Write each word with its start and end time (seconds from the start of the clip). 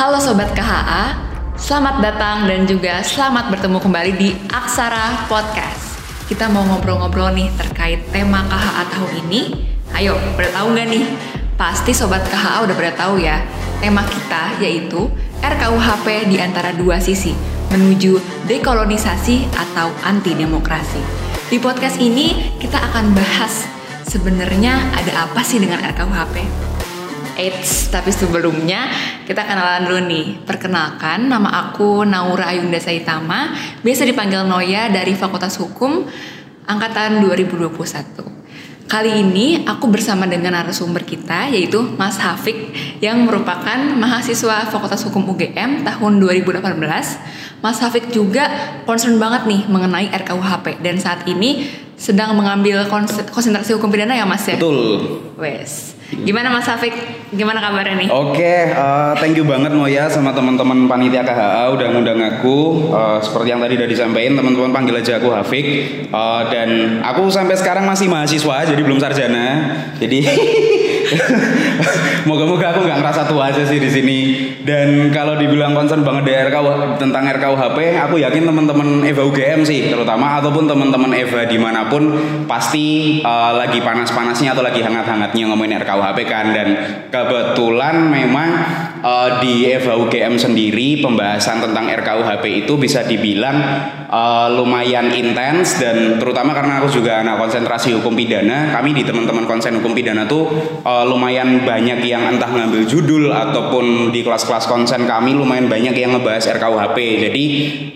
Halo 0.00 0.16
Sobat 0.16 0.56
KHA, 0.56 1.12
selamat 1.60 2.00
datang 2.00 2.48
dan 2.48 2.64
juga 2.64 3.04
selamat 3.04 3.52
bertemu 3.52 3.84
kembali 3.84 4.12
di 4.16 4.32
Aksara 4.48 5.28
Podcast. 5.28 6.00
Kita 6.24 6.48
mau 6.48 6.64
ngobrol-ngobrol 6.64 7.36
nih 7.36 7.52
terkait 7.60 8.08
tema 8.08 8.40
KHA 8.48 8.96
tahun 8.96 9.12
ini. 9.28 9.60
Ayo, 9.92 10.16
pada 10.40 10.56
tahu 10.56 10.72
nggak 10.72 10.88
nih? 10.88 11.04
Pasti 11.60 11.92
Sobat 11.92 12.24
KHA 12.32 12.64
udah 12.64 12.76
pada 12.80 12.92
tahu 12.96 13.20
ya. 13.20 13.44
Tema 13.84 14.00
kita 14.08 14.56
yaitu 14.64 15.12
RKUHP 15.44 16.32
di 16.32 16.40
antara 16.40 16.72
dua 16.72 16.96
sisi, 16.96 17.36
menuju 17.68 18.16
dekolonisasi 18.48 19.52
atau 19.52 19.92
anti 20.00 20.32
demokrasi. 20.32 21.04
Di 21.52 21.60
podcast 21.60 22.00
ini 22.00 22.56
kita 22.56 22.80
akan 22.88 23.12
bahas 23.12 23.68
sebenarnya 24.08 24.80
ada 24.96 25.28
apa 25.28 25.44
sih 25.44 25.60
dengan 25.60 25.84
RKUHP? 25.84 26.79
Eits, 27.40 27.88
tapi 27.88 28.12
sebelumnya 28.12 28.92
kita 29.24 29.40
kenalan 29.48 29.88
dulu 29.88 30.00
nih. 30.12 30.26
Perkenalkan, 30.44 31.24
nama 31.32 31.72
aku 31.72 32.04
Naura 32.04 32.52
Ayunda 32.52 32.76
Saitama, 32.76 33.56
biasa 33.80 34.04
dipanggil 34.04 34.44
Noya 34.44 34.92
dari 34.92 35.16
Fakultas 35.16 35.56
Hukum 35.56 36.04
Angkatan 36.68 37.24
2021. 37.24 38.28
Kali 38.90 39.22
ini 39.22 39.64
aku 39.64 39.86
bersama 39.88 40.26
dengan 40.26 40.52
narasumber 40.52 41.06
kita 41.06 41.46
yaitu 41.48 41.78
Mas 41.94 42.18
Hafik 42.18 42.74
yang 43.00 43.24
merupakan 43.24 43.78
mahasiswa 43.96 44.68
Fakultas 44.68 45.00
Hukum 45.08 45.24
UGM 45.32 45.86
tahun 45.86 46.12
2018. 46.20 46.76
Mas 47.64 47.78
Hafik 47.80 48.12
juga 48.12 48.50
concern 48.84 49.16
banget 49.16 49.48
nih 49.48 49.62
mengenai 49.70 50.12
RKUHP 50.12 50.82
dan 50.84 51.00
saat 51.00 51.24
ini 51.24 51.70
sedang 51.96 52.36
mengambil 52.36 52.84
konsentrasi 53.32 53.76
hukum 53.76 53.88
pidana 53.88 54.16
ya 54.16 54.26
Mas 54.28 54.44
ya? 54.44 54.56
Betul. 54.58 55.20
Wes. 55.38 55.99
Gimana 56.10 56.50
Mas 56.50 56.66
Hafik? 56.66 56.90
Gimana 57.30 57.62
kabarnya 57.62 57.94
nih? 57.94 58.08
Oke, 58.10 58.34
okay, 58.34 58.58
uh, 58.74 59.14
thank 59.22 59.38
you 59.38 59.46
banget 59.46 59.70
Moya 59.70 60.10
sama 60.10 60.34
teman-teman 60.34 60.90
panitia 60.90 61.22
KHA 61.22 61.70
udah 61.70 61.86
ngundang 61.94 62.18
aku. 62.18 62.90
Uh, 62.90 63.22
seperti 63.22 63.54
yang 63.54 63.62
tadi 63.62 63.78
udah 63.78 63.86
disampaikan, 63.86 64.34
teman-teman 64.34 64.74
panggil 64.74 64.98
aja 64.98 65.22
aku 65.22 65.30
Hafik. 65.30 65.66
Uh, 66.10 66.50
dan 66.50 66.98
aku 67.06 67.30
sampai 67.30 67.54
sekarang 67.54 67.86
masih 67.86 68.10
mahasiswa, 68.10 68.66
jadi 68.66 68.82
belum 68.82 68.98
sarjana. 68.98 69.46
Jadi 70.02 70.18
Moga-moga 72.28 72.76
aku 72.76 72.80
nggak 72.86 72.98
ngerasa 73.02 73.22
tua 73.26 73.50
aja 73.50 73.62
sih 73.66 73.78
di 73.80 73.90
sini. 73.90 74.18
Dan 74.60 75.10
kalau 75.10 75.36
dibilang 75.40 75.72
concern 75.72 76.04
banget 76.04 76.30
di 76.30 76.32
RKU 76.36 77.00
tentang 77.00 77.24
RKUHP, 77.26 77.78
aku 77.98 78.20
yakin 78.20 78.44
teman-teman 78.46 79.02
Eva 79.02 79.22
UGM 79.26 79.64
sih 79.66 79.90
terutama 79.90 80.38
ataupun 80.38 80.68
teman-teman 80.68 81.10
Eva 81.16 81.48
di 81.48 81.58
mana 81.58 81.88
pun 81.88 82.14
pasti 82.44 83.18
uh, 83.24 83.56
lagi 83.56 83.80
panas-panasnya 83.80 84.52
atau 84.54 84.62
lagi 84.62 84.84
hangat-hangatnya 84.84 85.44
ngomongin 85.50 85.80
RKUHP 85.82 86.18
kan. 86.28 86.52
Dan 86.54 86.68
kebetulan 87.08 88.08
memang 88.08 88.48
uh, 89.02 89.40
di 89.40 89.68
Eva 89.68 89.96
UGM 89.96 90.36
sendiri 90.36 91.00
pembahasan 91.00 91.64
tentang 91.64 91.88
RKUHP 91.88 92.64
itu 92.66 92.76
bisa 92.76 93.04
dibilang 93.04 93.56
uh, 94.08 94.48
lumayan 94.52 95.10
intens 95.12 95.80
dan 95.80 96.20
terutama 96.20 96.52
karena 96.52 96.82
aku 96.82 96.88
juga 96.92 97.24
anak 97.24 97.40
konsentrasi 97.40 97.96
hukum 97.96 98.14
pidana, 98.14 98.72
kami 98.74 98.92
di 98.92 99.02
teman-teman 99.02 99.48
konsen 99.48 99.76
hukum 99.80 99.96
pidana 99.96 100.28
tuh 100.28 100.50
uh, 100.84 100.99
uh, 101.00 101.06
lumayan 101.08 101.64
banyak 101.64 102.04
yang 102.04 102.36
entah 102.36 102.52
ngambil 102.52 102.84
judul 102.84 103.32
ataupun 103.32 104.12
di 104.12 104.20
kelas-kelas 104.20 104.68
konsen 104.68 105.08
kami 105.08 105.32
lumayan 105.32 105.72
banyak 105.72 105.96
yang 105.96 106.12
ngebahas 106.12 106.44
RKUHP. 106.60 106.98
Jadi 107.24 107.44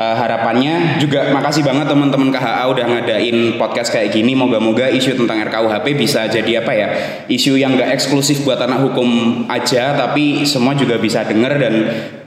uh, 0.01 0.17
harapannya 0.17 0.97
juga 0.97 1.29
makasih 1.37 1.61
banget 1.61 1.93
teman-teman 1.93 2.33
KHA 2.33 2.65
udah 2.73 2.87
ngadain 2.89 3.37
podcast 3.61 3.93
kayak 3.93 4.17
gini. 4.17 4.33
Moga-moga 4.33 4.89
isu 4.89 5.21
tentang 5.21 5.45
RKUHP 5.45 5.87
bisa 6.01 6.25
jadi 6.33 6.65
apa 6.65 6.73
ya? 6.73 6.89
Isu 7.29 7.61
yang 7.61 7.77
gak 7.77 7.93
eksklusif 8.01 8.41
buat 8.43 8.59
anak 8.59 8.81
hukum 8.81 9.45
aja 9.47 9.93
tapi 9.95 10.49
semua 10.49 10.73
juga 10.73 10.97
bisa 10.97 11.27
denger 11.29 11.53
dan 11.61 11.75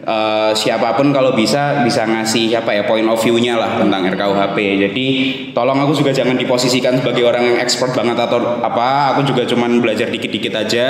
uh, 0.07 0.51
siapa 0.55 0.95
pun 0.95 1.11
kalau 1.11 1.35
bisa 1.35 1.83
bisa 1.83 2.07
ngasih 2.07 2.55
apa 2.55 2.71
ya 2.71 2.83
point 2.87 3.05
of 3.05 3.19
view-nya 3.19 3.59
lah 3.59 3.77
tentang 3.77 4.07
RKUHP. 4.07 4.57
Jadi 4.87 5.07
tolong 5.51 5.77
aku 5.83 5.93
juga 5.99 6.15
jangan 6.15 6.39
diposisikan 6.39 6.95
sebagai 6.97 7.27
orang 7.27 7.43
yang 7.53 7.57
expert 7.59 7.91
banget 7.91 8.15
atau 8.15 8.63
apa. 8.63 9.13
Aku 9.13 9.27
juga 9.27 9.43
cuman 9.43 9.83
belajar 9.83 10.07
dikit-dikit 10.07 10.55
aja. 10.55 10.85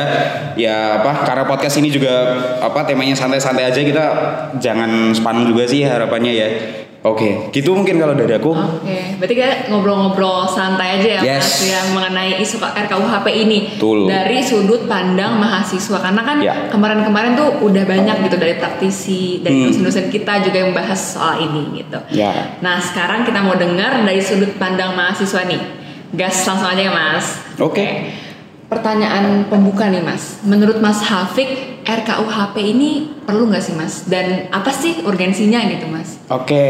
Ya 0.53 1.02
apa 1.02 1.25
karena 1.25 1.44
podcast 1.50 1.81
ini 1.81 1.90
juga 1.90 2.38
apa 2.62 2.86
temanya 2.86 3.18
santai-santai 3.18 3.66
aja 3.66 3.81
kita 3.81 4.06
jangan 4.62 5.12
spam 5.18 5.50
juga 5.50 5.66
sih 5.66 5.81
harapannya 5.81 6.34
ya. 6.38 6.50
Oke, 7.07 7.19
okay. 7.23 7.34
gitu 7.56 7.72
mungkin 7.72 7.95
kalau 7.95 8.13
dari 8.13 8.34
aku. 8.35 8.51
Oke, 8.51 8.84
okay. 8.84 9.01
berarti 9.16 9.34
kita 9.40 9.51
ngobrol-ngobrol 9.72 10.44
santai 10.51 11.00
aja 11.00 11.09
ya 11.19 11.22
yes. 11.23 11.40
Mas 11.40 11.51
yang 11.72 11.88
mengenai 11.95 12.31
isu 12.44 12.59
RKUHP 12.59 13.28
ini 13.31 13.57
Betul. 13.75 14.12
dari 14.12 14.40
sudut 14.44 14.84
pandang 14.91 15.40
mahasiswa 15.40 15.97
karena 16.03 16.22
kan 16.22 16.38
ya. 16.44 16.68
kemarin-kemarin 16.68 17.40
tuh 17.40 17.63
udah 17.63 17.84
banyak 17.88 18.16
gitu 18.28 18.35
dari 18.35 18.59
praktisi 18.59 19.40
dari 19.40 19.63
hmm. 19.63 19.66
dosen-dosen 19.72 20.06
kita 20.12 20.44
juga 20.44 20.57
yang 20.68 20.75
bahas 20.75 21.00
soal 21.00 21.40
ini 21.40 21.79
gitu. 21.79 22.00
Ya. 22.12 22.59
Nah 22.59 22.84
sekarang 22.84 23.24
kita 23.24 23.39
mau 23.39 23.56
dengar 23.56 24.03
dari 24.03 24.19
sudut 24.19 24.51
pandang 24.59 24.91
mahasiswa 24.91 25.47
nih, 25.47 25.62
gas 26.12 26.44
langsung 26.44 26.68
aja 26.68 26.84
ya 26.84 26.91
Mas. 26.91 27.39
Oke. 27.57 27.72
Okay. 27.72 27.88
Okay. 27.88 28.27
Pertanyaan 28.68 29.48
pembuka 29.48 29.88
nih 29.88 30.04
Mas, 30.04 30.44
menurut 30.44 30.84
Mas 30.84 31.00
Hafik 31.00 31.80
RKUHP 31.88 32.56
ini 32.60 33.16
perlu 33.24 33.48
nggak 33.48 33.64
sih 33.64 33.72
Mas? 33.80 34.04
Dan 34.04 34.52
apa 34.52 34.76
sih 34.76 35.08
urgensinya 35.08 35.64
gitu 35.72 35.88
Mas? 35.88 36.20
Oke, 36.28 36.68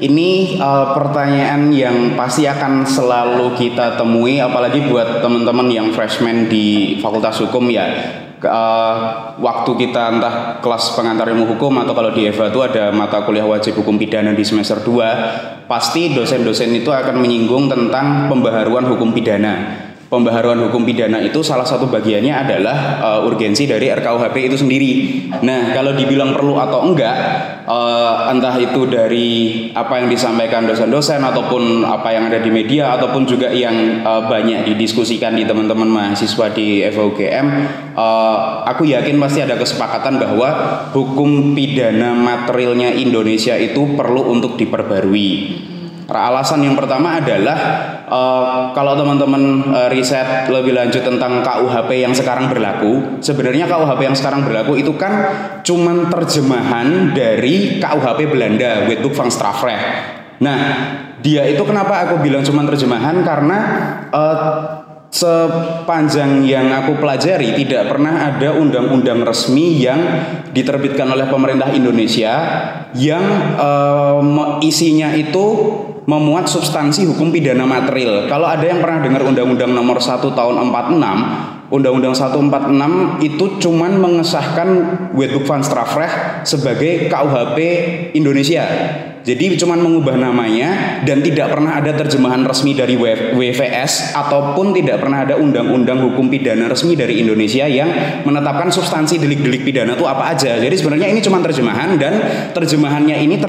ini 0.00 0.56
uh, 0.56 0.96
pertanyaan 0.96 1.68
yang 1.68 2.16
pasti 2.16 2.48
akan 2.48 2.88
selalu 2.88 3.60
kita 3.60 4.00
temui, 4.00 4.40
apalagi 4.40 4.88
buat 4.88 5.20
teman-teman 5.20 5.68
yang 5.68 5.92
freshman 5.92 6.48
di 6.48 6.96
Fakultas 7.04 7.36
Hukum 7.44 7.68
ya. 7.68 7.92
Uh, 8.40 8.96
waktu 9.36 9.72
kita 9.84 10.16
entah 10.16 10.64
kelas 10.64 10.96
pengantar 10.96 11.28
ilmu 11.28 11.44
hukum 11.56 11.80
atau 11.80 11.92
kalau 11.92 12.12
di 12.12 12.28
EVA 12.28 12.48
itu 12.52 12.60
ada 12.60 12.88
mata 12.88 13.20
kuliah 13.24 13.44
wajib 13.44 13.76
hukum 13.80 13.96
pidana 13.96 14.36
di 14.36 14.44
semester 14.44 14.84
2 14.84 15.64
pasti 15.64 16.12
dosen-dosen 16.12 16.68
itu 16.76 16.92
akan 16.92 17.24
menyinggung 17.24 17.72
tentang 17.72 18.28
pembaharuan 18.28 18.84
hukum 18.84 19.16
pidana 19.16 19.83
pembaharuan 20.14 20.62
hukum 20.70 20.86
pidana 20.86 21.18
itu 21.18 21.42
salah 21.42 21.66
satu 21.66 21.90
bagiannya 21.90 22.30
adalah 22.30 22.76
uh, 23.02 23.20
urgensi 23.26 23.66
dari 23.66 23.90
RKUHP 23.90 24.36
itu 24.46 24.56
sendiri. 24.62 24.90
Nah, 25.42 25.74
kalau 25.74 25.98
dibilang 25.98 26.30
perlu 26.30 26.54
atau 26.54 26.86
enggak, 26.86 27.16
uh, 27.66 28.30
entah 28.30 28.54
itu 28.62 28.86
dari 28.86 29.30
apa 29.74 29.98
yang 29.98 30.06
disampaikan 30.06 30.70
dosen-dosen 30.70 31.18
ataupun 31.18 31.82
apa 31.82 32.14
yang 32.14 32.30
ada 32.30 32.38
di 32.38 32.54
media 32.54 32.94
ataupun 32.94 33.26
juga 33.26 33.50
yang 33.50 34.06
uh, 34.06 34.30
banyak 34.30 34.70
didiskusikan 34.70 35.34
di 35.34 35.42
teman-teman 35.42 35.90
mahasiswa 35.90 36.46
di 36.54 36.86
FUGM, 36.86 37.46
uh, 37.98 38.62
aku 38.70 38.86
yakin 38.86 39.18
pasti 39.18 39.42
ada 39.42 39.58
kesepakatan 39.58 40.22
bahwa 40.22 40.48
hukum 40.94 41.58
pidana 41.58 42.14
materialnya 42.14 42.94
Indonesia 42.94 43.58
itu 43.58 43.98
perlu 43.98 44.30
untuk 44.30 44.54
diperbarui. 44.54 45.66
Alasan 46.04 46.60
yang 46.62 46.76
pertama 46.76 47.16
adalah 47.16 47.58
uh, 48.14 48.70
kalau 48.70 48.94
teman-teman 48.94 49.74
uh, 49.74 49.88
riset 49.90 50.46
lebih 50.46 50.70
lanjut 50.70 51.02
tentang 51.02 51.42
KUHP 51.42 51.90
yang 52.06 52.14
sekarang 52.14 52.46
berlaku, 52.46 53.18
sebenarnya 53.18 53.66
KUHP 53.66 54.00
yang 54.06 54.16
sekarang 54.16 54.46
berlaku 54.46 54.78
itu 54.78 54.94
kan 54.94 55.12
cuman 55.66 56.08
terjemahan 56.14 57.10
dari 57.10 57.82
KUHP 57.82 58.30
Belanda, 58.30 58.86
Wetboek 58.86 59.14
van 59.18 59.30
Strafrecht. 59.30 59.86
Nah, 60.38 60.60
dia 61.18 61.46
itu 61.46 61.62
kenapa 61.66 62.06
aku 62.06 62.22
bilang 62.22 62.42
cuman 62.46 62.66
terjemahan 62.68 63.16
karena 63.22 63.58
uh, 64.10 64.48
sepanjang 65.14 66.42
yang 66.42 66.74
aku 66.74 66.98
pelajari 66.98 67.54
tidak 67.54 67.86
pernah 67.86 68.34
ada 68.34 68.58
undang-undang 68.58 69.22
resmi 69.22 69.78
yang 69.78 70.02
diterbitkan 70.50 71.06
oleh 71.06 71.30
pemerintah 71.30 71.70
Indonesia 71.70 72.34
yang 72.98 73.22
uh, 73.54 74.58
isinya 74.58 75.14
itu 75.14 75.46
memuat 76.04 76.44
substansi 76.44 77.08
hukum 77.08 77.32
pidana 77.32 77.64
material. 77.64 78.28
Kalau 78.28 78.44
ada 78.44 78.64
yang 78.64 78.84
pernah 78.84 79.00
dengar 79.00 79.24
Undang-Undang 79.24 79.72
Nomor 79.72 79.98
1 80.00 80.20
Tahun 80.20 80.54
46, 80.56 81.72
Undang-Undang 81.72 82.14
146 82.14 83.24
itu 83.24 83.44
cuman 83.66 83.96
mengesahkan 83.96 84.68
Wetboek 85.16 85.48
van 85.48 85.64
Strafrecht 85.64 86.44
sebagai 86.44 87.08
KUHP 87.08 87.58
Indonesia. 88.14 88.62
Jadi 89.24 89.56
cuman 89.56 89.80
mengubah 89.80 90.20
namanya 90.20 91.00
dan 91.00 91.24
tidak 91.24 91.56
pernah 91.56 91.80
ada 91.80 91.96
terjemahan 91.96 92.44
resmi 92.44 92.76
dari 92.76 93.00
WVS 93.32 94.12
ataupun 94.12 94.76
tidak 94.76 95.00
pernah 95.00 95.24
ada 95.24 95.40
undang-undang 95.40 96.04
hukum 96.04 96.28
pidana 96.28 96.68
resmi 96.68 96.92
dari 96.92 97.24
Indonesia 97.24 97.64
yang 97.64 97.88
menetapkan 98.28 98.68
substansi 98.68 99.16
delik-delik 99.16 99.64
pidana 99.64 99.96
itu 99.96 100.04
apa 100.04 100.36
aja. 100.36 100.60
Jadi 100.60 100.76
sebenarnya 100.76 101.08
ini 101.08 101.24
cuma 101.24 101.40
terjemahan 101.40 101.96
dan 101.96 102.20
terjemahannya 102.52 103.16
ini 103.16 103.40
ter 103.40 103.48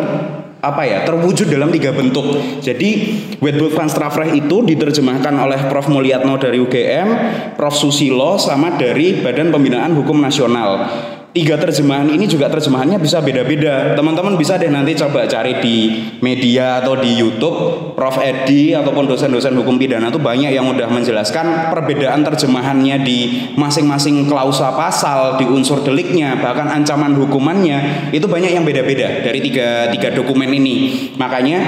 apa 0.66 0.82
ya 0.84 1.06
terwujud 1.06 1.46
dalam 1.46 1.70
tiga 1.70 1.94
bentuk. 1.94 2.26
Jadi 2.66 3.22
Wetboek 3.38 3.78
van 3.78 3.86
Strafrecht 3.86 4.34
itu 4.34 4.66
diterjemahkan 4.66 5.38
oleh 5.38 5.70
Prof 5.70 5.86
Mulyatno 5.94 6.42
dari 6.42 6.58
UGM, 6.58 7.08
Prof 7.54 7.78
Susilo 7.78 8.42
sama 8.42 8.74
dari 8.74 9.22
Badan 9.22 9.54
Pembinaan 9.54 9.94
Hukum 9.94 10.18
Nasional. 10.18 11.14
Tiga 11.36 11.60
terjemahan 11.60 12.08
ini 12.08 12.32
juga 12.32 12.48
terjemahannya 12.48 12.96
bisa 12.96 13.20
beda-beda. 13.20 13.92
Teman-teman 13.92 14.40
bisa 14.40 14.56
deh 14.56 14.72
nanti 14.72 14.96
coba 14.96 15.28
cari 15.28 15.60
di 15.60 15.78
media 16.24 16.80
atau 16.80 16.96
di 16.96 17.12
YouTube 17.12 17.92
Prof 17.92 18.24
Edi 18.24 18.72
ataupun 18.72 19.04
dosen-dosen 19.04 19.52
hukum 19.60 19.76
pidana 19.76 20.08
tuh 20.08 20.24
banyak 20.24 20.56
yang 20.56 20.72
udah 20.72 20.88
menjelaskan 20.88 21.76
perbedaan 21.76 22.24
terjemahannya 22.24 23.04
di 23.04 23.52
masing-masing 23.60 24.32
klausa 24.32 24.72
pasal, 24.80 25.36
di 25.36 25.44
unsur 25.44 25.84
deliknya, 25.84 26.40
bahkan 26.40 26.72
ancaman 26.72 27.12
hukumannya 27.20 28.10
itu 28.16 28.32
banyak 28.32 28.56
yang 28.56 28.64
beda-beda 28.64 29.20
dari 29.20 29.44
tiga 29.44 29.92
tiga 29.92 30.16
dokumen 30.16 30.48
ini. 30.56 31.12
Makanya 31.20 31.60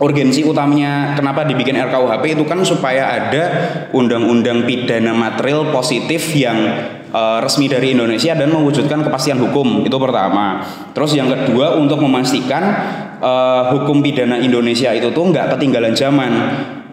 urgensi 0.00 0.44
utamanya 0.44 1.12
kenapa 1.16 1.44
dibikin 1.44 1.76
RKUHP 1.76 2.36
itu 2.36 2.44
kan 2.48 2.60
supaya 2.64 3.12
ada 3.12 3.44
undang-undang 3.92 4.64
pidana 4.64 5.12
material 5.12 5.68
positif 5.72 6.32
yang 6.36 6.56
uh, 7.16 7.38
resmi 7.40 7.72
dari 7.72 7.96
Indonesia 7.96 8.36
dan 8.36 8.52
mewujudkan 8.52 9.00
kepastian 9.00 9.40
hukum 9.40 9.88
itu 9.88 9.96
pertama. 9.96 10.60
Terus 10.92 11.16
yang 11.16 11.32
kedua 11.32 11.80
untuk 11.80 12.04
memastikan 12.04 12.62
uh, 13.24 13.72
hukum 13.72 14.04
pidana 14.04 14.36
Indonesia 14.36 14.92
itu 14.92 15.08
tuh 15.08 15.32
nggak 15.32 15.56
ketinggalan 15.56 15.96
zaman 15.96 16.32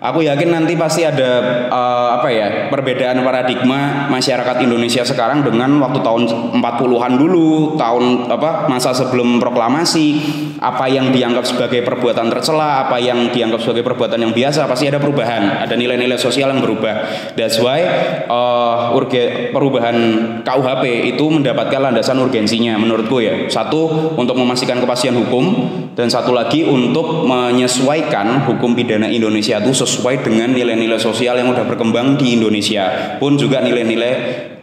Aku 0.04 0.20
yakin 0.20 0.52
nanti 0.52 0.76
pasti 0.76 1.08
ada 1.08 1.64
uh, 1.72 2.20
apa 2.20 2.28
ya 2.28 2.68
perbedaan 2.68 3.24
paradigma 3.24 4.12
masyarakat 4.12 4.60
Indonesia 4.60 5.00
sekarang 5.00 5.48
dengan 5.48 5.80
waktu 5.80 6.04
tahun 6.04 6.28
40-an 6.60 7.14
dulu, 7.16 7.80
tahun 7.80 8.28
apa 8.28 8.68
masa 8.68 8.92
sebelum 8.92 9.40
proklamasi, 9.40 10.20
apa 10.60 10.92
yang 10.92 11.16
dianggap 11.16 11.48
sebagai 11.48 11.88
perbuatan 11.88 12.28
tercela, 12.36 12.84
apa 12.84 13.00
yang 13.00 13.32
dianggap 13.32 13.64
sebagai 13.64 13.88
perbuatan 13.88 14.20
yang 14.28 14.36
biasa, 14.36 14.68
pasti 14.68 14.92
ada 14.92 15.00
perubahan, 15.00 15.64
ada 15.64 15.72
nilai-nilai 15.72 16.20
sosial 16.20 16.52
yang 16.52 16.60
berubah. 16.60 17.08
That's 17.40 17.64
why 17.64 17.80
uh, 18.28 18.63
urge, 18.94 19.50
perubahan 19.52 19.98
KUHP 20.46 21.14
itu 21.14 21.26
mendapatkan 21.28 21.80
landasan 21.82 22.22
urgensinya 22.22 22.78
menurutku 22.78 23.20
ya. 23.20 23.50
Satu 23.50 24.14
untuk 24.16 24.38
memastikan 24.38 24.80
kepastian 24.80 25.18
hukum 25.18 25.70
dan 25.98 26.08
satu 26.10 26.34
lagi 26.34 26.66
untuk 26.66 27.26
menyesuaikan 27.26 28.48
hukum 28.50 28.78
pidana 28.78 29.10
Indonesia 29.10 29.60
itu 29.60 29.74
sesuai 29.74 30.24
dengan 30.24 30.54
nilai-nilai 30.54 31.02
sosial 31.02 31.38
yang 31.42 31.52
sudah 31.52 31.66
berkembang 31.66 32.16
di 32.16 32.38
Indonesia 32.38 33.18
pun 33.18 33.36
juga 33.36 33.62
nilai-nilai 33.62 34.14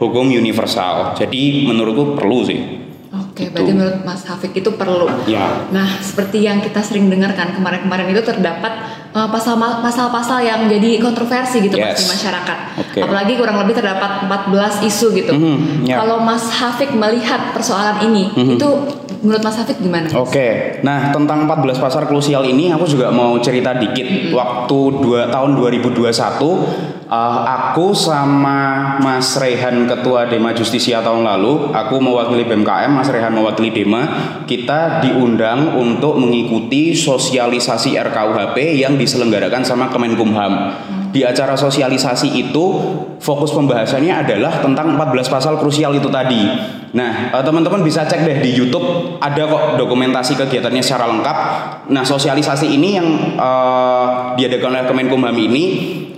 hukum 0.01 0.33
universal. 0.33 1.15
Jadi 1.19 1.69
menurutku 1.69 2.17
perlu 2.19 2.41
sih. 2.43 2.61
Oke, 3.11 3.47
gitu. 3.47 3.55
berarti 3.55 3.73
menurut 3.73 3.99
Mas 4.03 4.23
Hafik 4.27 4.53
itu 4.59 4.71
perlu. 4.75 5.07
Ya. 5.31 5.67
Nah, 5.71 5.99
seperti 6.03 6.45
yang 6.45 6.59
kita 6.63 6.83
sering 6.83 7.09
dengarkan 7.09 7.55
kemarin-kemarin 7.55 8.11
itu 8.11 8.23
terdapat 8.23 8.90
pasal-pasal 9.11 10.39
yang 10.47 10.71
jadi 10.71 11.03
kontroversi 11.03 11.67
gitu 11.67 11.75
yes. 11.75 11.99
di 11.99 12.05
masyarakat. 12.07 12.59
Okay. 12.79 13.03
Apalagi 13.03 13.35
kurang 13.35 13.59
lebih 13.59 13.75
terdapat 13.75 14.31
14 14.31 14.87
isu 14.87 15.07
gitu. 15.19 15.33
Mm 15.35 15.43
-hmm, 15.43 15.59
yeah. 15.83 15.99
Kalau 15.99 16.23
Mas 16.23 16.47
Hafik 16.47 16.95
melihat 16.95 17.51
persoalan 17.51 18.07
ini, 18.07 18.31
mm 18.31 18.39
-hmm. 18.39 18.55
itu 18.55 18.69
menurut 19.21 19.43
Mas 19.45 19.57
Hafid 19.57 19.79
gimana? 19.81 20.09
Oke, 20.17 20.33
okay. 20.33 20.53
nah 20.81 21.13
tentang 21.15 21.45
14 21.45 21.77
pasar 21.77 22.09
krusial 22.09 22.45
ini 22.45 22.73
aku 22.73 22.89
juga 22.89 23.13
mau 23.13 23.37
cerita 23.39 23.77
dikit. 23.77 24.07
Mm 24.09 24.17
-hmm. 24.17 24.35
Waktu 24.35 24.79
dua, 25.01 25.21
tahun 25.29 25.57
2021 25.57 26.01
uh, 26.01 27.41
aku 27.45 27.93
sama 27.93 28.59
Mas 28.99 29.37
Rehan 29.37 29.85
Ketua 29.85 30.27
Dema 30.27 30.57
Justisia 30.57 31.05
tahun 31.05 31.23
lalu, 31.23 31.71
aku 31.71 32.01
mewakili 32.01 32.49
BMKM, 32.49 32.91
Mas 32.91 33.09
Rehan 33.13 33.37
mewakili 33.37 33.71
Dema, 33.71 34.03
kita 34.49 35.05
diundang 35.05 35.77
untuk 35.77 36.17
mengikuti 36.17 36.97
sosialisasi 36.97 37.95
RKUHP 38.01 38.81
yang 38.81 38.97
diselenggarakan 38.97 39.63
sama 39.63 39.93
Kemenkumham. 39.93 40.53
Hmm 40.73 41.01
di 41.11 41.27
acara 41.27 41.59
sosialisasi 41.59 42.39
itu 42.39 42.67
fokus 43.21 43.53
pembahasannya 43.53 44.25
adalah 44.25 44.65
tentang 44.65 44.97
14 44.97 45.29
pasal 45.29 45.61
krusial 45.61 45.93
itu 45.93 46.09
tadi. 46.09 46.41
Nah, 46.91 47.31
eh, 47.31 47.45
teman-teman 47.45 47.87
bisa 47.87 48.03
cek 48.03 48.27
deh 48.27 48.39
di 48.43 48.51
YouTube 48.57 49.21
ada 49.23 49.47
kok 49.47 49.79
dokumentasi 49.79 50.35
kegiatannya 50.35 50.83
secara 50.83 51.07
lengkap. 51.07 51.37
Nah, 51.93 52.03
sosialisasi 52.03 52.67
ini 52.67 52.99
yang 52.99 53.09
uh, 53.39 54.35
diadakan 54.35 54.75
oleh 54.75 54.87
Kemenkumham 54.89 55.37
ini 55.37 55.65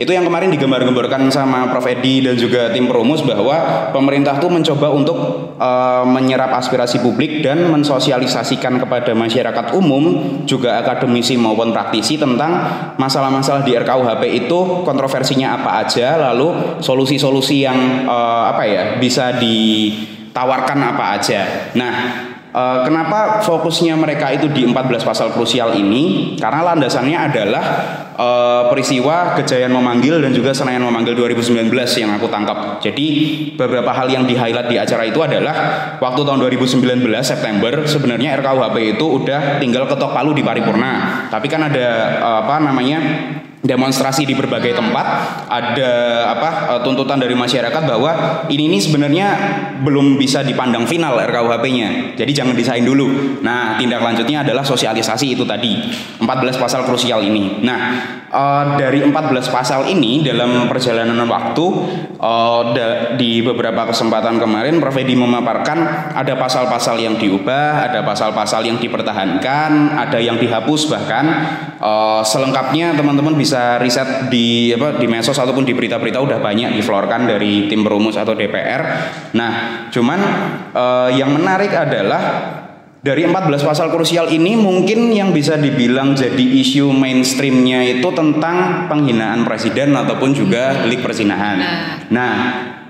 itu 0.01 0.09
yang 0.09 0.25
kemarin 0.25 0.49
digembar-gemborkan 0.49 1.29
sama 1.29 1.69
Prof 1.69 1.85
Edi 1.85 2.25
dan 2.25 2.35
juga 2.35 2.73
tim 2.73 2.89
Perumus 2.89 3.21
bahwa 3.21 3.89
pemerintah 3.93 4.41
tuh 4.41 4.49
mencoba 4.49 4.89
untuk 4.91 5.19
uh, 5.61 6.05
menyerap 6.09 6.57
aspirasi 6.57 6.99
publik 7.05 7.45
dan 7.45 7.69
mensosialisasikan 7.69 8.81
kepada 8.83 9.13
masyarakat 9.13 9.67
umum 9.77 10.43
juga 10.49 10.81
akademisi 10.81 11.37
maupun 11.37 11.71
praktisi 11.77 12.17
tentang 12.17 12.51
masalah-masalah 12.97 13.63
di 13.63 13.77
RKUHP 13.77 14.23
itu 14.49 14.83
kontroversinya 14.83 15.61
apa 15.61 15.85
aja 15.85 16.17
lalu 16.33 16.81
solusi-solusi 16.93 17.65
yang 17.65 18.05
uh, 18.05 18.53
apa 18.53 18.69
ya 18.69 18.83
bisa 19.01 19.41
ditawarkan 19.41 20.79
apa 20.93 21.05
aja. 21.17 21.73
Nah, 21.73 22.29
Uh, 22.53 22.85
kenapa 22.85 23.41
fokusnya 23.41 23.97
mereka 23.97 24.29
itu 24.29 24.45
di 24.53 24.69
14 24.69 25.09
pasal 25.09 25.33
krusial 25.33 25.73
ini? 25.73 26.37
Karena 26.37 26.61
landasannya 26.61 27.17
adalah 27.17 27.65
uh, 28.13 28.63
peristiwa 28.69 29.33
kejayaan 29.41 29.73
memanggil 29.73 30.21
dan 30.21 30.37
juga 30.37 30.53
Senayan 30.53 30.85
memanggil 30.85 31.17
2019 31.17 31.73
yang 31.73 32.13
aku 32.13 32.29
tangkap. 32.29 32.77
Jadi 32.85 33.07
beberapa 33.57 33.89
hal 33.97 34.13
yang 34.13 34.29
di 34.29 34.37
highlight 34.37 34.69
di 34.69 34.77
acara 34.77 35.09
itu 35.09 35.25
adalah 35.25 35.57
waktu 35.97 36.21
tahun 36.29 36.45
2019 36.45 37.01
September 37.25 37.89
sebenarnya 37.89 38.37
RKUHP 38.45 39.01
itu 39.01 39.07
udah 39.25 39.57
tinggal 39.57 39.89
ketok 39.89 40.13
palu 40.13 40.37
di 40.37 40.45
paripurna. 40.45 41.25
Tapi 41.33 41.49
kan 41.49 41.73
ada 41.73 41.89
uh, 42.21 42.37
apa 42.45 42.61
namanya 42.61 43.01
demonstrasi 43.63 44.27
di 44.27 44.35
berbagai 44.35 44.75
tempat 44.75 45.07
ada 45.47 45.93
apa 46.35 46.49
eh, 46.77 46.81
tuntutan 46.83 47.23
dari 47.23 47.39
masyarakat 47.39 47.83
bahwa 47.87 48.45
ini 48.51 48.67
ini 48.67 48.79
sebenarnya 48.83 49.29
belum 49.83 50.19
bisa 50.19 50.43
dipandang 50.43 50.87
final 50.87 51.19
RKUHP-nya. 51.23 52.19
Jadi 52.19 52.33
jangan 52.35 52.55
disain 52.59 52.83
dulu. 52.83 53.39
Nah, 53.43 53.79
tindak 53.79 54.03
lanjutnya 54.03 54.43
adalah 54.43 54.67
sosialisasi 54.67 55.39
itu 55.39 55.47
tadi. 55.47 55.79
14 56.19 56.59
pasal 56.59 56.87
krusial 56.87 57.23
ini. 57.23 57.63
Nah, 57.63 57.79
uh, 58.31 58.65
dari 58.79 59.03
14 59.05 59.13
pasal 59.51 59.87
ini 59.91 60.23
dalam 60.25 60.67
perjalanan 60.67 61.27
waktu 61.27 61.67
da, 62.73 62.87
di 63.19 63.43
beberapa 63.43 63.91
kesempatan 63.91 64.39
kemarin 64.39 64.79
Prof 64.79 64.95
Edi 64.95 65.15
memaparkan 65.19 65.79
ada 66.15 66.35
pasal-pasal 66.39 67.03
yang 67.03 67.19
diubah, 67.19 67.91
ada 67.91 68.01
pasal-pasal 68.07 68.63
yang 68.67 68.79
dipertahankan, 68.79 69.99
ada 69.99 70.19
yang 70.23 70.39
dihapus 70.39 70.87
bahkan 70.89 71.25
selengkapnya 72.23 72.95
teman-teman 72.95 73.35
bisa 73.35 73.52
riset 73.55 74.33
di 74.33 74.73
apa 74.73 74.97
di 74.97 75.07
medsos 75.07 75.37
ataupun 75.37 75.63
di 75.63 75.77
berita-berita 75.77 76.19
udah 76.19 76.39
banyak 76.41 76.75
diflorkan 76.77 77.29
dari 77.29 77.69
tim 77.69 77.85
perumus 77.85 78.17
atau 78.17 78.33
DPR. 78.33 78.83
Nah, 79.37 79.53
cuman 79.93 80.21
uh, 80.73 81.09
yang 81.13 81.31
menarik 81.33 81.71
adalah 81.73 82.23
dari 83.03 83.27
14 83.27 83.67
pasal 83.67 83.91
krusial 83.91 84.31
ini 84.31 84.55
mungkin 84.55 85.11
yang 85.11 85.35
bisa 85.35 85.59
dibilang 85.59 86.15
jadi 86.15 86.47
isu 86.63 86.95
mainstreamnya 86.95 87.83
itu 87.99 88.09
tentang 88.15 88.87
penghinaan 88.87 89.43
presiden 89.43 89.91
ataupun 89.99 90.31
juga 90.31 90.87
delik 90.87 91.03
perzinahan. 91.03 91.59
Nah. 91.59 91.75
nah, 92.15 92.35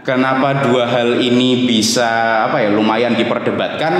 kenapa 0.05 0.69
dua 0.69 0.85
hal 0.85 1.17
ini 1.17 1.65
bisa 1.65 2.45
apa 2.45 2.61
ya 2.61 2.69
lumayan 2.69 3.17
diperdebatkan? 3.17 3.93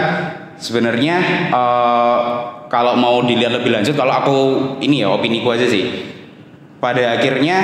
Sebenarnya 0.61 1.49
uh, 1.51 2.21
kalau 2.69 2.93
mau 2.97 3.25
dilihat 3.25 3.57
lebih 3.57 3.73
lanjut, 3.73 3.97
kalau 3.97 4.13
aku 4.13 4.39
ini 4.85 5.01
ya 5.03 5.11
opini 5.11 5.41
ku 5.41 5.49
aja 5.49 5.65
sih. 5.65 6.13
Pada 6.83 7.15
akhirnya 7.15 7.59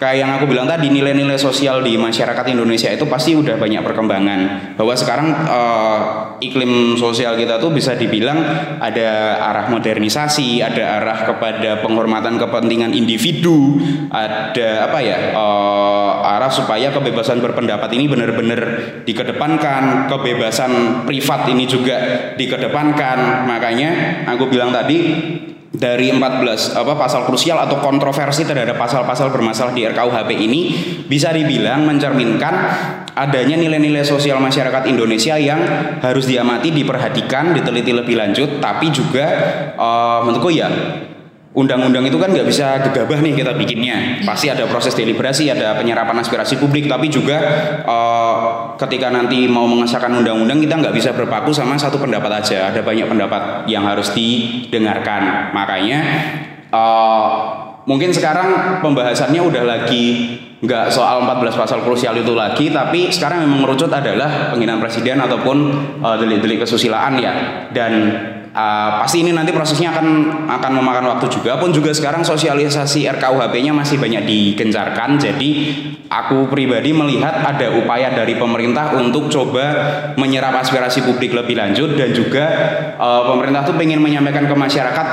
kayak 0.00 0.16
yang 0.16 0.30
aku 0.34 0.50
bilang 0.50 0.64
tadi 0.66 0.90
nilai-nilai 0.90 1.36
sosial 1.36 1.84
di 1.84 1.94
masyarakat 1.94 2.42
Indonesia 2.50 2.90
itu 2.90 3.04
pasti 3.06 3.36
udah 3.36 3.54
banyak 3.60 3.84
perkembangan. 3.84 4.40
Bahwa 4.74 4.96
sekarang 4.96 5.28
uh, 5.46 5.98
iklim 6.42 6.96
sosial 6.96 7.36
kita 7.36 7.62
tuh 7.62 7.70
bisa 7.70 7.94
dibilang 7.94 8.40
ada 8.82 9.38
arah 9.38 9.70
modernisasi 9.70 10.64
ada 10.64 10.98
arah 10.98 11.28
kepada 11.28 11.84
penghormatan 11.84 12.40
kepentingan 12.40 12.96
individu 12.96 13.76
ada 14.08 14.88
apa 14.88 14.98
ya 15.04 15.36
uh, 15.36 16.24
arah 16.24 16.50
supaya 16.50 16.88
kebebasan 16.90 17.44
berpendapat 17.44 17.92
ini 17.94 18.08
benar-benar 18.08 18.60
dikedepankan 19.04 20.08
kebebasan 20.08 21.04
privat 21.06 21.46
ini 21.52 21.68
juga 21.68 21.96
dikedepankan. 22.34 23.46
Makanya 23.46 24.24
aku 24.26 24.48
bilang 24.48 24.72
tadi 24.72 24.98
dari 25.70 26.10
14 26.10 26.74
apa 26.74 26.98
pasal 26.98 27.30
krusial 27.30 27.54
atau 27.62 27.78
kontroversi 27.78 28.42
terhadap 28.42 28.74
pasal-pasal 28.74 29.30
bermasalah 29.30 29.70
di 29.70 29.86
RKUHP 29.86 30.30
ini 30.34 30.60
bisa 31.06 31.30
dibilang 31.30 31.86
mencerminkan 31.86 32.54
adanya 33.14 33.54
nilai-nilai 33.54 34.02
sosial 34.02 34.42
masyarakat 34.42 34.90
Indonesia 34.90 35.38
yang 35.38 35.62
harus 36.02 36.26
diamati, 36.26 36.74
diperhatikan, 36.74 37.54
diteliti 37.54 37.94
lebih 37.94 38.18
lanjut, 38.18 38.58
tapi 38.58 38.90
juga 38.90 39.26
uh, 39.78 40.26
menurutku 40.26 40.50
ya 40.50 40.66
undang-undang 41.50 42.06
itu 42.06 42.14
kan 42.14 42.30
nggak 42.30 42.46
bisa 42.46 42.78
gegabah 42.86 43.18
nih 43.18 43.34
kita 43.34 43.52
bikinnya. 43.58 44.22
Pasti 44.22 44.46
ada 44.46 44.70
proses 44.70 44.94
deliberasi 44.94 45.50
ada 45.50 45.74
penyerapan 45.74 46.22
aspirasi 46.22 46.62
publik 46.62 46.86
tapi 46.86 47.10
juga 47.10 47.38
uh, 47.82 48.38
ketika 48.78 49.10
nanti 49.10 49.50
mau 49.50 49.66
mengesahkan 49.66 50.14
undang-undang 50.14 50.62
kita 50.62 50.78
nggak 50.78 50.94
bisa 50.94 51.10
berpaku 51.10 51.50
sama 51.50 51.74
satu 51.74 51.98
pendapat 51.98 52.30
aja. 52.38 52.70
Ada 52.70 52.86
banyak 52.86 53.10
pendapat 53.10 53.66
yang 53.66 53.82
harus 53.82 54.14
didengarkan. 54.14 55.50
Makanya 55.50 56.00
uh, 56.70 57.26
mungkin 57.82 58.14
sekarang 58.14 58.78
pembahasannya 58.78 59.42
udah 59.42 59.64
lagi 59.66 60.38
nggak 60.60 60.92
soal 60.92 61.24
14 61.24 61.56
pasal 61.56 61.80
krusial 61.80 62.12
itu 62.20 62.36
lagi 62.36 62.68
tapi 62.68 63.08
sekarang 63.08 63.48
memang 63.48 63.64
merucut 63.64 63.88
adalah 63.88 64.52
penghinaan 64.52 64.76
presiden 64.76 65.16
ataupun 65.18 65.56
uh, 65.98 66.14
delik-delik 66.14 66.62
kesusilaan 66.62 67.18
ya. 67.18 67.32
Dan 67.74 67.92
uh, 68.54 69.02
pasti 69.02 69.22
ini 69.22 69.30
nanti 69.34 69.54
prosesnya 69.54 69.94
akan 69.94 70.06
akan 70.46 70.72
memakan 70.78 71.04
waktu 71.16 71.26
juga 71.30 71.58
pun 71.58 71.70
juga 71.70 71.94
sekarang 71.94 72.26
sosialisasi 72.26 73.06
RKUHP-nya 73.18 73.72
masih 73.74 73.96
banyak 73.98 74.26
digencarkan 74.26 75.18
jadi 75.18 75.50
aku 76.10 76.50
pribadi 76.50 76.90
melihat 76.90 77.46
ada 77.46 77.70
upaya 77.78 78.10
dari 78.10 78.34
pemerintah 78.34 78.98
untuk 78.98 79.30
coba 79.30 79.66
menyerap 80.18 80.58
aspirasi 80.58 81.06
publik 81.06 81.30
lebih 81.30 81.54
lanjut 81.54 81.94
dan 81.94 82.10
juga 82.10 82.46
uh, 82.98 83.30
pemerintah 83.30 83.62
tuh 83.62 83.78
pengen 83.78 84.02
menyampaikan 84.02 84.50
ke 84.50 84.54
masyarakat 84.54 85.06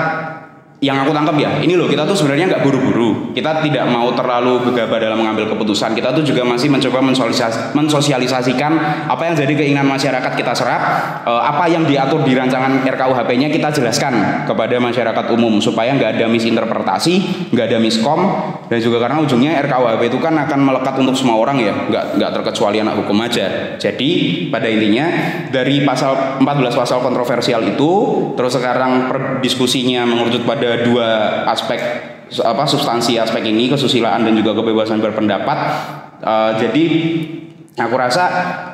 yang 0.77 1.01
aku 1.01 1.09
tangkap 1.09 1.33
ya 1.41 1.57
ini 1.57 1.73
loh 1.73 1.89
kita 1.89 2.05
tuh 2.05 2.13
sebenarnya 2.13 2.53
nggak 2.53 2.61
buru-buru. 2.61 3.33
Kita 3.33 3.65
tidak 3.65 3.89
mau 3.89 4.13
terlalu 4.13 4.61
gegabah 4.69 5.01
dalam 5.01 5.17
mengambil 5.17 5.49
keputusan. 5.49 5.97
Kita 5.97 6.13
tuh 6.13 6.21
juga 6.21 6.45
masih 6.45 6.69
mencoba 6.69 7.01
mensosialis 7.01 7.73
mensosialisasikan 7.73 8.71
apa 9.09 9.23
yang 9.25 9.33
jadi 9.33 9.53
keinginan 9.57 9.89
masyarakat 9.89 10.37
kita 10.37 10.53
serap 10.53 10.81
eh, 11.25 11.41
apa 11.41 11.65
yang 11.65 11.89
diatur 11.89 12.21
di 12.21 12.37
rancangan 12.37 12.85
RKUHP-nya 12.85 13.49
kita 13.49 13.73
jelaskan 13.73 14.45
kepada 14.45 14.77
masyarakat 14.77 15.25
umum 15.33 15.57
supaya 15.57 15.97
nggak 15.97 16.21
ada 16.21 16.25
misinterpretasi 16.29 17.13
nggak 17.49 17.65
ada 17.73 17.77
miskom. 17.81 18.19
Dan 18.69 18.77
juga 18.77 19.01
karena 19.01 19.17
ujungnya 19.17 19.57
RKUHP 19.65 20.13
itu 20.13 20.21
kan 20.21 20.37
akan 20.37 20.59
melekat 20.61 20.93
untuk 21.01 21.17
semua 21.17 21.41
orang 21.41 21.57
ya 21.57 21.73
nggak 21.73 22.21
nggak 22.21 22.31
terkecuali 22.37 22.77
anak 22.85 23.01
hukum 23.01 23.17
aja. 23.25 23.81
Jadi 23.81 24.45
pada 24.53 24.69
intinya 24.69 25.09
dari 25.49 25.81
pasal 25.81 26.37
14 26.37 26.45
pasal 26.77 27.01
kontroversial 27.01 27.65
itu 27.65 27.91
terus 28.37 28.53
sekarang 28.53 29.09
diskusinya 29.41 30.05
mengerucut 30.05 30.45
pada 30.45 30.66
ada 30.67 30.83
dua 30.83 31.07
aspek 31.47 31.79
apa 32.27 32.63
substansi 32.67 33.15
aspek 33.15 33.39
ini 33.47 33.71
kesusilaan 33.71 34.27
dan 34.27 34.35
juga 34.35 34.51
kebebasan 34.59 34.99
berpendapat. 34.99 35.57
Uh, 36.19 36.51
jadi 36.59 36.85
aku 37.77 37.95
rasa 37.95 38.25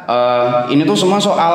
uh, 0.07 0.49
ini 0.71 0.87
tuh 0.87 0.95
semua 0.95 1.19
soal 1.19 1.53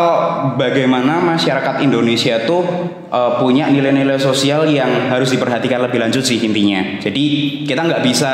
bagaimana 0.55 1.19
masyarakat 1.19 1.83
Indonesia 1.83 2.45
tuh 2.45 2.63
uh, 3.11 3.41
punya 3.41 3.67
nilai-nilai 3.73 4.21
sosial 4.21 4.69
yang 4.69 5.11
harus 5.11 5.33
diperhatikan 5.35 5.83
lebih 5.83 5.99
lanjut 5.99 6.23
sih 6.23 6.39
intinya. 6.39 7.01
Jadi 7.03 7.25
kita 7.65 7.89
nggak 7.89 8.05
bisa 8.05 8.33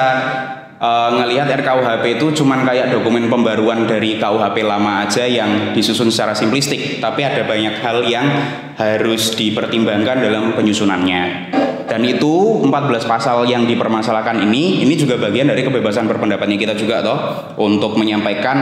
uh, 0.82 1.10
ngelihat 1.16 1.48
RKUHP 1.62 2.20
itu 2.20 2.44
cuman 2.44 2.66
kayak 2.66 2.92
dokumen 2.92 3.30
pembaruan 3.30 3.86
dari 3.88 4.20
KUHP 4.20 4.66
lama 4.66 5.06
aja 5.06 5.24
yang 5.24 5.72
disusun 5.72 6.10
secara 6.12 6.36
simplistik, 6.36 6.98
tapi 7.00 7.24
ada 7.24 7.46
banyak 7.46 7.80
hal 7.80 8.04
yang 8.04 8.26
harus 8.76 9.32
dipertimbangkan 9.38 10.20
dalam 10.20 10.52
penyusunannya. 10.58 11.63
Dan 11.94 12.02
itu 12.10 12.58
14 12.66 13.06
pasal 13.06 13.46
yang 13.46 13.70
dipermasalahkan 13.70 14.42
ini 14.42 14.82
ini 14.82 14.98
juga 14.98 15.14
bagian 15.14 15.46
dari 15.46 15.62
kebebasan 15.62 16.10
berpendapatnya 16.10 16.58
kita 16.58 16.74
juga 16.74 17.06
toh 17.06 17.18
untuk 17.62 17.94
menyampaikan 17.94 18.56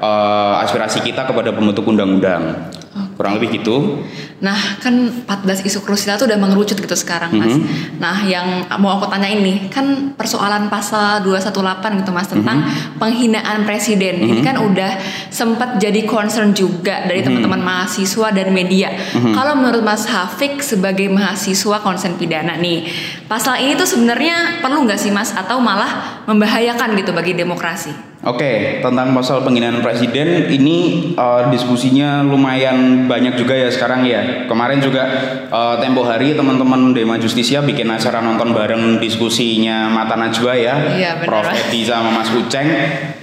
uh, 0.00 0.64
aspirasi 0.64 1.04
kita 1.04 1.28
kepada 1.28 1.52
pembentuk 1.52 1.84
undang-undang 1.84 2.72
kurang 3.20 3.36
lebih 3.36 3.60
gitu. 3.60 4.00
Nah, 4.40 4.56
kan 4.80 4.96
14 5.28 5.68
isu 5.68 5.84
krusial 5.84 6.16
itu 6.16 6.24
udah 6.24 6.40
mengerucut 6.40 6.72
gitu 6.80 6.96
sekarang, 6.96 7.36
Mas. 7.36 7.52
Mm 7.52 7.60
-hmm. 7.60 8.00
Nah, 8.00 8.16
yang 8.24 8.64
mau 8.80 8.96
aku 8.96 9.12
tanya 9.12 9.28
ini, 9.28 9.68
kan 9.68 10.16
persoalan 10.16 10.72
pasal 10.72 11.20
218 11.20 12.00
gitu, 12.00 12.16
Mas, 12.16 12.32
tentang 12.32 12.64
mm 12.64 12.72
-hmm. 12.72 12.96
penghinaan 12.96 13.68
presiden. 13.68 14.16
Mm 14.16 14.24
-hmm. 14.24 14.30
Ini 14.32 14.40
kan 14.40 14.56
udah 14.64 14.92
sempat 15.28 15.76
jadi 15.76 16.08
concern 16.08 16.56
juga 16.56 17.04
dari 17.04 17.20
mm-hmm. 17.20 17.44
teman-teman 17.44 17.60
mm 17.60 17.68
-hmm. 17.68 17.76
mahasiswa 17.84 18.28
dan 18.32 18.48
media. 18.56 18.88
Mm 18.88 18.96
-hmm. 18.96 19.32
Kalau 19.36 19.52
menurut 19.52 19.82
Mas 19.84 20.08
Hafik 20.08 20.64
sebagai 20.64 21.12
mahasiswa 21.12 21.76
konsen 21.84 22.16
pidana 22.16 22.56
nih, 22.56 22.88
pasal 23.28 23.60
ini 23.60 23.76
tuh 23.76 23.84
sebenarnya 23.84 24.64
perlu 24.64 24.88
nggak 24.88 24.96
sih, 24.96 25.12
Mas, 25.12 25.36
atau 25.36 25.60
malah 25.60 26.24
membahayakan 26.24 26.96
gitu 26.96 27.12
bagi 27.12 27.36
demokrasi? 27.36 28.09
Oke, 28.20 28.84
tentang 28.84 29.16
pasal 29.16 29.40
penghinaan 29.40 29.80
presiden 29.80 30.52
ini 30.52 31.08
uh, 31.16 31.48
diskusinya 31.48 32.20
lumayan 32.20 33.08
banyak 33.08 33.32
juga 33.40 33.56
ya 33.56 33.72
sekarang 33.72 34.04
ya. 34.04 34.44
Kemarin 34.44 34.76
juga 34.76 35.08
uh, 35.48 35.80
tempo 35.80 36.04
hari 36.04 36.36
teman-teman 36.36 36.92
Dema 36.92 37.16
Justisia 37.16 37.64
bikin 37.64 37.88
acara 37.88 38.20
nonton 38.20 38.52
bareng 38.52 39.00
diskusinya 39.00 39.88
Mata 39.88 40.20
Najwa 40.20 40.52
ya, 40.52 41.00
iya, 41.00 41.12
Prof 41.24 41.48
Edi 41.48 41.80
sama 41.88 42.12
Mas 42.12 42.28
Uceng 42.28 42.68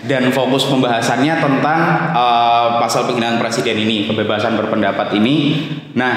dan 0.10 0.34
fokus 0.34 0.66
pembahasannya 0.66 1.46
tentang 1.46 1.80
uh, 2.18 2.82
pasal 2.82 3.06
penghinaan 3.06 3.38
presiden 3.38 3.78
ini, 3.78 4.10
kebebasan 4.10 4.58
berpendapat 4.58 5.14
ini. 5.14 5.62
Nah, 5.94 6.16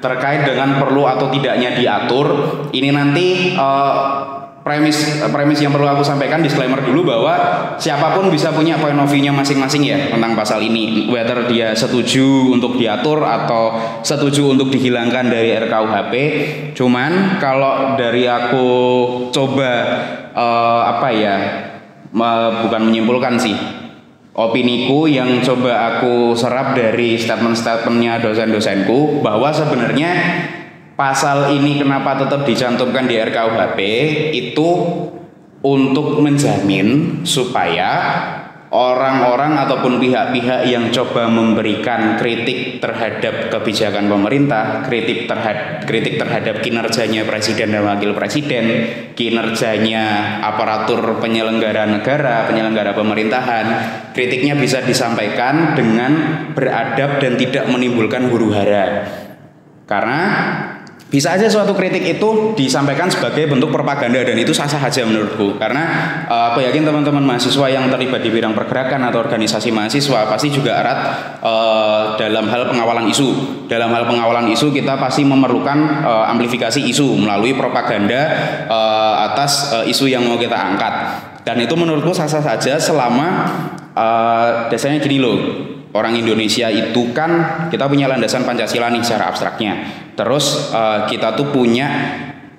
terkait 0.00 0.48
dengan 0.48 0.80
perlu 0.80 1.04
atau 1.04 1.28
tidaknya 1.28 1.76
diatur, 1.76 2.26
ini 2.72 2.88
nanti 2.88 3.52
uh, 3.52 4.44
premis 4.64 5.20
premis 5.28 5.60
yang 5.60 5.70
perlu 5.70 5.84
aku 5.84 6.00
sampaikan 6.00 6.40
disclaimer 6.40 6.80
dulu 6.80 7.04
bahwa 7.04 7.36
siapa 7.76 8.16
pun 8.16 8.32
bisa 8.32 8.48
punya 8.48 8.80
point 8.80 8.96
of 8.96 9.04
view-nya 9.12 9.28
masing-masing 9.28 9.84
ya 9.84 10.08
tentang 10.08 10.32
pasal 10.32 10.64
ini. 10.64 11.12
Whether 11.12 11.44
dia 11.52 11.76
setuju 11.76 12.56
untuk 12.56 12.80
diatur 12.80 13.20
atau 13.20 13.76
setuju 14.00 14.56
untuk 14.56 14.72
dihilangkan 14.72 15.28
dari 15.28 15.52
RKUHP 15.52 16.12
cuman 16.72 17.36
kalau 17.36 17.94
dari 18.00 18.24
aku 18.24 18.68
coba 19.30 19.70
uh, 20.32 20.82
apa 20.96 21.08
ya 21.12 21.36
bukan 22.64 22.88
menyimpulkan 22.88 23.36
sih 23.36 23.56
opiniku 24.34 25.06
yang 25.06 25.44
coba 25.44 25.94
aku 25.98 26.34
serap 26.34 26.74
dari 26.74 27.14
statement-statementnya 27.14 28.18
dosen-dosenku 28.18 29.22
bahwa 29.22 29.54
sebenarnya 29.54 30.10
pasal 30.94 31.54
ini 31.58 31.82
kenapa 31.82 32.18
tetap 32.18 32.46
dicantumkan 32.46 33.10
di 33.10 33.18
RKUHP 33.18 33.78
itu 34.30 34.70
untuk 35.64 36.20
menjamin 36.20 37.20
supaya 37.24 37.90
orang-orang 38.74 39.54
ataupun 39.54 40.02
pihak-pihak 40.02 40.66
yang 40.66 40.90
coba 40.90 41.30
memberikan 41.30 42.18
kritik 42.18 42.82
terhadap 42.82 43.46
kebijakan 43.54 44.10
pemerintah, 44.10 44.82
kritik 44.82 45.30
terhadap 45.30 45.86
kritik 45.86 46.18
terhadap 46.18 46.58
kinerjanya 46.58 47.22
presiden 47.22 47.70
dan 47.70 47.86
wakil 47.86 48.18
presiden, 48.18 48.64
kinerjanya 49.14 50.36
aparatur 50.42 51.22
penyelenggara 51.22 51.86
negara, 51.86 52.50
penyelenggara 52.50 52.98
pemerintahan, 52.98 53.66
kritiknya 54.10 54.58
bisa 54.58 54.82
disampaikan 54.82 55.78
dengan 55.78 56.12
beradab 56.52 57.22
dan 57.22 57.38
tidak 57.38 57.70
menimbulkan 57.70 58.26
huru-hara. 58.26 59.06
Karena 59.86 60.20
bisa 61.14 61.38
aja 61.38 61.46
suatu 61.46 61.78
kritik 61.78 62.02
itu 62.02 62.58
disampaikan 62.58 63.06
sebagai 63.06 63.46
bentuk 63.46 63.70
propaganda 63.70 64.18
dan 64.26 64.34
itu 64.34 64.50
sah-sah 64.50 64.82
aja 64.82 65.06
menurutku. 65.06 65.54
Karena 65.62 65.86
uh, 66.26 66.50
aku 66.50 66.66
yakin 66.66 66.82
teman-teman 66.82 67.22
mahasiswa 67.22 67.70
yang 67.70 67.86
terlibat 67.86 68.18
di 68.18 68.34
bidang 68.34 68.50
pergerakan 68.50 69.06
atau 69.06 69.22
organisasi 69.22 69.70
mahasiswa 69.70 70.26
pasti 70.26 70.50
juga 70.50 70.74
erat 70.74 70.98
uh, 71.38 72.18
dalam 72.18 72.50
hal 72.50 72.66
pengawalan 72.66 73.06
isu. 73.14 73.62
Dalam 73.70 73.94
hal 73.94 74.10
pengawalan 74.10 74.50
isu 74.58 74.74
kita 74.74 74.98
pasti 74.98 75.22
memerlukan 75.22 76.02
uh, 76.02 76.26
amplifikasi 76.34 76.82
isu 76.82 77.14
melalui 77.14 77.54
propaganda 77.54 78.34
uh, 78.66 79.30
atas 79.30 79.70
uh, 79.70 79.86
isu 79.86 80.10
yang 80.10 80.26
mau 80.26 80.34
kita 80.34 80.58
angkat. 80.58 80.94
Dan 81.46 81.62
itu 81.62 81.78
menurutku 81.78 82.10
sah-sah 82.10 82.42
saja 82.42 82.74
selama 82.82 83.54
uh, 83.94 84.66
dasarnya 84.66 84.98
gini 84.98 85.22
loh 85.22 85.38
orang 85.94 86.18
Indonesia 86.18 86.66
itu 86.68 87.14
kan 87.14 87.66
kita 87.70 87.86
punya 87.86 88.10
landasan 88.10 88.42
Pancasila 88.42 88.90
nih 88.90 89.02
secara 89.06 89.30
abstraknya. 89.30 89.72
Terus 90.18 90.74
uh, 90.74 91.06
kita 91.06 91.38
tuh 91.38 91.54
punya 91.54 91.88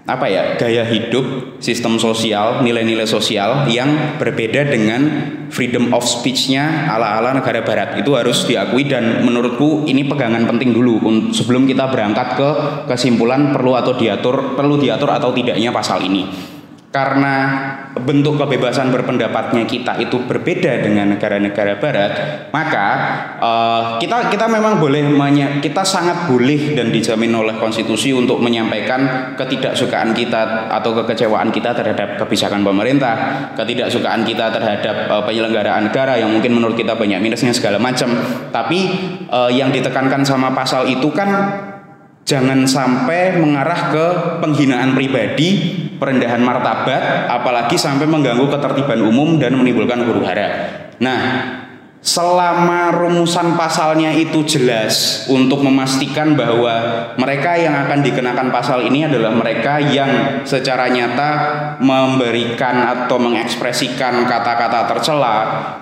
apa 0.05 0.29
ya 0.29 0.53
gaya 0.53 0.85
hidup 0.85 1.57
sistem 1.57 1.97
sosial 1.97 2.61
nilai-nilai 2.61 3.09
sosial 3.09 3.65
yang 3.65 4.21
berbeda 4.21 4.69
dengan 4.69 5.01
freedom 5.49 5.89
of 5.97 6.05
speech-nya 6.05 6.87
ala-ala 6.87 7.35
negara 7.35 7.59
barat. 7.65 7.99
Itu 7.99 8.15
harus 8.15 8.47
diakui 8.47 8.87
dan 8.87 9.27
menurutku 9.27 9.83
ini 9.83 10.07
pegangan 10.07 10.47
penting 10.47 10.71
dulu 10.71 11.03
sebelum 11.35 11.67
kita 11.67 11.91
berangkat 11.91 12.39
ke 12.39 12.49
kesimpulan 12.87 13.51
perlu 13.51 13.75
atau 13.75 13.99
diatur 13.99 14.55
perlu 14.55 14.79
diatur 14.79 15.11
atau 15.11 15.35
tidaknya 15.35 15.75
pasal 15.75 15.99
ini 16.07 16.54
karena 16.95 17.35
bentuk 17.91 18.39
kebebasan 18.39 18.87
berpendapatnya 18.87 19.67
kita 19.67 19.99
itu 19.99 20.23
berbeda 20.23 20.79
dengan 20.79 21.11
negara-negara 21.11 21.75
barat, 21.75 22.11
maka 22.55 22.87
uh, 23.35 23.83
kita 23.99 24.31
kita 24.31 24.47
memang 24.47 24.79
boleh 24.79 25.11
kita 25.59 25.83
sangat 25.83 26.31
boleh 26.31 26.71
dan 26.71 26.95
dijamin 26.95 27.35
oleh 27.35 27.59
konstitusi 27.59 28.15
untuk 28.15 28.39
menyampaikan 28.39 29.35
ketidaksukaan 29.35 30.15
kita 30.15 30.71
atau 30.71 30.95
kekecewaan 31.03 31.51
kita 31.51 31.75
terhadap 31.75 32.15
kebijakan 32.15 32.63
pemerintah, 32.63 33.51
ketidaksukaan 33.59 34.23
kita 34.23 34.55
terhadap 34.55 35.11
uh, 35.11 35.23
penyelenggaraan 35.27 35.91
negara 35.91 36.15
yang 36.15 36.31
mungkin 36.31 36.55
menurut 36.55 36.79
kita 36.79 36.95
banyak 36.95 37.19
minusnya 37.19 37.51
segala 37.51 37.75
macam. 37.75 38.07
Tapi 38.55 38.79
uh, 39.27 39.51
yang 39.51 39.75
ditekankan 39.75 40.23
sama 40.23 40.55
pasal 40.55 40.87
itu 40.87 41.11
kan 41.11 41.74
jangan 42.25 42.65
sampai 42.65 43.37
mengarah 43.37 43.93
ke 43.93 44.05
penghinaan 44.41 44.97
pribadi, 44.97 45.49
perendahan 46.01 46.41
martabat, 46.41 47.29
apalagi 47.29 47.77
sampai 47.77 48.09
mengganggu 48.09 48.49
ketertiban 48.49 49.05
umum 49.05 49.37
dan 49.37 49.53
menimbulkan 49.53 50.01
huru 50.03 50.25
hara. 50.25 50.49
Nah, 50.97 51.21
selama 52.05 52.93
rumusan 52.93 53.57
pasalnya 53.57 54.13
itu 54.13 54.45
jelas 54.45 55.25
untuk 55.25 55.65
memastikan 55.65 56.37
bahwa 56.37 57.09
mereka 57.17 57.57
yang 57.57 57.73
akan 57.73 58.05
dikenakan 58.05 58.53
pasal 58.53 58.85
ini 58.85 59.09
adalah 59.09 59.33
mereka 59.33 59.81
yang 59.81 60.45
secara 60.45 60.85
nyata 60.93 61.31
memberikan 61.81 62.85
atau 62.85 63.17
mengekspresikan 63.17 64.21
kata-kata 64.29 64.85
tercela, 64.85 65.37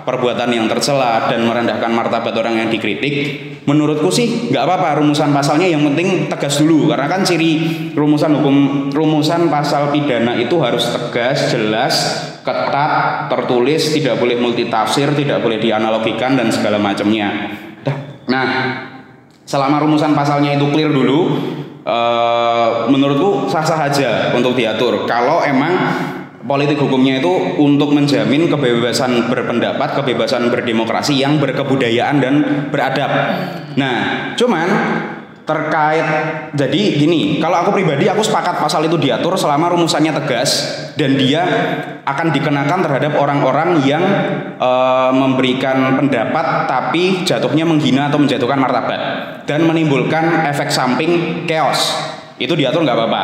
perbuatan 0.07 0.47
yang 0.47 0.71
tercela 0.71 1.27
dan 1.27 1.43
merendahkan 1.43 1.91
martabat 1.91 2.31
orang 2.39 2.55
yang 2.55 2.69
dikritik. 2.71 3.43
Menurutku 3.67 4.07
sih 4.07 4.47
nggak 4.47 4.63
apa-apa 4.63 5.03
rumusan 5.03 5.35
pasalnya 5.35 5.67
yang 5.67 5.83
penting 5.91 6.31
tegas 6.31 6.55
dulu 6.63 6.87
karena 6.87 7.11
kan 7.11 7.27
ciri 7.27 7.51
rumusan 7.91 8.39
hukum 8.39 8.55
rumusan 8.95 9.51
pasal 9.51 9.91
pidana 9.91 10.39
itu 10.39 10.55
harus 10.63 10.87
tegas, 10.87 11.51
jelas, 11.51 11.95
ketat, 12.43 13.31
tertulis, 13.31 13.95
tidak 13.95 14.19
boleh 14.19 14.35
multitafsir, 14.35 15.15
tidak 15.15 15.39
boleh 15.39 15.63
dianalogikan 15.63 16.12
dan 16.17 16.47
segala 16.49 16.77
macamnya. 16.81 17.53
Nah, 18.27 18.47
selama 19.43 19.83
rumusan 19.83 20.15
pasalnya 20.15 20.55
itu 20.55 20.65
clear 20.71 20.89
dulu, 20.89 21.37
uh, 21.83 22.87
menurutku 22.87 23.51
sah-sah 23.51 23.91
aja 23.91 24.11
untuk 24.31 24.55
diatur. 24.55 25.03
Kalau 25.05 25.43
emang 25.43 25.75
politik 26.43 26.75
hukumnya 26.79 27.23
itu 27.23 27.59
untuk 27.59 27.95
menjamin 27.95 28.51
kebebasan 28.51 29.31
berpendapat, 29.31 29.95
kebebasan 30.03 30.51
berdemokrasi 30.51 31.19
yang 31.19 31.39
berkebudayaan 31.39 32.17
dan 32.19 32.33
beradab. 32.67 33.11
Nah, 33.79 34.31
cuman 34.35 34.67
terkait 35.43 36.07
jadi 36.55 36.81
gini 36.95 37.43
kalau 37.43 37.59
aku 37.59 37.75
pribadi 37.75 38.07
aku 38.07 38.23
sepakat 38.23 38.63
pasal 38.63 38.87
itu 38.87 38.95
diatur 38.95 39.35
selama 39.35 39.75
rumusannya 39.75 40.15
tegas 40.23 40.51
dan 40.95 41.19
dia 41.19 41.43
akan 42.07 42.31
dikenakan 42.31 42.79
terhadap 42.79 43.19
orang-orang 43.19 43.83
yang 43.83 44.03
e, 44.55 44.71
memberikan 45.11 45.99
pendapat 45.99 46.67
tapi 46.71 47.27
jatuhnya 47.27 47.67
menghina 47.67 48.07
atau 48.07 48.23
menjatuhkan 48.23 48.55
martabat 48.55 49.01
dan 49.43 49.67
menimbulkan 49.67 50.47
efek 50.47 50.71
samping 50.71 51.43
chaos 51.43 51.91
itu 52.43 52.59
diatur 52.59 52.83
nggak 52.83 52.97
apa-apa. 52.99 53.23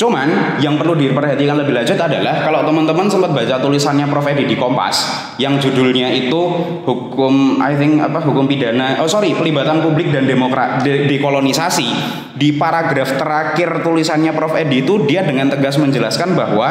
Cuman 0.00 0.58
yang 0.58 0.80
perlu 0.80 0.96
diperhatikan 0.96 1.60
lebih 1.60 1.76
lanjut 1.76 2.00
adalah 2.00 2.40
kalau 2.40 2.64
teman-teman 2.64 3.06
sempat 3.12 3.30
baca 3.36 3.60
tulisannya 3.60 4.08
Prof. 4.08 4.24
Edi 4.24 4.48
di 4.48 4.56
Kompas 4.56 5.04
yang 5.36 5.60
judulnya 5.60 6.08
itu 6.08 6.40
hukum 6.88 7.60
I 7.60 7.76
think 7.76 8.00
apa 8.00 8.24
hukum 8.24 8.48
pidana 8.48 9.04
oh 9.04 9.06
sorry 9.06 9.36
pelibatan 9.36 9.84
publik 9.84 10.08
dan 10.08 10.24
demokrat 10.24 10.80
de, 10.80 11.04
dekolonisasi. 11.04 11.88
Di 12.34 12.56
paragraf 12.56 13.20
terakhir 13.20 13.84
tulisannya 13.84 14.32
Prof. 14.32 14.56
Edi 14.56 14.80
itu 14.80 15.04
dia 15.04 15.20
dengan 15.22 15.52
tegas 15.52 15.76
menjelaskan 15.76 16.32
bahwa 16.32 16.68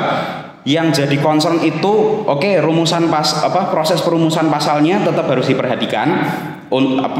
yang 0.64 0.96
jadi 0.96 1.20
concern 1.20 1.60
itu 1.60 2.24
oke 2.24 2.40
okay, 2.40 2.64
rumusan 2.64 3.12
pas 3.12 3.44
apa 3.44 3.68
proses 3.68 4.00
perumusan 4.00 4.48
pasalnya 4.48 5.04
tetap 5.04 5.28
harus 5.28 5.52
diperhatikan 5.52 6.08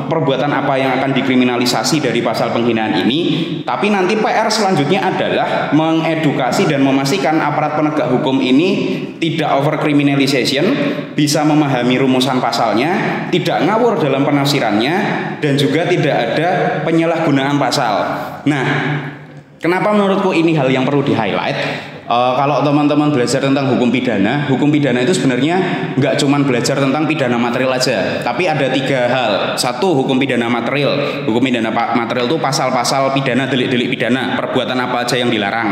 perbuatan 0.10 0.50
apa 0.50 0.74
yang 0.82 0.98
akan 0.98 1.14
dikriminalisasi 1.14 2.02
dari 2.02 2.26
pasal 2.26 2.50
penghinaan 2.50 3.06
ini. 3.06 3.20
Tapi 3.62 3.94
nanti 3.94 4.18
PR 4.18 4.50
selanjutnya 4.50 5.06
adalah 5.06 5.70
mengedukasi 5.72 6.66
dan 6.66 6.82
memastikan 6.82 7.38
aparat 7.38 7.78
penegak 7.78 8.10
hukum 8.10 8.42
ini 8.42 9.00
tidak 9.22 9.54
over 9.54 9.78
criminalization 9.78 10.66
bisa 11.14 11.46
memahami 11.46 12.02
rumusan 12.02 12.42
pasalnya 12.42 12.92
tidak 13.30 13.62
ngawur 13.64 14.02
dalam 14.02 14.26
penafsirannya 14.26 14.96
dan 15.38 15.54
juga 15.56 15.86
tidak 15.86 16.16
ada 16.34 16.50
penyalahgunaan 16.82 17.56
pasal. 17.62 17.96
Nah 18.50 18.66
kenapa 19.62 19.94
menurutku 19.94 20.34
ini 20.34 20.58
hal 20.58 20.68
yang 20.74 20.84
perlu 20.84 21.06
di 21.06 21.14
highlight 21.14 21.93
Uh, 22.04 22.36
kalau 22.36 22.60
teman-teman 22.68 23.16
belajar 23.16 23.40
tentang 23.40 23.72
hukum 23.72 23.88
pidana, 23.88 24.52
hukum 24.52 24.68
pidana 24.68 25.00
itu 25.08 25.16
sebenarnya 25.16 25.56
nggak 25.96 26.20
cuma 26.20 26.36
belajar 26.44 26.76
tentang 26.76 27.08
pidana 27.08 27.40
material 27.40 27.80
aja, 27.80 28.20
tapi 28.20 28.44
ada 28.44 28.68
tiga 28.76 29.08
hal. 29.08 29.32
Satu 29.56 29.96
hukum 29.96 30.20
pidana 30.20 30.52
material, 30.52 31.24
hukum 31.24 31.40
pidana 31.40 31.72
material 31.72 32.28
itu 32.28 32.36
pasal-pasal 32.44 33.16
pidana, 33.16 33.48
delik-delik 33.48 33.96
pidana, 33.96 34.36
perbuatan 34.36 34.76
apa 34.84 35.08
aja 35.08 35.16
yang 35.16 35.32
dilarang. 35.32 35.70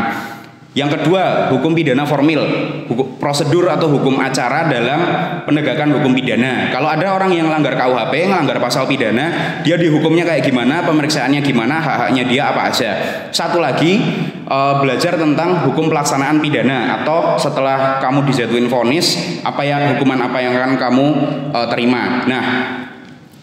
Yang 0.72 0.96
kedua, 0.96 1.52
hukum 1.52 1.76
pidana 1.76 2.08
formil, 2.08 2.40
hukum, 2.88 3.20
prosedur 3.20 3.68
atau 3.68 3.92
hukum 3.92 4.16
acara 4.16 4.72
dalam 4.72 5.00
penegakan 5.44 6.00
hukum 6.00 6.16
pidana. 6.16 6.72
Kalau 6.72 6.88
ada 6.88 7.12
orang 7.12 7.28
yang 7.36 7.52
langgar 7.52 7.76
KUHP, 7.76 8.24
melanggar 8.24 8.56
pasal 8.56 8.88
pidana, 8.88 9.60
dia 9.60 9.76
dihukumnya 9.76 10.24
kayak 10.24 10.48
gimana, 10.48 10.80
pemeriksaannya 10.88 11.44
gimana, 11.44 11.76
hak-haknya 11.76 12.24
dia 12.24 12.42
apa 12.56 12.72
aja. 12.72 12.90
Satu 13.28 13.60
lagi, 13.60 14.00
uh, 14.48 14.80
belajar 14.80 15.20
tentang 15.20 15.60
hukum 15.68 15.92
pelaksanaan 15.92 16.40
pidana 16.40 17.04
atau 17.04 17.36
setelah 17.36 18.00
kamu 18.00 18.24
dijatuhin 18.32 18.72
vonis, 18.72 19.20
apa 19.44 19.68
yang 19.68 19.92
hukuman 19.92 20.24
apa 20.24 20.40
yang 20.40 20.56
akan 20.56 20.80
kamu 20.80 21.06
uh, 21.52 21.68
terima. 21.68 22.24
Nah, 22.24 22.44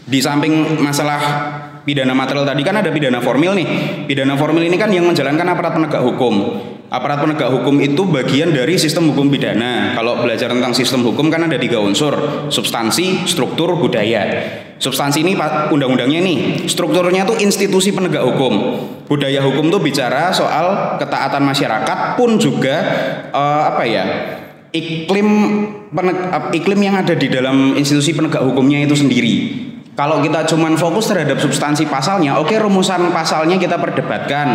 di 0.02 0.18
samping 0.18 0.82
masalah 0.82 1.22
pidana 1.86 2.18
material 2.18 2.50
tadi 2.50 2.66
kan 2.66 2.82
ada 2.82 2.90
pidana 2.90 3.22
formil 3.22 3.54
nih. 3.54 3.70
Pidana 4.10 4.34
formil 4.34 4.66
ini 4.66 4.82
kan 4.82 4.90
yang 4.90 5.06
menjalankan 5.06 5.46
aparat 5.46 5.78
penegak 5.78 6.02
hukum 6.02 6.58
aparat 6.90 7.22
penegak 7.22 7.54
hukum 7.54 7.78
itu 7.78 8.02
bagian 8.10 8.50
dari 8.50 8.76
sistem 8.82 9.14
hukum 9.14 9.30
pidana. 9.30 9.94
Kalau 9.94 10.26
belajar 10.26 10.50
tentang 10.50 10.74
sistem 10.74 11.06
hukum 11.06 11.30
kan 11.30 11.46
ada 11.46 11.58
tiga 11.62 11.78
unsur, 11.78 12.50
substansi, 12.50 13.30
struktur, 13.30 13.78
budaya. 13.78 14.26
Substansi 14.80 15.22
ini 15.22 15.38
undang-undangnya 15.70 16.24
nih, 16.24 16.66
strukturnya 16.66 17.28
tuh 17.28 17.38
institusi 17.38 17.94
penegak 17.94 18.26
hukum. 18.26 18.54
Budaya 19.06 19.44
hukum 19.46 19.70
tuh 19.70 19.82
bicara 19.82 20.34
soal 20.34 20.98
ketaatan 20.98 21.46
masyarakat 21.46 22.18
pun 22.18 22.42
juga 22.42 22.78
uh, 23.32 23.70
apa 23.70 23.84
ya? 23.86 24.06
iklim 24.70 25.30
peneg, 25.90 26.18
iklim 26.54 26.80
yang 26.86 26.96
ada 27.02 27.18
di 27.18 27.26
dalam 27.26 27.74
institusi 27.74 28.14
penegak 28.14 28.46
hukumnya 28.46 28.86
itu 28.86 28.94
sendiri. 28.94 29.36
Kalau 29.98 30.24
kita 30.24 30.48
cuman 30.48 30.80
fokus 30.80 31.12
terhadap 31.12 31.44
substansi 31.44 31.90
pasalnya, 31.90 32.40
oke 32.40 32.54
okay, 32.54 32.62
rumusan 32.62 33.12
pasalnya 33.12 33.60
kita 33.60 33.76
perdebatkan 33.76 34.48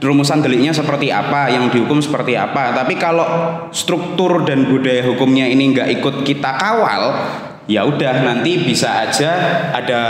rumusan 0.00 0.44
deliknya 0.44 0.76
seperti 0.76 1.08
apa, 1.08 1.48
yang 1.48 1.72
dihukum 1.72 2.00
seperti 2.00 2.36
apa. 2.36 2.76
Tapi 2.76 3.00
kalau 3.00 3.24
struktur 3.72 4.44
dan 4.44 4.68
budaya 4.68 5.04
hukumnya 5.08 5.48
ini 5.48 5.72
nggak 5.72 5.88
ikut 6.00 6.14
kita 6.24 6.56
kawal, 6.60 7.02
ya 7.66 7.82
udah 7.82 8.22
nanti 8.22 8.62
bisa 8.62 9.08
aja 9.08 9.30
ada 9.74 10.00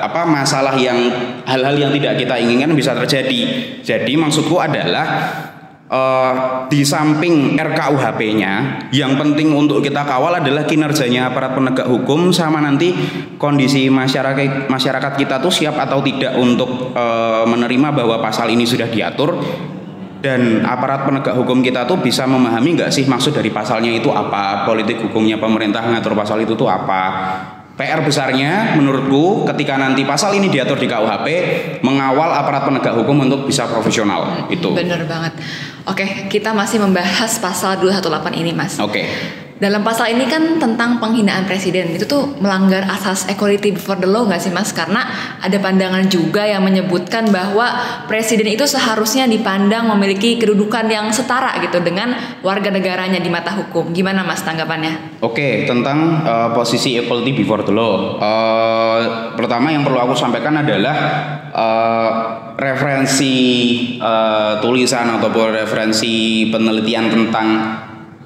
apa 0.00 0.24
masalah 0.24 0.74
yang 0.78 0.96
hal-hal 1.44 1.76
yang 1.76 1.92
tidak 1.92 2.20
kita 2.20 2.34
inginkan 2.40 2.72
bisa 2.72 2.94
terjadi. 2.94 3.40
Jadi 3.82 4.12
maksudku 4.14 4.56
adalah 4.56 5.06
uh, 5.90 6.64
di 6.70 6.80
samping 6.84 7.58
RKUHP-nya, 7.58 8.86
yang 8.94 9.16
penting 9.20 9.52
untuk 9.52 9.84
kita 9.84 10.04
kawal 10.04 10.40
adalah 10.40 10.64
kinerjanya 10.64 11.32
aparat 11.32 11.56
penegak 11.56 11.88
hukum 11.88 12.32
sama 12.32 12.62
nanti 12.62 12.94
kondisi 13.36 13.90
masyarakat 13.92 14.70
masyarakat 14.70 15.12
kita 15.18 15.40
tuh 15.40 15.52
siap 15.52 15.76
atau 15.76 16.00
tidak 16.00 16.36
untuk 16.38 16.94
uh, 16.94 17.44
menerima 17.44 17.88
bahwa 17.92 18.16
pasal 18.22 18.48
ini 18.52 18.64
sudah 18.64 18.88
diatur 18.88 19.36
dan 20.24 20.64
aparat 20.64 21.04
penegak 21.04 21.36
hukum 21.36 21.60
kita 21.60 21.84
tuh 21.84 22.00
bisa 22.00 22.24
memahami 22.24 22.80
nggak 22.80 22.88
sih 22.88 23.04
maksud 23.04 23.36
dari 23.36 23.52
pasalnya 23.52 23.92
itu 23.92 24.08
apa 24.08 24.64
politik 24.64 25.04
hukumnya 25.04 25.36
pemerintah 25.36 25.84
ngatur 25.84 26.16
pasal 26.16 26.40
itu 26.40 26.56
tuh 26.56 26.64
apa 26.64 27.02
PR 27.74 28.06
besarnya 28.06 28.78
menurutku 28.78 29.44
ketika 29.50 29.74
nanti 29.74 30.06
pasal 30.06 30.30
ini 30.38 30.46
diatur 30.46 30.78
di 30.78 30.86
KUHP 30.86 31.28
mengawal 31.82 32.30
aparat 32.30 32.70
penegak 32.70 32.94
hukum 32.94 33.26
untuk 33.26 33.50
bisa 33.50 33.66
profesional 33.66 34.46
itu. 34.46 34.70
Bener 34.70 35.02
banget. 35.10 35.34
Oke, 35.84 36.32
kita 36.32 36.56
masih 36.56 36.80
membahas 36.80 37.36
pasal 37.44 37.76
218 37.76 38.40
ini, 38.40 38.56
Mas. 38.56 38.80
Oke. 38.80 39.04
Dalam 39.54 39.86
pasal 39.86 40.18
ini 40.18 40.26
kan 40.26 40.58
tentang 40.58 40.98
penghinaan 40.98 41.46
presiden 41.46 41.94
itu 41.94 42.10
tuh 42.10 42.34
melanggar 42.42 42.82
asas 42.90 43.30
equality 43.30 43.70
before 43.70 43.94
the 44.02 44.04
law 44.10 44.26
nggak 44.26 44.42
sih 44.42 44.50
mas? 44.50 44.74
Karena 44.74 45.06
ada 45.38 45.54
pandangan 45.62 46.02
juga 46.10 46.42
yang 46.42 46.66
menyebutkan 46.66 47.30
bahwa 47.30 47.70
presiden 48.10 48.50
itu 48.50 48.66
seharusnya 48.66 49.30
dipandang 49.30 49.86
memiliki 49.94 50.42
kedudukan 50.42 50.90
yang 50.90 51.06
setara 51.14 51.54
gitu 51.62 51.78
dengan 51.86 52.12
warga 52.42 52.74
negaranya 52.74 53.22
di 53.22 53.30
mata 53.30 53.54
hukum. 53.54 53.94
Gimana 53.94 54.26
mas 54.26 54.42
tanggapannya? 54.42 55.22
Oke 55.22 55.70
tentang 55.70 56.26
uh, 56.26 56.50
posisi 56.50 56.98
equality 56.98 57.32
before 57.38 57.62
the 57.62 57.70
law. 57.70 58.18
Uh, 58.18 59.32
pertama 59.38 59.70
yang 59.70 59.86
perlu 59.86 60.02
aku 60.02 60.18
sampaikan 60.18 60.66
adalah 60.66 60.96
uh, 61.54 62.12
referensi 62.54 63.32
uh, 63.98 64.62
tulisan 64.62 65.18
ataupun 65.18 65.54
referensi 65.58 66.46
penelitian 66.50 67.10
tentang 67.10 67.48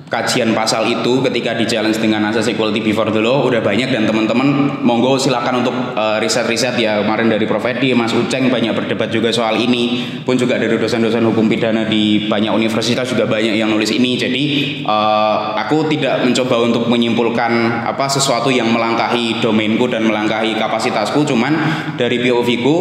kajian 0.09 0.57
pasal 0.57 0.89
itu 0.89 1.21
ketika 1.21 1.53
di 1.53 1.69
challenge 1.69 2.01
dengan 2.01 2.25
asas 2.33 2.49
equality 2.49 2.81
before 2.81 3.13
the 3.13 3.21
law 3.21 3.45
udah 3.45 3.61
banyak 3.61 3.93
dan 3.93 4.09
teman-teman 4.09 4.81
monggo 4.81 5.21
silakan 5.21 5.61
untuk 5.61 5.77
uh, 5.95 6.17
riset-riset. 6.17 6.81
Ya 6.81 7.05
kemarin 7.05 7.29
dari 7.29 7.45
Prof. 7.45 7.65
Edi, 7.69 7.93
Mas 7.93 8.17
Uceng 8.17 8.49
banyak 8.49 8.73
berdebat 8.73 9.13
juga 9.13 9.29
soal 9.29 9.61
ini 9.61 10.01
pun 10.25 10.41
juga 10.41 10.57
dari 10.57 10.81
dosen-dosen 10.81 11.21
hukum 11.29 11.45
pidana 11.45 11.85
di 11.85 12.25
banyak 12.25 12.49
universitas 12.57 13.05
juga 13.05 13.29
banyak 13.29 13.53
yang 13.53 13.69
nulis 13.69 13.93
ini. 13.93 14.17
Jadi 14.17 14.43
uh, 14.89 15.53
aku 15.61 15.93
tidak 15.93 16.25
mencoba 16.25 16.57
untuk 16.65 16.89
menyimpulkan 16.89 17.85
apa 17.85 18.09
sesuatu 18.09 18.49
yang 18.49 18.73
melangkahi 18.73 19.45
domainku 19.45 19.93
dan 19.93 20.09
melangkahi 20.09 20.57
kapasitasku. 20.57 21.29
Cuman 21.29 21.53
dari 22.01 22.17
POV 22.25 22.49
ku 22.65 22.77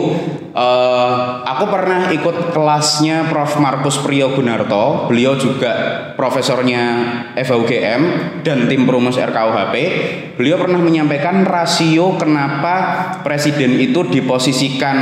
Uh, 0.58 1.46
aku 1.46 1.70
pernah 1.70 2.10
ikut 2.10 2.50
kelasnya 2.50 3.30
Prof. 3.30 3.62
Markus 3.62 4.02
Priyo 4.02 4.34
Gunarto. 4.34 5.06
Beliau 5.06 5.38
juga 5.38 5.70
profesornya 6.18 6.84
FUGM 7.38 8.02
dan 8.42 8.66
tim 8.66 8.90
perumus 8.90 9.22
RKUHP. 9.22 9.76
Beliau 10.34 10.58
pernah 10.58 10.82
menyampaikan 10.82 11.46
rasio 11.46 12.18
kenapa 12.18 12.74
presiden 13.22 13.78
itu 13.78 14.02
diposisikan 14.10 14.98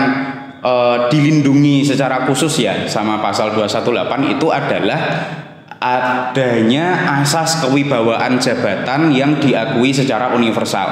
uh, 0.60 1.08
dilindungi 1.08 1.88
secara 1.88 2.28
khusus 2.28 2.60
ya 2.60 2.92
sama 2.92 3.24
pasal 3.24 3.56
218 3.56 4.36
itu 4.36 4.52
adalah 4.52 5.00
adanya 5.86 7.22
asas 7.22 7.62
kewibawaan 7.62 8.42
jabatan 8.42 9.14
yang 9.14 9.38
diakui 9.38 9.94
secara 9.94 10.34
universal. 10.34 10.90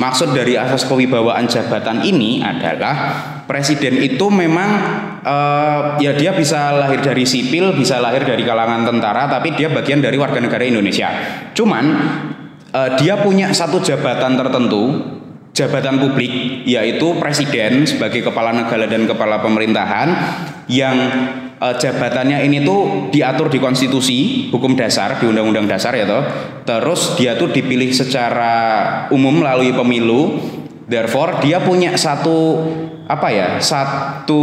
Maksud 0.00 0.32
dari 0.32 0.56
asas 0.56 0.88
kewibawaan 0.88 1.44
jabatan 1.44 2.00
ini 2.00 2.40
adalah 2.40 3.20
presiden 3.44 4.00
itu 4.00 4.32
memang 4.32 4.70
uh, 5.20 6.00
ya 6.00 6.16
dia 6.16 6.32
bisa 6.32 6.72
lahir 6.72 7.04
dari 7.04 7.28
sipil, 7.28 7.76
bisa 7.76 8.00
lahir 8.00 8.24
dari 8.24 8.40
kalangan 8.40 8.88
tentara, 8.88 9.28
tapi 9.28 9.52
dia 9.52 9.68
bagian 9.68 10.00
dari 10.00 10.16
warga 10.16 10.40
negara 10.40 10.64
Indonesia. 10.64 11.12
Cuman 11.52 11.84
uh, 12.72 12.96
dia 12.96 13.20
punya 13.20 13.52
satu 13.52 13.84
jabatan 13.84 14.40
tertentu, 14.40 15.04
jabatan 15.52 16.00
publik 16.00 16.64
yaitu 16.64 17.12
presiden 17.20 17.84
sebagai 17.84 18.24
kepala 18.24 18.56
negara 18.56 18.88
dan 18.88 19.04
kepala 19.04 19.44
pemerintahan 19.44 20.08
yang 20.72 20.96
uh, 21.60 21.74
jabatannya 21.76 22.42
ini 22.48 22.64
tuh 22.64 23.12
diatur 23.12 23.52
di 23.52 23.60
konstitusi 23.60 24.48
hukum 24.48 24.74
dasar 24.74 25.20
di 25.20 25.28
undang-undang 25.28 25.68
dasar 25.68 25.94
ya 25.94 26.08
toh. 26.08 26.24
Terus 26.64 27.14
dia 27.20 27.36
tuh 27.36 27.52
dipilih 27.52 27.92
secara 27.92 28.52
umum 29.12 29.44
melalui 29.44 29.70
pemilu. 29.76 30.40
Therefore 30.90 31.38
dia 31.38 31.62
punya 31.62 31.94
satu 31.94 32.66
apa 33.06 33.30
ya 33.30 33.48
satu 33.62 34.42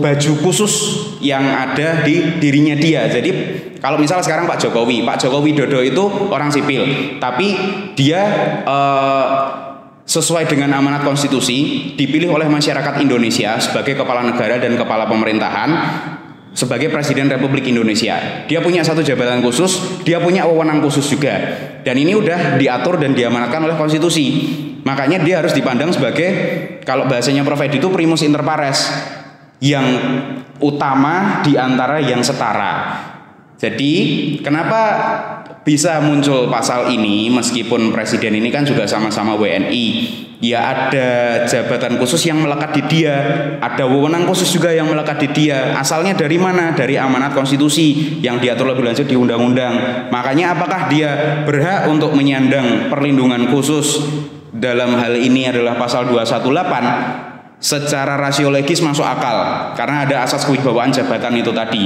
baju 0.00 0.32
khusus 0.40 0.72
yang 1.20 1.44
ada 1.44 2.00
di 2.00 2.40
dirinya 2.40 2.72
dia. 2.72 3.04
Jadi 3.12 3.60
kalau 3.76 4.00
misalnya 4.00 4.24
sekarang 4.24 4.48
Pak 4.48 4.56
Jokowi 4.56 5.04
Pak 5.04 5.20
Jokowi 5.20 5.52
Dodo 5.52 5.84
itu 5.84 6.04
orang 6.32 6.48
sipil. 6.48 7.18
Tapi 7.20 7.46
dia 7.92 8.24
uh, 8.64 9.26
sesuai 10.02 10.48
dengan 10.48 10.72
amanat 10.74 11.06
konstitusi 11.06 11.92
dipilih 11.94 12.32
oleh 12.34 12.48
masyarakat 12.48 13.04
Indonesia 13.04 13.60
sebagai 13.60 13.94
kepala 13.94 14.26
negara 14.26 14.58
dan 14.58 14.74
kepala 14.74 15.06
pemerintahan 15.06 15.70
sebagai 16.52 16.92
Presiden 16.92 17.32
Republik 17.32 17.64
Indonesia. 17.68 18.44
Dia 18.44 18.60
punya 18.60 18.84
satu 18.84 19.00
jabatan 19.00 19.40
khusus, 19.40 20.04
dia 20.04 20.20
punya 20.20 20.44
wewenang 20.44 20.84
khusus 20.84 21.08
juga. 21.08 21.34
Dan 21.82 21.96
ini 21.98 22.12
udah 22.12 22.60
diatur 22.60 23.00
dan 23.00 23.16
diamanatkan 23.16 23.64
oleh 23.64 23.76
konstitusi. 23.76 24.52
Makanya 24.84 25.24
dia 25.24 25.40
harus 25.40 25.56
dipandang 25.56 25.90
sebagai 25.94 26.28
kalau 26.84 27.08
bahasanya 27.08 27.46
Prof 27.46 27.62
Edi 27.62 27.78
itu 27.80 27.88
primus 27.88 28.20
inter 28.26 28.42
pares 28.42 28.90
yang 29.62 29.86
utama 30.58 31.40
di 31.46 31.54
antara 31.54 32.02
yang 32.02 32.20
setara. 32.20 32.98
Jadi, 33.62 33.94
kenapa 34.42 34.80
bisa 35.62 36.02
muncul 36.02 36.50
pasal 36.50 36.90
ini 36.90 37.30
meskipun 37.30 37.94
presiden 37.94 38.34
ini 38.34 38.50
kan 38.50 38.66
juga 38.66 38.82
sama-sama 38.82 39.38
WNI 39.38 39.86
ya 40.42 40.58
ada 40.74 41.08
jabatan 41.46 41.96
khusus 42.02 42.26
yang 42.26 42.42
melekat 42.42 42.74
di 42.74 42.82
dia. 42.90 43.16
Ada 43.62 43.86
wewenang 43.86 44.26
khusus 44.26 44.50
juga 44.50 44.74
yang 44.74 44.90
melekat 44.90 45.22
di 45.22 45.28
dia. 45.30 45.78
Asalnya 45.78 46.18
dari 46.18 46.36
mana? 46.36 46.74
Dari 46.74 46.98
amanat 46.98 47.32
konstitusi 47.32 48.18
yang 48.18 48.42
diatur 48.42 48.74
lebih 48.74 48.82
lanjut 48.82 49.06
di 49.06 49.14
undang-undang. 49.14 50.10
Makanya 50.10 50.58
apakah 50.58 50.90
dia 50.90 51.40
berhak 51.46 51.86
untuk 51.86 52.12
menyandang 52.12 52.90
perlindungan 52.90 53.46
khusus? 53.48 54.02
Dalam 54.52 55.00
hal 55.00 55.16
ini 55.16 55.48
adalah 55.48 55.80
pasal 55.80 56.12
218 56.12 56.44
secara 57.56 58.20
rasiologis 58.20 58.84
masuk 58.84 59.06
akal. 59.06 59.72
Karena 59.78 60.04
ada 60.04 60.26
asas 60.26 60.44
kewibawaan 60.44 60.92
jabatan 60.92 61.32
itu 61.40 61.54
tadi 61.54 61.84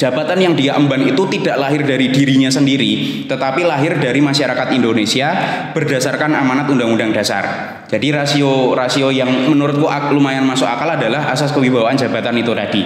Jabatan 0.00 0.40
yang 0.40 0.56
dia 0.56 0.72
emban 0.80 1.04
itu 1.04 1.28
tidak 1.28 1.60
lahir 1.60 1.84
dari 1.84 2.08
dirinya 2.08 2.48
sendiri, 2.48 3.28
tetapi 3.28 3.68
lahir 3.68 4.00
dari 4.00 4.24
masyarakat 4.24 4.72
Indonesia 4.72 5.28
berdasarkan 5.76 6.40
amanat 6.40 6.72
Undang-Undang 6.72 7.12
Dasar. 7.12 7.44
Jadi 7.84 8.08
rasio 8.08 8.72
rasio 8.72 9.12
yang 9.12 9.28
menurutku 9.28 9.84
lumayan 10.16 10.48
masuk 10.48 10.64
akal 10.64 10.88
adalah 10.88 11.28
asas 11.28 11.52
kewibawaan 11.52 12.00
jabatan 12.00 12.32
itu 12.40 12.48
tadi. 12.56 12.82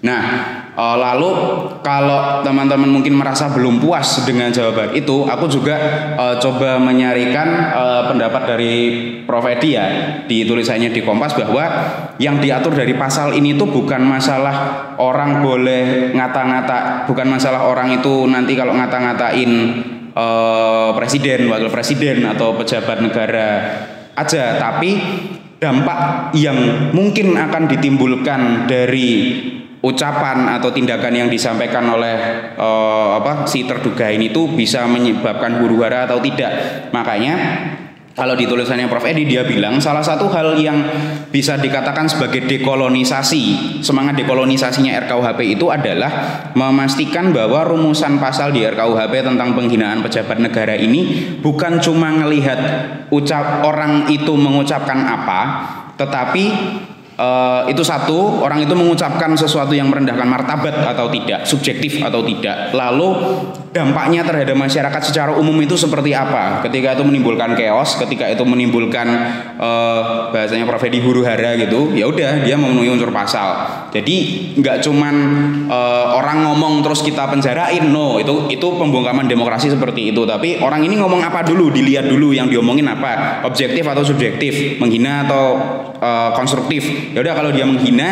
Nah, 0.00 0.22
uh, 0.76 0.96
lalu 1.00 1.30
kalau 1.80 2.44
teman-teman 2.44 2.86
mungkin 2.86 3.16
merasa 3.16 3.48
belum 3.50 3.80
puas 3.82 4.22
dengan 4.28 4.52
jawaban 4.52 4.92
itu, 4.92 5.24
aku 5.26 5.48
juga 5.48 5.74
uh, 6.14 6.36
coba 6.36 6.76
menyarikan 6.78 7.48
uh, 7.72 8.02
pendapat 8.12 8.42
dari 8.44 8.74
Prof. 9.24 9.48
Edi 9.48 9.74
ya 9.74 9.86
di 10.28 10.44
tulisannya 10.44 10.92
di 10.92 11.00
Kompas 11.02 11.34
bahwa 11.34 11.64
yang 12.20 12.38
diatur 12.38 12.74
dari 12.74 12.94
pasal 12.94 13.34
ini 13.34 13.54
itu 13.54 13.64
bukan 13.64 14.02
masalah 14.04 14.94
orang 15.00 15.42
boleh 15.42 16.12
ngata-ngata, 16.12 17.08
bukan 17.08 17.26
masalah 17.30 17.66
orang 17.66 17.96
itu 17.96 18.26
nanti 18.26 18.58
kalau 18.58 18.74
ngata-ngatain 18.76 19.50
uh, 20.12 20.90
presiden, 20.98 21.46
wakil 21.46 21.70
presiden 21.70 22.26
atau 22.26 22.58
pejabat 22.58 22.98
negara 23.00 23.48
aja, 24.16 24.58
tapi 24.58 24.98
dampak 25.56 26.32
yang 26.36 26.90
mungkin 26.92 27.32
akan 27.32 27.64
ditimbulkan 27.70 28.68
dari 28.68 29.40
ucapan 29.86 30.58
atau 30.58 30.74
tindakan 30.74 31.14
yang 31.14 31.28
disampaikan 31.30 31.86
oleh 31.86 32.50
uh, 32.58 33.22
apa 33.22 33.46
si 33.46 33.62
terduga 33.62 34.10
ini 34.10 34.34
tuh 34.34 34.50
bisa 34.50 34.82
menyebabkan 34.90 35.62
huru 35.62 35.86
hara 35.86 36.10
atau 36.10 36.18
tidak. 36.18 36.50
Makanya 36.90 37.34
kalau 38.16 38.32
di 38.32 38.48
tulisannya 38.48 38.88
Prof 38.88 39.04
Edi 39.04 39.28
dia 39.28 39.44
bilang 39.44 39.76
salah 39.76 40.00
satu 40.00 40.32
hal 40.32 40.56
yang 40.56 40.80
bisa 41.28 41.60
dikatakan 41.60 42.08
sebagai 42.08 42.48
dekolonisasi 42.48 43.76
semangat 43.84 44.16
dekolonisasinya 44.16 44.96
RKUHP 45.04 45.60
itu 45.60 45.68
adalah 45.68 46.48
memastikan 46.56 47.28
bahwa 47.36 47.60
rumusan 47.68 48.16
pasal 48.16 48.56
di 48.56 48.64
RKUHP 48.64 49.20
tentang 49.20 49.52
penghinaan 49.52 50.00
pejabat 50.00 50.40
negara 50.40 50.72
ini 50.80 51.36
bukan 51.44 51.76
cuma 51.84 52.08
melihat 52.08 52.58
ucap 53.12 53.60
orang 53.60 54.08
itu 54.08 54.32
mengucapkan 54.32 54.96
apa 55.04 55.40
tetapi 56.00 56.44
Uh, 57.16 57.64
itu 57.72 57.80
satu 57.80 58.44
orang 58.44 58.60
itu 58.60 58.76
mengucapkan 58.76 59.32
sesuatu 59.32 59.72
yang 59.72 59.88
merendahkan 59.88 60.28
martabat 60.28 60.84
atau 60.84 61.08
tidak 61.08 61.48
subjektif 61.48 62.04
atau 62.04 62.20
tidak. 62.20 62.76
Lalu 62.76 63.08
dampaknya 63.72 64.20
terhadap 64.20 64.52
masyarakat 64.52 65.00
secara 65.00 65.32
umum 65.32 65.56
itu 65.64 65.80
seperti 65.80 66.12
apa? 66.12 66.60
Ketika 66.68 66.92
itu 66.92 67.08
menimbulkan 67.08 67.56
chaos 67.56 67.96
ketika 67.96 68.28
itu 68.28 68.44
menimbulkan 68.44 69.08
uh, 69.56 70.28
bahasanya 70.28 70.68
profesi 70.68 71.00
huru 71.00 71.24
hara 71.24 71.56
gitu 71.56 71.96
ya 71.96 72.04
udah 72.04 72.44
dia 72.44 72.60
memenuhi 72.60 72.92
unsur 72.92 73.08
pasal 73.08 73.85
jadi 73.96 74.16
nggak 74.60 74.84
cuman 74.84 75.14
uh, 75.72 76.20
orang 76.20 76.44
ngomong 76.44 76.84
terus 76.84 77.00
kita 77.00 77.24
penjarain 77.32 77.80
no. 77.88 78.20
Itu 78.20 78.52
itu 78.52 78.66
pembungkaman 78.76 79.24
demokrasi 79.24 79.72
seperti 79.72 80.12
itu. 80.12 80.28
Tapi 80.28 80.60
orang 80.60 80.84
ini 80.84 81.00
ngomong 81.00 81.24
apa 81.24 81.40
dulu? 81.40 81.72
Dilihat 81.72 82.04
dulu 82.12 82.36
yang 82.36 82.52
diomongin 82.52 82.84
apa? 82.84 83.40
Objektif 83.48 83.88
atau 83.88 84.04
subjektif? 84.04 84.76
Menghina 84.76 85.24
atau 85.24 85.44
uh, 85.96 86.30
konstruktif? 86.36 86.84
Ya 87.16 87.24
udah 87.24 87.32
kalau 87.32 87.50
dia 87.56 87.64
menghina 87.64 88.08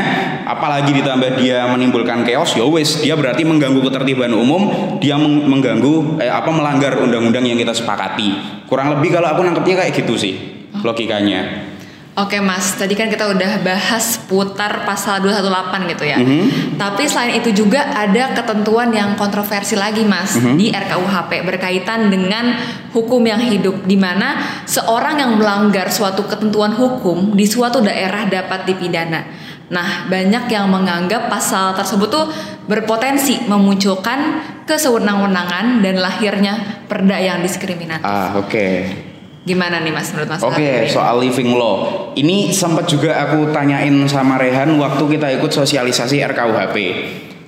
apalagi 0.49 0.97
ditambah 0.97 1.37
dia 1.37 1.69
menimbulkan 1.69 2.25
chaos 2.25 2.57
ya 2.57 2.65
wes 2.65 3.05
dia 3.05 3.13
berarti 3.13 3.45
mengganggu 3.45 3.81
ketertiban 3.85 4.33
umum 4.33 4.97
dia 5.01 5.21
mengganggu 5.21 6.21
eh, 6.21 6.33
apa 6.33 6.49
melanggar 6.49 6.97
undang-undang 6.97 7.45
yang 7.45 7.61
kita 7.61 7.77
sepakati. 7.77 8.63
Kurang 8.65 8.89
lebih 8.97 9.13
kalau 9.13 9.29
aku 9.37 9.45
nangkepnya 9.45 9.85
kayak 9.85 9.93
gitu 9.93 10.17
sih 10.17 10.35
logikanya 10.81 11.74
Oke 12.15 12.39
mas, 12.39 12.79
tadi 12.79 12.95
kan 12.95 13.11
kita 13.11 13.27
udah 13.27 13.59
bahas 13.67 14.23
putar 14.31 14.87
pasal 14.87 15.19
218 15.19 15.91
gitu 15.91 16.05
ya. 16.07 16.23
Mm 16.23 16.27
-hmm. 16.27 16.47
Tapi 16.79 17.11
selain 17.11 17.43
itu 17.43 17.51
juga 17.51 17.91
ada 17.91 18.31
ketentuan 18.31 18.95
yang 18.95 19.19
kontroversi 19.19 19.75
lagi 19.75 20.07
mas 20.07 20.39
mm 20.39 20.47
-hmm. 20.47 20.55
di 20.55 20.67
RKUHP 20.71 21.43
berkaitan 21.43 22.15
dengan 22.15 22.55
hukum 22.95 23.19
yang 23.19 23.43
hidup, 23.43 23.83
di 23.83 23.99
mana 23.99 24.63
seorang 24.63 25.19
yang 25.19 25.43
melanggar 25.43 25.91
suatu 25.91 26.23
ketentuan 26.31 26.79
hukum 26.79 27.35
di 27.35 27.51
suatu 27.51 27.83
daerah 27.83 28.31
dapat 28.31 28.63
dipidana. 28.63 29.27
Nah, 29.75 30.07
banyak 30.07 30.47
yang 30.55 30.71
menganggap 30.71 31.27
pasal 31.27 31.75
tersebut 31.75 32.15
tuh 32.15 32.31
berpotensi 32.71 33.43
memunculkan 33.51 34.39
kesewenang-wenangan 34.71 35.83
dan 35.83 35.99
lahirnya 35.99 36.87
perda 36.87 37.19
yang 37.19 37.43
diskriminatif. 37.43 38.07
Ah, 38.07 38.39
oke. 38.39 38.55
Okay. 38.55 39.14
Gimana 39.45 39.85
nih 39.85 39.93
Mas 39.93 40.09
menurut 40.17 40.29
Mas? 40.33 40.41
Oke, 40.41 40.57
okay, 40.57 40.77
soal 40.89 41.21
living 41.21 41.53
law. 41.53 42.11
Ini 42.17 42.49
sempat 42.49 42.89
juga 42.89 43.13
aku 43.29 43.53
tanyain 43.53 43.93
sama 44.09 44.41
Rehan 44.41 44.73
waktu 44.81 45.05
kita 45.05 45.29
ikut 45.37 45.53
sosialisasi 45.53 46.25
RKUHP. 46.25 46.77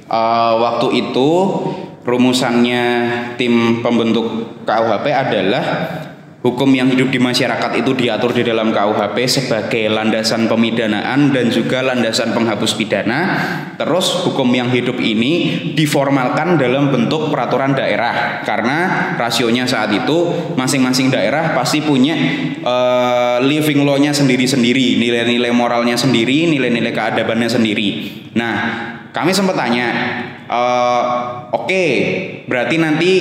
Uh, 0.06 0.12
eh, 0.12 0.52
waktu 0.60 0.88
itu 0.92 1.30
rumusannya 2.06 2.84
tim 3.40 3.80
pembentuk 3.80 4.60
KUHP 4.68 5.06
adalah 5.10 5.64
hukum 6.44 6.68
yang 6.70 6.92
hidup 6.92 7.08
di 7.10 7.18
masyarakat 7.18 7.80
itu 7.80 7.96
diatur 7.96 8.30
di 8.30 8.46
dalam 8.46 8.70
KUHP 8.70 9.16
sebagai 9.26 9.90
landasan 9.90 10.46
pemidanaan 10.46 11.32
dan 11.34 11.50
juga 11.50 11.82
landasan 11.82 12.36
penghapus 12.36 12.76
pidana. 12.76 13.20
Terus 13.76 14.28
hukum 14.28 14.46
yang 14.54 14.70
hidup 14.70 15.00
ini 15.00 15.72
diformalkan 15.74 16.60
dalam 16.60 16.92
bentuk 16.94 17.32
peraturan 17.32 17.74
daerah 17.74 18.44
karena 18.46 19.12
rasionya 19.18 19.66
saat 19.66 19.90
itu 19.92 20.52
masing-masing 20.54 21.10
daerah 21.10 21.52
pasti 21.56 21.82
punya 21.82 22.14
uh, 22.62 23.38
living 23.42 23.82
law-nya 23.82 24.14
sendiri-sendiri, 24.14 25.00
nilai-nilai 25.02 25.52
moralnya 25.52 25.98
sendiri, 25.98 26.46
nilai-nilai 26.46 26.92
keadabannya 26.94 27.50
sendiri. 27.50 27.88
Nah, 28.38 28.54
kami 29.10 29.32
sempat 29.32 29.56
tanya 29.56 29.88
Uh, 30.46 31.46
Oke, 31.50 31.72
okay, 31.72 31.92
berarti 32.46 32.76
nanti 32.78 33.12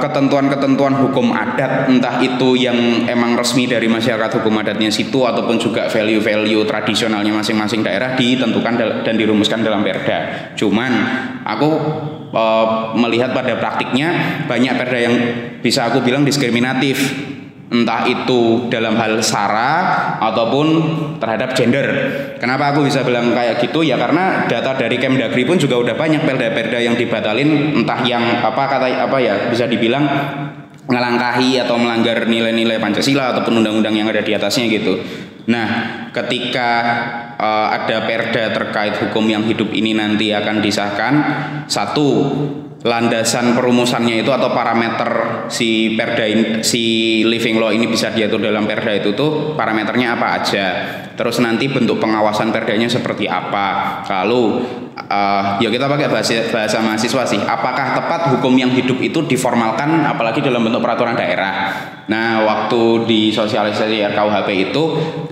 ketentuan 0.00 0.48
ketentuan-ketentuan 0.48 0.94
hukum 0.96 1.36
adat 1.36 1.90
entah 1.90 2.16
itu 2.22 2.56
yang 2.56 3.04
emang 3.04 3.36
resmi 3.36 3.68
dari 3.68 3.90
masyarakat 3.90 4.40
hukum 4.40 4.56
adatnya 4.60 4.88
situ 4.88 5.20
ataupun 5.20 5.60
juga 5.60 5.90
value-value 5.92 6.64
tradisionalnya 6.64 7.32
masing-masing 7.34 7.84
daerah 7.84 8.16
ditentukan 8.16 9.04
dan 9.04 9.14
dirumuskan 9.20 9.60
dalam 9.60 9.84
perda. 9.84 10.52
Cuman 10.56 10.92
aku 11.44 11.70
uh, 12.32 12.96
melihat 12.96 13.36
pada 13.36 13.60
praktiknya 13.60 14.40
banyak 14.48 14.74
perda 14.80 14.98
yang 14.98 15.14
bisa 15.60 15.92
aku 15.92 16.00
bilang 16.00 16.24
diskriminatif 16.24 17.33
entah 17.74 18.06
itu 18.06 18.70
dalam 18.70 18.94
hal 18.94 19.18
sara 19.18 19.82
ataupun 20.22 20.66
terhadap 21.18 21.58
gender. 21.58 21.86
Kenapa 22.38 22.70
aku 22.70 22.86
bisa 22.86 23.02
bilang 23.02 23.34
kayak 23.34 23.58
gitu? 23.58 23.82
Ya 23.82 23.98
karena 23.98 24.46
data 24.46 24.78
dari 24.78 24.94
Kemdagri 24.94 25.42
pun 25.42 25.58
juga 25.58 25.82
udah 25.82 25.98
banyak 25.98 26.22
perda-perda 26.22 26.78
yang 26.78 26.94
dibatalin 26.94 27.82
entah 27.82 28.00
yang 28.06 28.22
apa 28.46 28.62
kata 28.70 28.86
apa 29.10 29.18
ya 29.18 29.50
bisa 29.50 29.66
dibilang 29.66 30.06
ngelangkahi 30.86 31.64
atau 31.66 31.74
melanggar 31.80 32.30
nilai-nilai 32.30 32.78
Pancasila 32.78 33.34
ataupun 33.34 33.64
undang-undang 33.64 33.96
yang 33.98 34.06
ada 34.06 34.22
di 34.22 34.36
atasnya 34.36 34.70
gitu. 34.70 35.00
Nah, 35.44 35.68
ketika 36.08 36.70
uh, 37.36 37.68
ada 37.68 38.08
perda 38.08 38.52
terkait 38.52 38.96
hukum 38.96 39.28
yang 39.28 39.44
hidup 39.44 39.68
ini 39.76 39.92
nanti 39.92 40.32
akan 40.32 40.64
disahkan, 40.64 41.14
satu 41.68 42.08
landasan 42.84 43.56
perumusannya 43.56 44.20
itu 44.20 44.28
atau 44.28 44.52
parameter 44.52 45.08
si 45.48 45.96
perda 45.96 46.28
ini, 46.28 46.60
si 46.60 46.84
living 47.24 47.56
law 47.56 47.72
ini 47.72 47.88
bisa 47.88 48.12
diatur 48.12 48.44
dalam 48.44 48.68
perda 48.68 48.92
itu 48.92 49.16
tuh 49.16 49.56
parameternya 49.56 50.20
apa 50.20 50.26
aja. 50.36 50.66
Terus 51.16 51.40
nanti 51.40 51.64
bentuk 51.72 51.96
pengawasan 51.96 52.52
perdanya 52.52 52.84
seperti 52.84 53.24
apa. 53.24 54.04
Lalu 54.04 54.68
uh, 55.00 55.56
ya 55.64 55.72
kita 55.72 55.88
pakai 55.88 56.12
bahasa 56.12 56.44
bahasa 56.52 56.84
mahasiswa 56.84 57.24
sih. 57.24 57.40
Apakah 57.40 57.96
tepat 57.96 58.36
hukum 58.36 58.52
yang 58.52 58.68
hidup 58.76 59.00
itu 59.00 59.24
diformalkan 59.24 60.04
apalagi 60.04 60.44
dalam 60.44 60.60
bentuk 60.60 60.84
peraturan 60.84 61.16
daerah? 61.16 61.72
Nah 62.12 62.44
waktu 62.44 63.08
di 63.08 63.32
sosialisasi 63.32 64.12
RKUHP 64.12 64.48
itu 64.68 64.84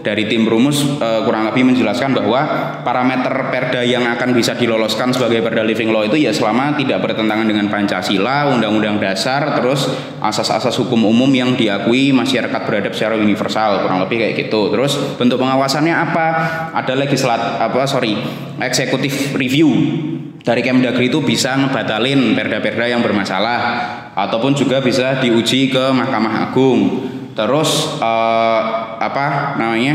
dari 0.03 0.27
tim 0.27 0.45
rumus 0.45 0.83
uh, 0.99 1.23
kurang 1.23 1.49
lebih 1.49 1.63
menjelaskan 1.63 2.13
bahwa 2.19 2.41
parameter 2.83 3.31
perda 3.49 3.81
yang 3.87 4.05
akan 4.11 4.35
bisa 4.35 4.59
diloloskan 4.59 5.15
sebagai 5.15 5.41
perda 5.41 5.63
living 5.63 5.95
law 5.95 6.03
itu 6.03 6.19
ya 6.19 6.35
selama 6.35 6.75
tidak 6.77 7.01
bertentangan 7.01 7.47
dengan 7.47 7.71
Pancasila, 7.71 8.51
Undang-Undang 8.53 8.99
Dasar, 8.99 9.57
terus 9.57 9.89
asas-asas 10.19 10.75
hukum 10.83 11.07
umum 11.07 11.31
yang 11.31 11.55
diakui 11.55 12.11
masyarakat 12.11 12.61
beradab 12.67 12.93
secara 12.93 13.15
universal 13.17 13.87
kurang 13.87 14.03
lebih 14.03 14.21
kayak 14.21 14.35
gitu. 14.47 14.69
Terus 14.75 14.99
bentuk 15.17 15.39
pengawasannya 15.39 15.95
apa? 15.95 16.27
Ada 16.75 16.99
legislat 16.99 17.63
apa 17.63 17.87
sorry 17.87 18.19
eksekutif 18.59 19.35
review 19.39 19.71
dari 20.43 20.61
Kemdagri 20.63 21.07
itu 21.07 21.23
bisa 21.23 21.55
ngebatalin 21.55 22.35
perda-perda 22.35 22.91
yang 22.91 22.99
bermasalah 22.99 23.61
ataupun 24.19 24.59
juga 24.59 24.83
bisa 24.83 25.23
diuji 25.23 25.71
ke 25.71 25.85
Mahkamah 25.95 26.51
Agung. 26.51 26.81
Terus 27.33 27.97
uh, 28.01 28.61
apa 29.01 29.57
namanya? 29.57 29.95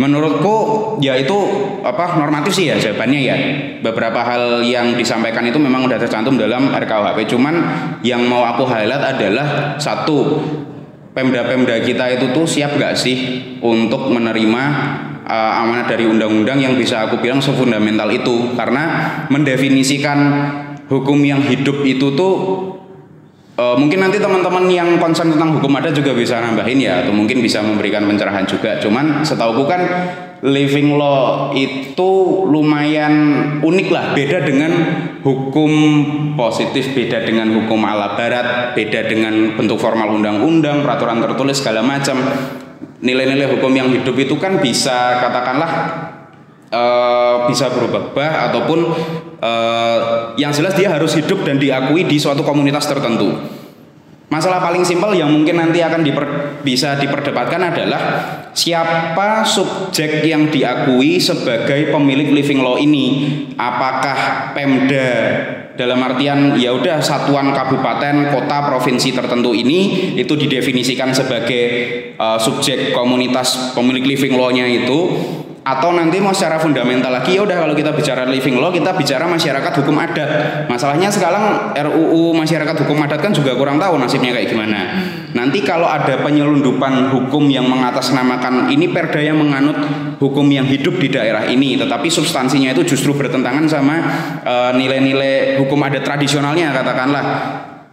Menurutku 0.00 0.56
ya 1.04 1.14
itu 1.20 1.36
apa 1.84 2.16
normatif 2.16 2.56
sih 2.56 2.72
ya 2.72 2.80
jawabannya 2.80 3.20
ya. 3.20 3.36
Beberapa 3.84 4.24
hal 4.24 4.64
yang 4.64 4.96
disampaikan 4.96 5.44
itu 5.44 5.60
memang 5.60 5.84
udah 5.84 6.00
tercantum 6.00 6.40
dalam 6.40 6.72
RKUHP. 6.72 7.28
Cuman 7.28 7.54
yang 8.00 8.24
mau 8.24 8.44
aku 8.48 8.64
highlight 8.64 9.04
adalah 9.16 9.76
satu 9.76 10.40
Pemda-pemda 11.18 11.82
kita 11.82 12.14
itu 12.14 12.30
tuh 12.30 12.46
siap 12.46 12.78
gak 12.78 12.94
sih 12.94 13.42
untuk 13.58 14.06
menerima 14.06 14.62
uh, 15.26 15.60
amanat 15.66 15.90
dari 15.90 16.06
undang-undang 16.06 16.62
yang 16.62 16.78
bisa 16.78 17.10
aku 17.10 17.18
bilang 17.18 17.42
sefundamental 17.42 18.06
itu 18.14 18.54
karena 18.54 18.84
mendefinisikan 19.26 20.18
hukum 20.86 21.18
yang 21.26 21.42
hidup 21.42 21.82
itu 21.82 22.14
tuh 22.14 22.34
uh, 23.58 23.74
mungkin 23.74 23.98
nanti 23.98 24.22
teman-teman 24.22 24.70
yang 24.70 24.96
concern 25.02 25.34
tentang 25.34 25.58
hukum 25.58 25.74
ada 25.74 25.90
juga 25.90 26.14
bisa 26.14 26.38
nambahin 26.38 26.78
ya 26.78 27.02
atau 27.04 27.12
mungkin 27.12 27.42
bisa 27.42 27.60
memberikan 27.60 28.06
pencerahan 28.06 28.46
juga. 28.46 28.78
Cuman 28.78 29.26
setahu 29.26 29.66
kan 29.66 29.82
living 30.40 30.94
law 30.94 31.50
itu 31.52 32.10
lumayan 32.46 33.14
unik 33.58 33.88
lah. 33.90 34.04
Beda 34.14 34.46
dengan 34.46 34.72
hukum 35.26 35.70
positif 36.38 36.94
beda 36.94 37.26
dengan 37.26 37.50
hukum 37.58 37.82
ala 37.82 38.14
barat 38.14 38.78
beda 38.78 39.10
dengan 39.10 39.58
bentuk 39.58 39.82
formal 39.82 40.14
undang-undang 40.14 40.86
peraturan 40.86 41.18
tertulis 41.18 41.58
segala 41.58 41.82
macam. 41.82 42.16
Nilai-nilai 42.98 43.46
hukum 43.58 43.70
yang 43.74 43.90
hidup 43.94 44.14
itu 44.18 44.34
kan 44.42 44.58
bisa 44.58 45.22
katakanlah 45.22 45.70
uh, 46.72 47.46
bisa 47.46 47.70
berubah-ubah 47.70 48.50
ataupun 48.50 48.78
uh, 49.42 50.34
yang 50.38 50.50
jelas 50.54 50.74
dia 50.74 50.90
harus 50.90 51.14
hidup 51.14 51.42
dan 51.46 51.58
diakui 51.58 52.06
di 52.06 52.18
suatu 52.18 52.42
komunitas 52.42 52.86
tertentu. 52.86 53.34
Masalah 54.28 54.60
paling 54.60 54.84
simpel 54.84 55.16
yang 55.16 55.32
mungkin 55.32 55.56
nanti 55.56 55.80
akan 55.80 56.04
diper, 56.04 56.60
bisa 56.60 57.00
diperdebatkan 57.00 57.72
adalah 57.72 58.02
siapa 58.52 59.40
subjek 59.40 60.20
yang 60.20 60.52
diakui 60.52 61.16
sebagai 61.16 61.88
pemilik 61.88 62.36
living 62.36 62.60
law 62.60 62.76
ini. 62.76 63.24
Apakah 63.56 64.52
Pemda 64.52 65.08
dalam 65.80 66.02
artian 66.04 66.60
ya 66.60 66.76
udah 66.76 67.00
satuan 67.00 67.56
kabupaten, 67.56 68.28
kota, 68.28 68.68
provinsi 68.68 69.16
tertentu 69.16 69.56
ini 69.56 70.12
itu 70.20 70.36
didefinisikan 70.36 71.08
sebagai 71.16 71.64
uh, 72.20 72.36
subjek 72.36 72.92
komunitas 72.92 73.72
pemilik 73.72 74.04
living 74.04 74.36
law-nya 74.36 74.68
itu 74.68 74.98
atau 75.68 75.92
nanti 75.92 76.16
mau 76.16 76.32
secara 76.32 76.56
fundamental 76.56 77.12
lagi 77.12 77.36
ya 77.36 77.44
udah 77.44 77.60
kalau 77.60 77.76
kita 77.76 77.92
bicara 77.92 78.24
living 78.24 78.56
law 78.56 78.72
kita 78.72 78.96
bicara 78.96 79.28
masyarakat 79.28 79.72
hukum 79.84 80.00
adat. 80.00 80.30
Masalahnya 80.72 81.12
sekarang 81.12 81.76
RUU 81.76 82.32
masyarakat 82.32 82.88
hukum 82.88 82.96
adat 83.04 83.20
kan 83.20 83.36
juga 83.36 83.52
kurang 83.52 83.76
tahu 83.76 84.00
nasibnya 84.00 84.32
kayak 84.32 84.48
gimana. 84.48 84.80
Nanti 85.36 85.60
kalau 85.60 85.84
ada 85.84 86.24
penyelundupan 86.24 87.12
hukum 87.12 87.52
yang 87.52 87.68
mengatasnamakan 87.68 88.72
ini 88.72 88.88
perda 88.88 89.20
yang 89.20 89.36
menganut 89.36 89.76
hukum 90.16 90.48
yang 90.48 90.64
hidup 90.64 90.96
di 90.96 91.12
daerah 91.12 91.44
ini 91.44 91.76
tetapi 91.76 92.08
substansinya 92.08 92.72
itu 92.72 92.96
justru 92.96 93.12
bertentangan 93.12 93.68
sama 93.68 93.96
eh, 94.40 94.72
nilai-nilai 94.72 95.60
uh, 95.60 95.62
hukum 95.62 95.78
adat 95.84 96.00
tradisionalnya 96.00 96.72
katakanlah 96.72 97.24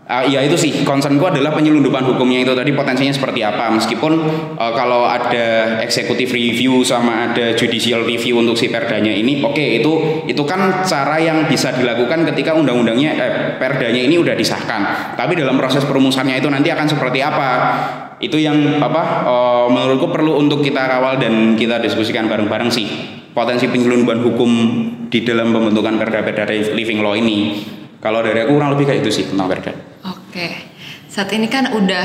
Uh, 0.05 0.21
ya 0.29 0.37
itu 0.45 0.53
sih. 0.53 0.85
Concernku 0.85 1.25
adalah 1.25 1.49
penyelundupan 1.57 2.05
hukumnya 2.05 2.45
itu 2.45 2.53
tadi 2.53 2.69
potensinya 2.77 3.09
seperti 3.09 3.41
apa. 3.41 3.73
Meskipun 3.73 4.13
uh, 4.53 4.73
kalau 4.77 5.01
ada 5.01 5.81
executive 5.81 6.29
review 6.29 6.85
sama 6.85 7.33
ada 7.33 7.57
judicial 7.57 8.05
review 8.05 8.37
untuk 8.37 8.53
si 8.53 8.69
perdanya 8.69 9.09
ini 9.09 9.41
oke 9.41 9.57
okay, 9.57 9.81
itu 9.81 10.21
itu 10.29 10.43
kan 10.45 10.85
cara 10.85 11.17
yang 11.17 11.49
bisa 11.49 11.73
dilakukan 11.73 12.21
ketika 12.29 12.53
undang-undangnya 12.53 13.11
eh, 13.17 13.33
perdanya 13.57 13.97
ini 13.97 14.21
udah 14.21 14.37
disahkan. 14.37 15.17
Tapi 15.17 15.41
dalam 15.41 15.57
proses 15.57 15.81
perumusannya 15.81 16.37
itu 16.37 16.53
nanti 16.53 16.69
akan 16.69 16.85
seperti 16.85 17.25
apa? 17.25 17.49
Itu 18.21 18.37
yang 18.37 18.77
apa 18.85 19.25
uh, 19.25 19.65
menurutku 19.73 20.13
perlu 20.13 20.37
untuk 20.37 20.61
kita 20.61 20.85
kawal 20.85 21.17
dan 21.17 21.57
kita 21.57 21.81
diskusikan 21.81 22.29
bareng-bareng 22.29 22.69
sih. 22.69 22.85
Potensi 23.33 23.65
penyelundupan 23.65 24.21
hukum 24.21 24.51
di 25.09 25.25
dalam 25.25 25.49
pembentukan 25.49 25.97
perda-perda 25.97 26.45
living 26.77 27.01
law 27.01 27.17
ini. 27.17 27.57
Kalau 27.97 28.21
dari 28.21 28.45
aku 28.45 28.53
kurang 28.53 28.77
lebih 28.77 28.85
kayak 28.85 29.01
itu 29.01 29.09
sih 29.09 29.25
tentang 29.25 29.49
perda. 29.49 29.94
Oke, 30.35 30.51
saat 31.07 31.31
ini 31.31 31.47
kan 31.47 31.71
udah 31.71 32.03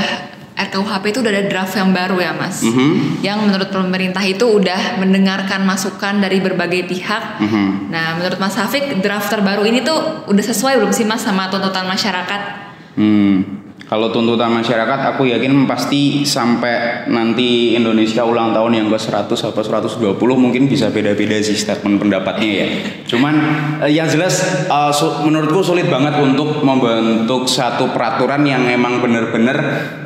RKUHP 0.54 1.02
itu 1.10 1.18
udah 1.18 1.34
ada 1.34 1.50
draft 1.50 1.74
yang 1.74 1.90
baru 1.90 2.22
ya 2.22 2.30
mas, 2.30 2.62
mm 2.62 2.70
-hmm. 2.70 2.90
yang 3.26 3.42
menurut 3.42 3.74
pemerintah 3.74 4.22
itu 4.22 4.46
udah 4.46 5.02
mendengarkan 5.02 5.66
masukan 5.66 6.22
dari 6.22 6.38
berbagai 6.38 6.86
pihak. 6.86 7.42
Mm 7.42 7.48
-hmm. 7.50 7.66
Nah, 7.90 8.14
menurut 8.22 8.38
Mas 8.38 8.54
Hafik 8.54 9.02
draft 9.02 9.34
terbaru 9.34 9.66
ini 9.66 9.82
tuh 9.82 10.30
udah 10.30 10.44
sesuai 10.46 10.78
belum 10.78 10.94
sih 10.94 11.10
mas 11.10 11.26
sama 11.26 11.50
tuntutan 11.50 11.90
masyarakat? 11.90 12.70
Hmm. 12.94 13.60
Kalau 13.90 14.07
tuntutan 14.14 14.55
masyarakat 14.55 15.03
aku 15.03 15.26
yakin 15.35 15.66
pasti 15.66 16.22
sampai 16.22 17.11
nanti 17.11 17.74
Indonesia 17.74 18.22
ulang 18.22 18.55
tahun 18.55 18.79
yang 18.79 18.87
ke 18.87 18.94
100 18.94 19.26
atau 19.35 19.50
120 19.50 20.14
mungkin 20.38 20.70
bisa 20.70 20.94
beda-beda 20.94 21.35
sih 21.42 21.59
statement 21.59 21.98
pendapatnya 21.98 22.50
ya. 22.55 22.66
Cuman 23.11 23.35
eh, 23.83 23.90
yang 23.90 24.07
jelas 24.07 24.46
uh, 24.70 24.94
su 24.94 25.26
menurutku 25.26 25.66
sulit 25.66 25.90
banget 25.90 26.22
untuk 26.22 26.62
membentuk 26.62 27.50
satu 27.50 27.90
peraturan 27.90 28.46
yang 28.46 28.62
emang 28.70 29.03
benar-benar 29.03 29.59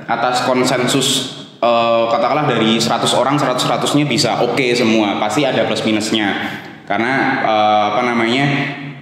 atas 0.09 0.49
konsensus 0.49 1.37
uh, 1.61 2.09
katakanlah 2.09 2.49
dari 2.49 2.81
100 2.81 3.05
orang 3.21 3.37
100 3.37 3.69
100-nya 3.69 4.09
bisa 4.09 4.41
oke 4.41 4.57
okay 4.57 4.73
semua. 4.73 5.21
Pasti 5.21 5.45
ada 5.45 5.61
plus 5.69 5.85
minusnya. 5.85 6.33
Karena 6.89 7.45
uh, 7.45 7.83
apa 7.93 8.01
namanya? 8.01 8.47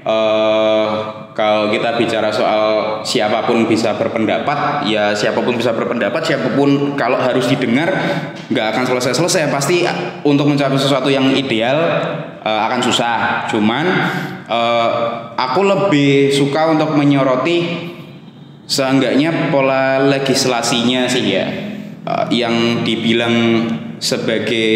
Uh, 0.02 1.21
kalau 1.32 1.72
kita 1.72 1.96
bicara 1.96 2.28
soal 2.28 3.00
siapa 3.00 3.48
pun 3.48 3.64
bisa 3.64 3.96
berpendapat 3.96 4.84
ya 4.84 5.16
siapa 5.16 5.40
pun 5.40 5.56
bisa 5.56 5.72
berpendapat 5.72 6.20
siapa 6.20 6.52
pun 6.52 6.92
kalau 6.92 7.16
harus 7.16 7.48
didengar 7.48 7.88
nggak 8.52 8.66
akan 8.76 8.84
selesai-selesai. 8.84 9.48
Pasti 9.48 9.88
untuk 10.28 10.44
mencapai 10.44 10.76
sesuatu 10.76 11.08
yang 11.08 11.32
ideal 11.32 11.80
uh, 12.44 12.60
akan 12.68 12.80
susah. 12.84 13.48
Cuman 13.48 13.84
uh, 14.44 14.88
aku 15.32 15.64
lebih 15.64 16.28
suka 16.36 16.76
untuk 16.76 16.92
menyoroti 17.00 17.88
seenggaknya 18.68 19.48
pola 19.48 20.04
legislasinya 20.12 21.08
sih 21.08 21.24
ya. 21.24 21.46
Uh, 22.02 22.26
yang 22.28 22.84
dibilang 22.84 23.32
sebagai 24.02 24.68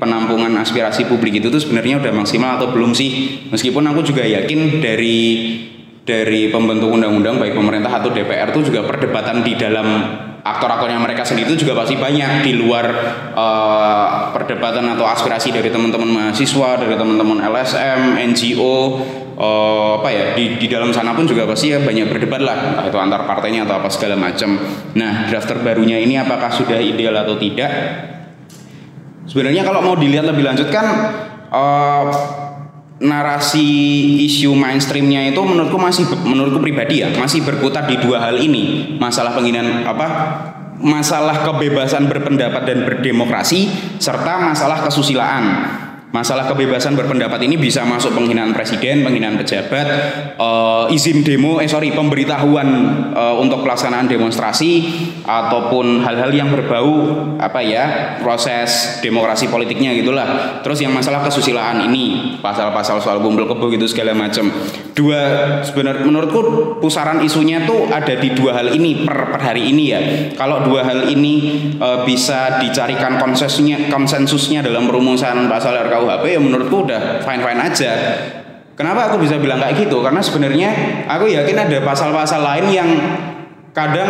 penampungan 0.00 0.50
aspirasi 0.58 1.06
publik 1.06 1.38
itu 1.38 1.52
tuh 1.52 1.60
sebenarnya 1.62 2.02
udah 2.02 2.10
maksimal 2.10 2.58
atau 2.58 2.74
belum 2.74 2.90
sih? 2.90 3.44
Meskipun 3.54 3.86
aku 3.86 4.02
juga 4.02 4.26
yakin 4.26 4.82
dari 4.82 5.20
dari 6.02 6.50
pembentuk 6.50 6.90
undang-undang 6.90 7.38
baik 7.38 7.54
pemerintah 7.54 8.02
atau 8.02 8.10
DPR 8.10 8.50
itu 8.50 8.72
juga 8.72 8.82
perdebatan 8.82 9.46
di 9.46 9.54
dalam 9.54 9.86
aktor-aktornya 10.42 10.98
mereka 10.98 11.22
sendiri 11.22 11.54
itu 11.54 11.62
juga 11.62 11.78
pasti 11.78 11.94
banyak 11.94 12.42
di 12.42 12.58
luar 12.58 12.86
uh, 13.30 14.34
perdebatan 14.34 14.90
atau 14.90 15.06
aspirasi 15.06 15.54
dari 15.54 15.70
teman-teman 15.70 16.10
mahasiswa, 16.10 16.82
dari 16.82 16.98
teman-teman 16.98 17.38
LSM, 17.46 18.18
NGO, 18.34 18.66
uh, 18.66 18.82
eh, 19.38 19.90
apa 20.02 20.08
ya 20.10 20.24
di 20.34 20.58
di 20.58 20.66
dalam 20.66 20.90
sana 20.90 21.14
pun 21.14 21.30
juga 21.30 21.46
pasti 21.46 21.70
ya 21.70 21.78
banyak 21.78 22.10
berdebat 22.10 22.42
lah 22.42 22.74
entah 22.74 22.90
itu 22.90 22.98
antar 22.98 23.22
partainya 23.22 23.62
atau 23.62 23.78
apa 23.78 23.86
segala 23.86 24.18
macam. 24.18 24.58
Nah 24.98 25.30
draft 25.30 25.46
terbarunya 25.46 26.02
ini 26.02 26.18
apakah 26.18 26.50
sudah 26.50 26.82
ideal 26.82 27.14
atau 27.22 27.38
tidak? 27.38 27.70
Sebenarnya 29.30 29.62
kalau 29.62 29.78
mau 29.86 29.94
dilihat 29.94 30.26
lebih 30.26 30.42
lanjut 30.42 30.66
kan 30.74 30.86
uh, 31.54 32.41
narasi 33.02 33.66
isu 34.30 34.54
mainstreamnya 34.54 35.34
itu 35.34 35.42
menurutku 35.42 35.76
masih 35.76 36.06
menurutku 36.22 36.62
pribadi 36.62 37.02
ya 37.02 37.10
masih 37.18 37.42
berputar 37.42 37.90
di 37.90 37.98
dua 37.98 38.22
hal 38.22 38.38
ini. 38.38 38.94
Masalah 39.02 39.34
penghinaan 39.34 39.82
apa 39.82 40.06
masalah 40.82 41.46
kebebasan 41.46 42.10
berpendapat 42.10 42.62
dan 42.66 42.78
berdemokrasi 42.86 43.70
serta 43.98 44.42
masalah 44.42 44.82
kesusilaan 44.86 45.44
masalah 46.12 46.44
kebebasan 46.44 46.92
berpendapat 46.92 47.40
ini 47.48 47.56
bisa 47.56 47.82
masuk 47.88 48.12
penghinaan 48.12 48.52
presiden, 48.52 49.00
penghinaan 49.00 49.40
pejabat, 49.40 49.86
uh, 50.36 50.84
izin 50.92 51.24
demo, 51.24 51.58
eh 51.58 51.66
sorry 51.66 51.90
pemberitahuan 51.96 52.68
uh, 53.16 53.34
untuk 53.40 53.64
pelaksanaan 53.64 54.06
demonstrasi 54.06 54.84
ataupun 55.24 56.04
hal-hal 56.04 56.28
yang 56.30 56.52
berbau 56.52 57.16
apa 57.40 57.64
ya 57.64 57.84
proses 58.20 59.00
demokrasi 59.00 59.48
politiknya 59.48 59.96
gitulah. 59.96 60.60
Terus 60.60 60.84
yang 60.84 60.92
masalah 60.92 61.24
kesusilaan 61.24 61.88
ini 61.88 62.36
pasal-pasal 62.44 63.00
soal 63.00 63.24
kumpul 63.24 63.48
kebo 63.48 63.72
gitu 63.72 63.88
segala 63.88 64.12
macam. 64.12 64.52
Dua 64.92 65.20
sebenarnya 65.64 66.04
menurutku 66.04 66.40
pusaran 66.84 67.24
isunya 67.24 67.64
tuh 67.64 67.88
ada 67.88 68.12
di 68.20 68.36
dua 68.36 68.60
hal 68.60 68.76
ini 68.76 69.08
per, 69.08 69.32
per 69.32 69.40
hari 69.40 69.72
ini 69.72 69.84
ya. 69.88 70.00
Kalau 70.36 70.60
dua 70.68 70.84
hal 70.84 71.08
ini 71.08 71.56
uh, 71.80 72.04
bisa 72.04 72.60
dicarikan 72.60 73.16
konsensusnya 73.16 73.88
konsensusnya 73.88 74.60
dalam 74.60 74.92
rumusan 74.92 75.48
pasal 75.48 75.80
RKU 75.88 76.01
KUHP 76.02 76.24
ya 76.34 76.40
menurutku 76.42 76.82
udah 76.82 77.22
fine 77.22 77.42
fine 77.46 77.60
aja 77.62 77.92
kenapa 78.74 79.14
aku 79.14 79.22
bisa 79.22 79.38
bilang 79.38 79.62
kayak 79.62 79.86
gitu 79.86 80.02
karena 80.02 80.18
sebenarnya 80.18 80.70
aku 81.06 81.30
yakin 81.30 81.56
ada 81.62 81.78
pasal-pasal 81.86 82.42
lain 82.42 82.66
yang 82.74 82.90
kadang 83.72 84.08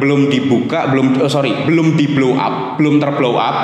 belum 0.00 0.32
dibuka, 0.32 0.88
belum 0.88 1.20
oh 1.20 1.28
sorry, 1.28 1.68
belum 1.68 2.00
di 2.00 2.16
blow 2.16 2.32
up, 2.32 2.80
belum 2.80 2.96
terblow 2.96 3.36
up, 3.36 3.56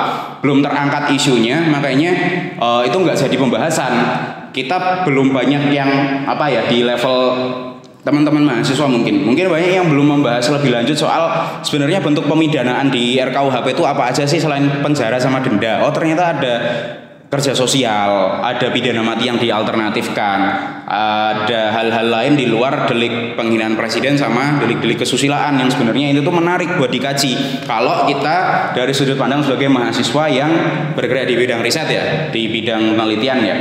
belum 0.45 0.61
terangkat 0.61 1.09
isunya, 1.17 1.65
makanya 1.73 2.13
uh, 2.61 2.81
itu 2.85 2.93
nggak 2.93 3.17
jadi 3.17 3.35
pembahasan. 3.35 3.93
Kita 4.53 5.05
belum 5.05 5.33
banyak 5.33 5.73
yang 5.73 5.89
apa 6.25 6.49
ya 6.49 6.65
di 6.69 6.85
level 6.85 7.17
teman-teman 8.05 8.45
mahasiswa 8.45 8.87
mungkin, 8.89 9.25
mungkin 9.25 9.49
banyak 9.49 9.73
yang 9.81 9.89
belum 9.89 10.21
membahas 10.21 10.45
lebih 10.53 10.71
lanjut 10.71 10.95
soal 10.95 11.29
sebenarnya 11.61 11.99
bentuk 11.99 12.25
pemidanaan 12.25 12.89
di 12.89 13.19
RKUHP 13.19 13.75
itu 13.75 13.83
apa 13.85 14.09
aja 14.09 14.23
sih 14.25 14.39
selain 14.39 14.81
penjara 14.85 15.17
sama 15.17 15.41
denda. 15.41 15.81
Oh 15.85 15.91
ternyata 15.93 16.37
ada 16.37 16.53
kerja 17.29 17.53
sosial, 17.53 18.41
ada 18.41 18.73
pidana 18.73 19.05
mati 19.05 19.29
yang 19.29 19.37
dialternatifkan, 19.37 20.39
ada 20.89 21.61
hal-hal 21.77 22.09
lain 22.09 22.33
di 22.33 22.49
luar 22.49 22.89
delik 22.89 23.37
penghinaan 23.37 23.77
presiden 23.77 24.17
sama 24.17 24.57
delik-delik 24.57 25.05
kesusilaan 25.05 25.61
yang 25.61 25.69
sebenarnya 25.69 26.17
itu 26.17 26.25
tuh 26.25 26.33
menarik 26.33 26.81
buat 26.81 26.89
dikaji. 26.89 27.63
Kalau 27.69 28.09
kita 28.09 28.73
dari 28.73 28.89
sudut 28.97 29.13
pandang 29.13 29.45
sebagai 29.45 29.69
mahasiswa 29.69 30.25
yang 30.25 30.51
bergerak 30.97 31.29
di 31.29 31.37
bidang 31.37 31.61
riset 31.61 31.87
ya, 31.93 32.03
di 32.33 32.49
bidang 32.49 32.97
penelitian 32.97 33.39
ya, 33.45 33.57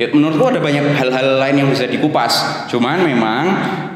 ya 0.00 0.08
menurutku 0.08 0.48
ada 0.48 0.64
banyak 0.64 0.96
hal-hal 0.96 1.36
lain 1.36 1.56
yang 1.60 1.68
bisa 1.68 1.84
dikupas. 1.84 2.64
Cuman 2.72 3.04
memang 3.04 3.44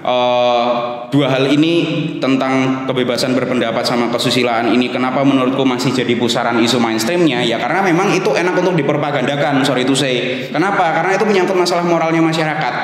uh, 0.04 0.66
dua 1.08 1.32
hal 1.32 1.48
ini 1.48 1.74
tentang 2.20 2.84
kebebasan 2.84 3.32
berpendapat 3.32 3.88
sama 3.88 4.12
kesusilaan 4.12 4.68
ini 4.68 4.92
kenapa 4.92 5.24
menurutku 5.24 5.64
masih 5.64 5.96
jadi 5.96 6.12
pusaran 6.20 6.60
isu 6.60 6.76
mainstreamnya? 6.76 7.40
Ya 7.40 7.56
karena 7.56 7.80
memang 7.80 8.12
itu 8.12 8.36
enak 8.36 8.52
untuk 8.52 8.76
diperpagandakan 8.76 9.64
sorry 9.64 9.88
itu 9.88 9.96
saya 9.96 10.52
kenapa? 10.52 10.92
Karena 10.92 11.16
itu 11.16 11.24
menyangkut 11.24 11.56
masalah 11.56 11.88
moralnya 11.88 12.20
masyarakat. 12.20 12.74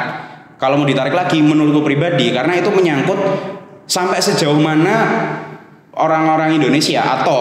Kalau 0.57 0.81
mau 0.81 0.89
ditarik 0.89 1.13
lagi 1.13 1.45
menurutku 1.45 1.85
pribadi 1.85 2.33
karena 2.33 2.57
itu 2.57 2.73
menyangkut 2.73 3.21
sampai 3.85 4.17
sejauh 4.17 4.57
mana 4.57 4.97
orang-orang 5.93 6.57
Indonesia 6.57 7.05
atau 7.05 7.41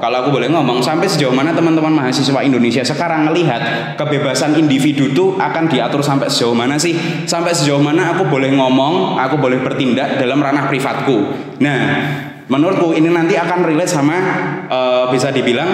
kalau 0.00 0.26
aku 0.26 0.30
boleh 0.34 0.48
ngomong 0.50 0.82
sampai 0.82 1.06
sejauh 1.06 1.32
mana 1.32 1.52
teman-teman 1.52 1.92
mahasiswa 1.92 2.40
Indonesia 2.42 2.82
sekarang 2.82 3.28
melihat 3.28 3.94
kebebasan 4.00 4.56
individu 4.56 5.10
itu 5.10 5.24
akan 5.36 5.68
diatur 5.68 6.00
sampai 6.00 6.26
sejauh 6.32 6.56
mana 6.56 6.80
sih? 6.80 6.96
Sampai 7.28 7.52
sejauh 7.52 7.82
mana 7.82 8.16
aku 8.16 8.28
boleh 8.28 8.52
ngomong 8.54 9.20
aku 9.20 9.36
boleh 9.38 9.60
bertindak 9.60 10.16
dalam 10.16 10.40
ranah 10.40 10.66
privatku? 10.66 11.34
Nah 11.60 11.82
menurutku 12.46 12.94
ini 12.94 13.10
nanti 13.10 13.34
akan 13.34 13.66
relate 13.66 13.90
sama 13.90 14.16
uh, 14.70 15.04
bisa 15.10 15.34
dibilang 15.34 15.68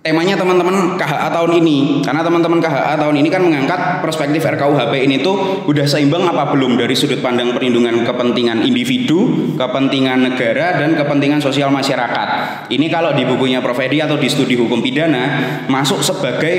temanya 0.00 0.32
teman-teman 0.32 0.96
KHA 0.96 1.28
tahun 1.28 1.60
ini 1.60 2.00
karena 2.00 2.24
teman-teman 2.24 2.56
KHA 2.56 3.04
tahun 3.04 3.20
ini 3.20 3.28
kan 3.28 3.44
mengangkat 3.44 4.00
perspektif 4.00 4.40
RKUHP 4.48 4.92
ini 4.96 5.20
tuh 5.20 5.60
udah 5.68 5.84
seimbang 5.84 6.24
apa 6.24 6.48
belum 6.56 6.80
dari 6.80 6.96
sudut 6.96 7.20
pandang 7.20 7.52
perlindungan 7.52 8.00
kepentingan 8.08 8.64
individu, 8.64 9.52
kepentingan 9.60 10.24
negara 10.24 10.80
dan 10.80 10.96
kepentingan 10.96 11.44
sosial 11.44 11.68
masyarakat. 11.68 12.28
Ini 12.72 12.86
kalau 12.88 13.12
di 13.12 13.28
bukunya 13.28 13.60
Prof 13.60 13.76
Edi 13.76 14.00
atau 14.00 14.16
di 14.16 14.32
studi 14.32 14.56
hukum 14.56 14.80
pidana 14.80 15.24
masuk 15.68 16.00
sebagai 16.00 16.54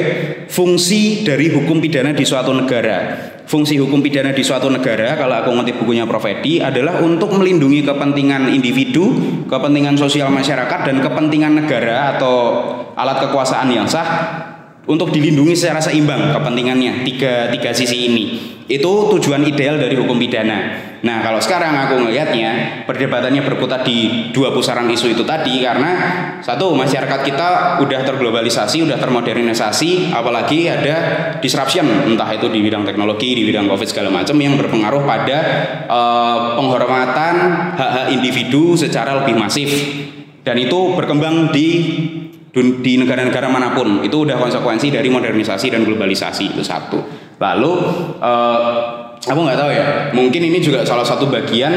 fungsi 0.45 1.25
dari 1.25 1.49
hukum 1.49 1.81
pidana 1.81 2.13
di 2.13 2.21
suatu 2.21 2.53
negara. 2.53 3.33
Fungsi 3.49 3.75
hukum 3.81 4.05
pidana 4.05 4.31
di 4.37 4.45
suatu 4.45 4.69
negara 4.69 5.17
kalau 5.17 5.41
aku 5.41 5.49
ngutip 5.49 5.81
bukunya 5.81 6.05
Prof 6.05 6.29
Edi 6.29 6.61
adalah 6.61 7.01
untuk 7.01 7.33
melindungi 7.33 7.81
kepentingan 7.81 8.53
individu, 8.53 9.17
kepentingan 9.49 9.97
sosial 9.97 10.29
masyarakat 10.29 10.79
dan 10.85 11.01
kepentingan 11.01 11.65
negara 11.65 12.15
atau 12.15 12.37
alat 12.95 13.17
kekuasaan 13.27 13.69
yang 13.71 13.87
sah 13.87 14.07
untuk 14.89 15.13
dilindungi 15.13 15.53
secara 15.53 15.77
seimbang 15.77 16.33
kepentingannya 16.33 17.05
tiga 17.05 17.53
tiga 17.53 17.69
sisi 17.69 18.09
ini 18.09 18.25
itu 18.71 18.91
tujuan 19.17 19.43
ideal 19.43 19.75
dari 19.75 19.99
hukum 19.99 20.15
pidana. 20.15 20.89
Nah 21.01 21.19
kalau 21.19 21.43
sekarang 21.43 21.75
aku 21.75 22.07
ngelihatnya 22.07 22.85
perdebatannya 22.87 23.43
berputar 23.43 23.83
di 23.83 24.31
dua 24.31 24.53
pusaran 24.55 24.87
isu 24.87 25.11
itu 25.11 25.27
tadi 25.27 25.59
karena 25.59 25.91
satu 26.39 26.71
masyarakat 26.71 27.19
kita 27.25 27.47
udah 27.83 28.01
terglobalisasi, 28.07 28.85
udah 28.87 28.95
termodernisasi, 28.95 30.13
apalagi 30.13 30.71
ada 30.71 30.95
disruption 31.43 31.83
entah 32.07 32.29
itu 32.31 32.47
di 32.47 32.63
bidang 32.63 32.87
teknologi, 32.87 33.35
di 33.35 33.43
bidang 33.43 33.67
covid 33.67 33.89
segala 33.89 34.13
macam 34.13 34.37
yang 34.39 34.55
berpengaruh 34.55 35.03
pada 35.03 35.37
uh, 35.89 36.37
penghormatan 36.55 37.33
hak-hak 37.75 38.07
individu 38.15 38.79
secara 38.79 39.19
lebih 39.19 39.35
masif 39.35 39.67
dan 40.47 40.55
itu 40.57 40.95
berkembang 40.95 41.49
di 41.49 41.67
di 42.55 42.93
negara-negara 42.99 43.47
mana 43.47 43.71
pun. 43.71 44.03
Itu 44.03 44.27
udah 44.27 44.35
konsekuensi 44.35 44.91
dari 44.91 45.07
modernisasi 45.07 45.71
dan 45.71 45.87
globalisasi 45.87 46.51
itu 46.51 46.63
satu. 46.63 46.99
Lalu 47.39 47.71
uh, 48.21 48.71
aku 49.17 49.39
nggak 49.39 49.57
tahu 49.57 49.71
ya 49.73 49.85
mungkin 50.13 50.41
ini 50.45 50.59
juga 50.61 50.85
salah 50.85 51.07
satu 51.07 51.31
bagian 51.31 51.73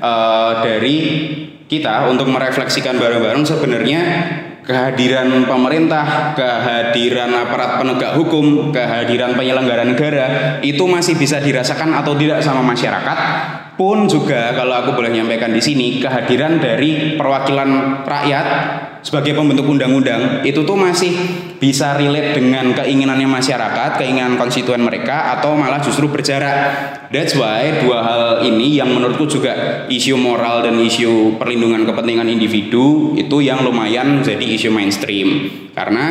uh, 0.00 0.64
dari 0.64 0.96
kita 1.68 2.10
untuk 2.10 2.28
merefleksikan 2.28 2.98
bareng-bareng 2.98 3.44
sebenarnya 3.46 4.00
kehadiran 4.64 5.44
pemerintah, 5.44 6.32
kehadiran 6.32 7.30
aparat 7.36 7.78
penegak 7.78 8.16
hukum, 8.16 8.72
kehadiran 8.72 9.36
penyelenggara 9.36 9.84
negara 9.84 10.26
itu 10.64 10.84
masih 10.88 11.20
bisa 11.20 11.38
dirasakan 11.38 11.92
atau 11.92 12.16
tidak 12.16 12.40
sama 12.40 12.64
masyarakat. 12.64 13.18
Pun 13.74 14.06
juga 14.06 14.54
kalau 14.54 14.70
aku 14.70 14.94
boleh 14.94 15.10
nyampaikan 15.10 15.50
di 15.50 15.58
sini 15.58 15.98
kehadiran 15.98 16.62
dari 16.62 17.18
perwakilan 17.18 18.02
rakyat 18.06 18.46
sebagai 19.04 19.36
pembentuk 19.36 19.68
undang-undang 19.68 20.40
itu 20.48 20.64
tuh 20.64 20.80
masih 20.80 21.12
bisa 21.60 21.92
relate 22.00 22.40
dengan 22.40 22.72
keinginannya 22.72 23.28
masyarakat, 23.28 24.00
keinginan 24.00 24.40
konstituen 24.40 24.80
mereka 24.80 25.36
atau 25.38 25.52
malah 25.52 25.78
justru 25.84 26.08
berjarak. 26.08 26.56
That's 27.12 27.36
why 27.36 27.84
dua 27.84 28.00
hal 28.00 28.24
ini 28.48 28.80
yang 28.80 28.88
menurutku 28.96 29.28
juga 29.28 29.84
isu 29.92 30.16
moral 30.16 30.64
dan 30.64 30.80
isu 30.80 31.36
perlindungan 31.36 31.84
kepentingan 31.84 32.32
individu 32.32 33.12
itu 33.14 33.44
yang 33.44 33.60
lumayan 33.60 34.24
jadi 34.24 34.42
isu 34.56 34.72
mainstream. 34.72 35.52
Karena 35.76 36.06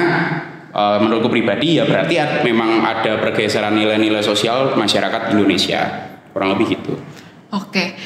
uh, 0.69 1.01
menurutku 1.01 1.33
pribadi 1.33 1.81
ya 1.81 1.89
berarti 1.89 2.45
memang 2.45 2.85
ada 2.85 3.17
pergeseran 3.17 3.73
nilai-nilai 3.73 4.21
sosial 4.21 4.77
masyarakat 4.77 5.33
Indonesia. 5.33 6.13
Kurang 6.29 6.53
lebih 6.53 6.77
gitu. 6.77 6.93
Oke 7.53 7.97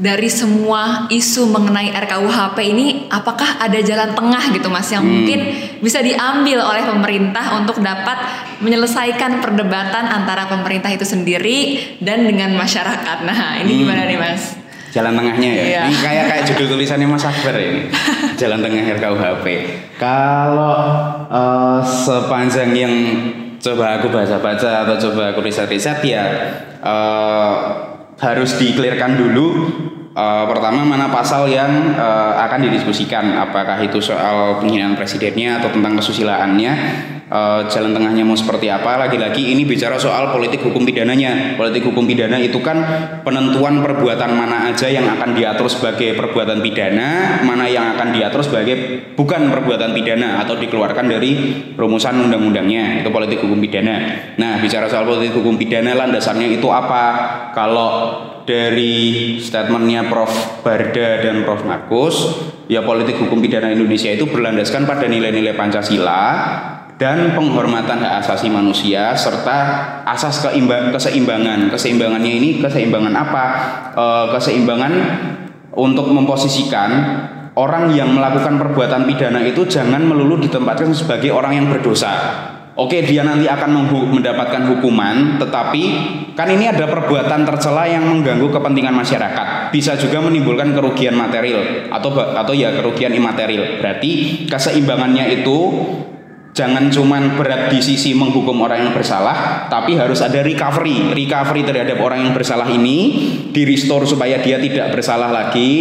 dari 0.00 0.32
semua 0.32 1.04
isu 1.12 1.52
mengenai 1.52 1.92
RKUHP 1.92 2.58
ini 2.72 2.86
apakah 3.12 3.60
ada 3.60 3.76
jalan 3.84 4.16
tengah 4.16 4.48
gitu 4.48 4.72
Mas 4.72 4.88
yang 4.88 5.04
hmm. 5.04 5.12
mungkin 5.12 5.40
bisa 5.84 6.00
diambil 6.00 6.64
oleh 6.64 6.88
pemerintah 6.88 7.60
untuk 7.60 7.84
dapat 7.84 8.16
menyelesaikan 8.64 9.44
perdebatan 9.44 10.08
antara 10.08 10.48
pemerintah 10.48 10.88
itu 10.88 11.04
sendiri 11.04 11.84
dan 12.00 12.24
dengan 12.24 12.56
masyarakat. 12.56 13.28
Nah, 13.28 13.60
ini 13.60 13.76
hmm. 13.76 13.80
gimana 13.84 14.02
nih 14.08 14.16
Mas? 14.16 14.56
Jalan 14.90 15.20
tengahnya 15.20 15.50
ya. 15.52 15.62
Iya. 15.62 15.82
Ini 15.86 15.96
kayak 16.00 16.24
kayak 16.32 16.44
judul 16.48 16.66
tulisannya 16.74 17.06
Mas 17.06 17.22
Akbar 17.28 17.54
ini. 17.60 17.92
jalan 18.40 18.64
tengah 18.64 18.82
RKUHP. 18.96 19.46
Kalau 20.00 20.80
uh, 21.28 21.84
sepanjang 21.84 22.72
yang 22.72 22.94
coba 23.60 24.00
aku 24.00 24.08
baca-baca 24.08 24.88
atau 24.88 24.96
coba 24.96 25.36
aku 25.36 25.44
riset-riset 25.44 26.00
ya 26.00 26.24
uh, 26.80 27.54
harus 28.16 28.56
diklirkan 28.56 29.20
dulu 29.20 29.68
uh, 30.20 30.44
pertama 30.44 30.84
mana 30.84 31.08
pasal 31.08 31.48
yang 31.48 31.96
uh, 31.96 32.36
akan 32.44 32.68
didiskusikan? 32.68 33.40
Apakah 33.40 33.80
itu 33.80 33.98
soal 34.04 34.60
penghinaan 34.60 34.92
presidennya 34.94 35.58
atau 35.62 35.72
tentang 35.72 35.96
kesusilaannya? 35.96 36.72
Uh, 37.30 37.62
jalan 37.70 37.94
tengahnya 37.94 38.26
mau 38.26 38.34
seperti 38.34 38.66
apa? 38.66 38.98
Lagi-lagi 38.98 39.54
ini 39.54 39.62
bicara 39.62 39.94
soal 39.94 40.34
politik 40.34 40.66
hukum 40.66 40.82
pidananya. 40.82 41.54
Politik 41.54 41.86
hukum 41.86 42.02
pidana 42.02 42.42
itu 42.42 42.58
kan 42.58 42.82
penentuan 43.22 43.86
perbuatan 43.86 44.34
mana 44.34 44.66
aja 44.66 44.90
yang 44.90 45.06
akan 45.06 45.38
diatur 45.38 45.70
sebagai 45.70 46.18
perbuatan 46.18 46.58
pidana 46.58 47.38
mana 47.46 47.70
yang 47.70 47.94
akan 47.94 48.18
diatur 48.18 48.42
sebagai 48.42 48.74
bukan 49.14 49.46
perbuatan 49.46 49.94
pidana 49.94 50.42
atau 50.42 50.58
dikeluarkan 50.58 51.06
dari 51.06 51.30
rumusan 51.78 52.18
undang-undangnya. 52.18 53.06
Itu 53.06 53.14
politik 53.14 53.46
hukum 53.46 53.62
pidana. 53.62 53.94
Nah 54.34 54.58
bicara 54.58 54.90
soal 54.90 55.06
politik 55.06 55.30
hukum 55.38 55.54
pidana 55.54 55.94
landasannya 55.94 56.58
itu 56.58 56.66
apa? 56.66 57.04
Kalau 57.54 57.90
dari 58.44 59.36
statementnya 59.40 60.06
Prof. 60.08 60.62
Barda 60.64 61.24
dan 61.24 61.42
Prof. 61.44 61.64
Markus, 61.64 62.16
ya 62.68 62.84
politik 62.84 63.16
hukum 63.20 63.40
pidana 63.40 63.72
Indonesia 63.72 64.12
itu 64.12 64.28
berlandaskan 64.28 64.84
pada 64.84 65.08
nilai-nilai 65.08 65.56
Pancasila 65.56 66.22
dan 67.00 67.32
penghormatan 67.32 68.04
hak 68.04 68.28
asasi 68.28 68.52
manusia 68.52 69.16
serta 69.16 69.58
asas 70.04 70.44
keimbang, 70.44 70.92
keseimbangan. 70.92 71.72
Keseimbangannya 71.72 72.32
ini 72.36 72.48
keseimbangan 72.60 73.14
apa? 73.16 73.44
E, 73.96 74.04
keseimbangan 74.36 74.92
untuk 75.72 76.12
memposisikan 76.12 76.90
orang 77.56 77.96
yang 77.96 78.12
melakukan 78.12 78.60
perbuatan 78.60 79.08
pidana 79.08 79.40
itu 79.40 79.64
jangan 79.64 80.04
melulu 80.04 80.44
ditempatkan 80.44 80.92
sebagai 80.92 81.32
orang 81.32 81.56
yang 81.56 81.66
berdosa 81.72 82.12
Oke, 82.80 83.04
dia 83.04 83.20
nanti 83.20 83.44
akan 83.44 83.92
mendapatkan 84.08 84.64
hukuman, 84.72 85.36
tetapi 85.36 85.82
kan 86.32 86.48
ini 86.48 86.64
ada 86.64 86.88
perbuatan 86.88 87.44
tercela 87.44 87.84
yang 87.84 88.08
mengganggu 88.08 88.48
kepentingan 88.48 88.96
masyarakat. 88.96 89.68
Bisa 89.68 90.00
juga 90.00 90.24
menimbulkan 90.24 90.72
kerugian 90.72 91.12
material 91.12 91.92
atau 91.92 92.08
atau 92.16 92.56
ya 92.56 92.72
kerugian 92.72 93.12
imaterial. 93.12 93.84
Berarti 93.84 94.44
keseimbangannya 94.48 95.28
itu 95.28 95.58
jangan 96.56 96.88
cuman 96.88 97.36
berat 97.36 97.68
di 97.68 97.84
sisi 97.84 98.16
menghukum 98.16 98.56
orang 98.64 98.88
yang 98.88 98.94
bersalah, 98.96 99.68
tapi 99.68 100.00
harus 100.00 100.24
ada 100.24 100.40
recovery, 100.40 101.12
recovery 101.12 101.68
terhadap 101.68 102.00
orang 102.00 102.24
yang 102.24 102.32
bersalah 102.32 102.64
ini, 102.72 103.28
di 103.52 103.62
restore 103.68 104.08
supaya 104.08 104.40
dia 104.40 104.56
tidak 104.56 104.96
bersalah 104.96 105.28
lagi, 105.28 105.72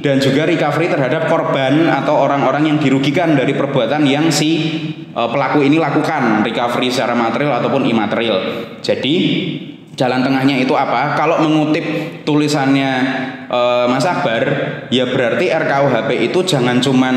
dan 0.00 0.16
juga 0.16 0.48
recovery 0.48 0.88
terhadap 0.88 1.28
korban 1.28 1.92
atau 1.92 2.18
orang-orang 2.24 2.72
yang 2.72 2.78
dirugikan 2.80 3.36
dari 3.36 3.52
perbuatan 3.52 4.08
yang 4.08 4.32
si 4.32 4.80
e, 5.12 5.20
pelaku 5.28 5.64
ini 5.64 5.80
lakukan, 5.80 6.44
recovery 6.44 6.88
secara 6.92 7.16
material 7.16 7.60
ataupun 7.62 7.86
imaterial. 7.88 8.38
Jadi 8.84 9.14
jalan 9.98 10.22
tengahnya 10.22 10.62
itu 10.62 10.74
apa? 10.78 11.18
Kalau 11.18 11.42
mengutip 11.42 11.84
tulisannya 12.22 12.90
e, 13.46 13.60
Mas 13.88 14.04
Akbar, 14.04 14.42
ya 14.92 15.06
berarti 15.08 15.50
RKUHP 15.50 16.10
itu 16.32 16.38
jangan 16.44 16.82
cuman 16.82 17.16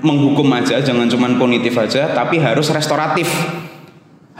menghukum 0.00 0.48
aja, 0.52 0.80
jangan 0.80 1.08
cuma 1.08 1.28
punitif 1.36 1.76
aja, 1.76 2.12
tapi 2.12 2.40
harus 2.42 2.68
restoratif. 2.72 3.28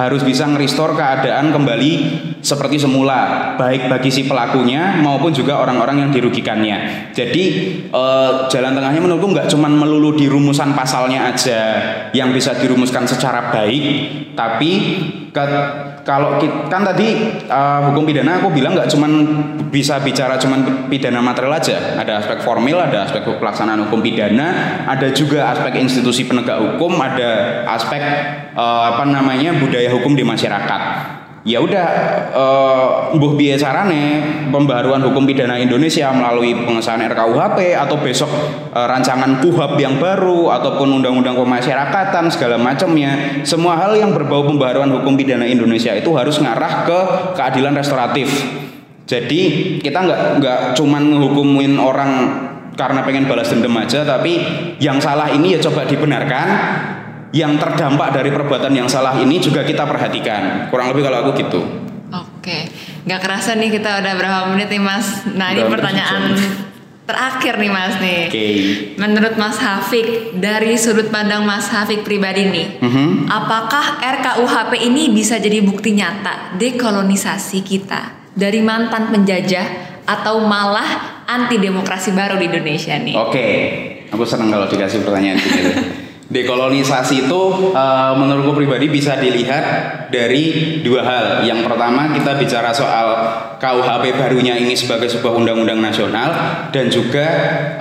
Harus 0.00 0.24
bisa 0.24 0.48
ngeristor 0.48 0.96
keadaan 0.96 1.52
kembali 1.52 1.92
seperti 2.40 2.80
semula, 2.80 3.52
baik 3.60 3.92
bagi 3.92 4.08
si 4.08 4.24
pelakunya 4.24 4.96
maupun 5.04 5.28
juga 5.28 5.60
orang-orang 5.60 6.08
yang 6.08 6.10
dirugikannya. 6.10 7.12
Jadi 7.12 7.44
eh, 7.92 8.32
jalan 8.48 8.72
tengahnya 8.72 9.04
menurutku 9.04 9.28
nggak 9.36 9.52
cuma 9.52 9.68
melulu 9.68 10.16
di 10.16 10.24
rumusan 10.24 10.72
pasalnya 10.72 11.28
aja 11.28 11.60
yang 12.16 12.32
bisa 12.32 12.56
dirumuskan 12.56 13.04
secara 13.04 13.52
baik, 13.52 13.84
tapi 14.32 14.72
ke 15.28 15.44
kalau 16.06 16.40
kita, 16.40 16.70
kan 16.70 16.86
tadi 16.86 17.40
uh, 17.48 17.90
hukum 17.90 18.06
pidana 18.06 18.40
aku 18.40 18.54
bilang 18.54 18.76
nggak 18.76 18.88
cuman 18.88 19.12
bisa 19.68 19.98
bicara 20.00 20.38
cuman 20.38 20.86
pidana 20.86 21.20
material 21.20 21.58
aja. 21.58 21.98
Ada 21.98 22.24
aspek 22.24 22.44
formil 22.46 22.78
ada 22.78 23.08
aspek 23.08 23.26
pelaksanaan 23.26 23.88
hukum 23.88 24.00
pidana 24.04 24.80
ada 24.86 25.10
juga 25.10 25.50
aspek 25.50 25.80
institusi 25.82 26.24
penegak 26.28 26.58
hukum 26.58 26.94
ada 27.00 27.62
aspek 27.66 28.00
uh, 28.54 28.94
apa 28.94 29.04
namanya 29.08 29.56
budaya 29.58 29.90
hukum 29.90 30.14
di 30.14 30.22
masyarakat 30.22 30.82
ya 31.40 31.56
udah 31.56 31.86
uh, 32.36 32.88
mbuh 33.16 33.32
biaya 33.32 33.56
pembaruan 34.52 35.00
hukum 35.00 35.24
pidana 35.24 35.56
Indonesia 35.56 36.12
melalui 36.12 36.52
pengesahan 36.52 37.00
RKUHP 37.08 37.80
atau 37.80 37.96
besok 37.96 38.28
uh, 38.76 38.84
rancangan 38.84 39.40
KUHAP 39.40 39.80
yang 39.80 39.96
baru 39.96 40.52
ataupun 40.52 41.00
undang-undang 41.00 41.40
pemasyarakatan 41.40 42.28
segala 42.28 42.60
macamnya 42.60 43.40
semua 43.48 43.80
hal 43.80 43.96
yang 43.96 44.12
berbau 44.12 44.44
pembaruan 44.44 44.92
hukum 44.92 45.16
pidana 45.16 45.48
Indonesia 45.48 45.96
itu 45.96 46.12
harus 46.12 46.36
ngarah 46.44 46.84
ke 46.84 47.00
keadilan 47.40 47.72
restoratif. 47.72 48.28
Jadi 49.08 49.74
kita 49.80 50.06
nggak 50.06 50.20
nggak 50.38 50.60
cuman 50.78 51.02
ngehukumin 51.18 51.74
orang 51.80 52.10
karena 52.78 53.04
pengen 53.04 53.26
balas 53.26 53.50
dendam 53.52 53.76
aja 53.76 54.06
tapi 54.06 54.40
yang 54.80 54.96
salah 55.02 55.28
ini 55.28 55.52
ya 55.52 55.60
coba 55.60 55.84
dibenarkan 55.84 56.46
yang 57.30 57.58
terdampak 57.58 58.10
dari 58.10 58.30
perbuatan 58.34 58.74
yang 58.74 58.88
salah 58.90 59.14
ini 59.18 59.38
juga 59.38 59.62
kita 59.62 59.86
perhatikan. 59.86 60.70
Kurang 60.70 60.90
lebih 60.94 61.06
kalau 61.06 61.18
aku 61.26 61.30
gitu. 61.38 61.60
Oke, 62.10 62.66
nggak 63.06 63.20
kerasa 63.22 63.54
nih 63.54 63.70
kita 63.70 64.02
udah 64.02 64.12
berapa 64.18 64.40
menit 64.50 64.68
nih 64.72 64.82
Mas. 64.82 65.22
Nah 65.30 65.54
ini 65.54 65.62
pertanyaan 65.70 66.34
terakhir 67.06 67.54
nih 67.62 67.70
Mas 67.70 67.94
nih. 68.02 68.20
Oke. 68.26 68.34
Okay. 68.34 68.54
Menurut 68.98 69.34
Mas 69.38 69.58
Hafik 69.62 70.34
dari 70.42 70.74
sudut 70.74 71.06
pandang 71.14 71.46
Mas 71.46 71.70
Hafik 71.70 72.02
pribadi 72.02 72.50
nih, 72.50 72.82
mm 72.82 72.90
-hmm. 72.90 73.10
apakah 73.30 74.02
RKUHP 74.02 74.72
ini 74.90 75.14
bisa 75.14 75.38
jadi 75.38 75.62
bukti 75.62 75.94
nyata 75.94 76.58
dekolonisasi 76.58 77.62
kita 77.62 78.34
dari 78.34 78.58
mantan 78.58 79.14
penjajah 79.14 80.02
atau 80.02 80.42
malah 80.42 81.22
anti 81.30 81.62
demokrasi 81.62 82.10
baru 82.10 82.42
di 82.42 82.50
Indonesia 82.50 82.98
nih? 82.98 83.14
Oke, 83.14 83.30
okay. 83.30 83.54
aku 84.10 84.26
senang 84.26 84.50
kalau 84.50 84.66
dikasih 84.66 85.06
pertanyaan 85.06 85.38
gitu. 85.38 85.70
Dekolonisasi 86.30 87.26
itu 87.26 87.42
uh, 87.74 88.14
menurutku 88.14 88.54
pribadi 88.54 88.86
bisa 88.86 89.18
dilihat 89.18 89.90
dari 90.14 90.78
dua 90.78 91.02
hal. 91.02 91.26
Yang 91.42 91.66
pertama 91.66 92.14
kita 92.14 92.38
bicara 92.38 92.70
soal 92.70 93.06
KUHP 93.58 94.14
barunya 94.14 94.54
ini 94.54 94.78
sebagai 94.78 95.10
sebuah 95.10 95.34
undang-undang 95.34 95.82
nasional 95.82 96.30
dan 96.70 96.86
juga 96.86 97.26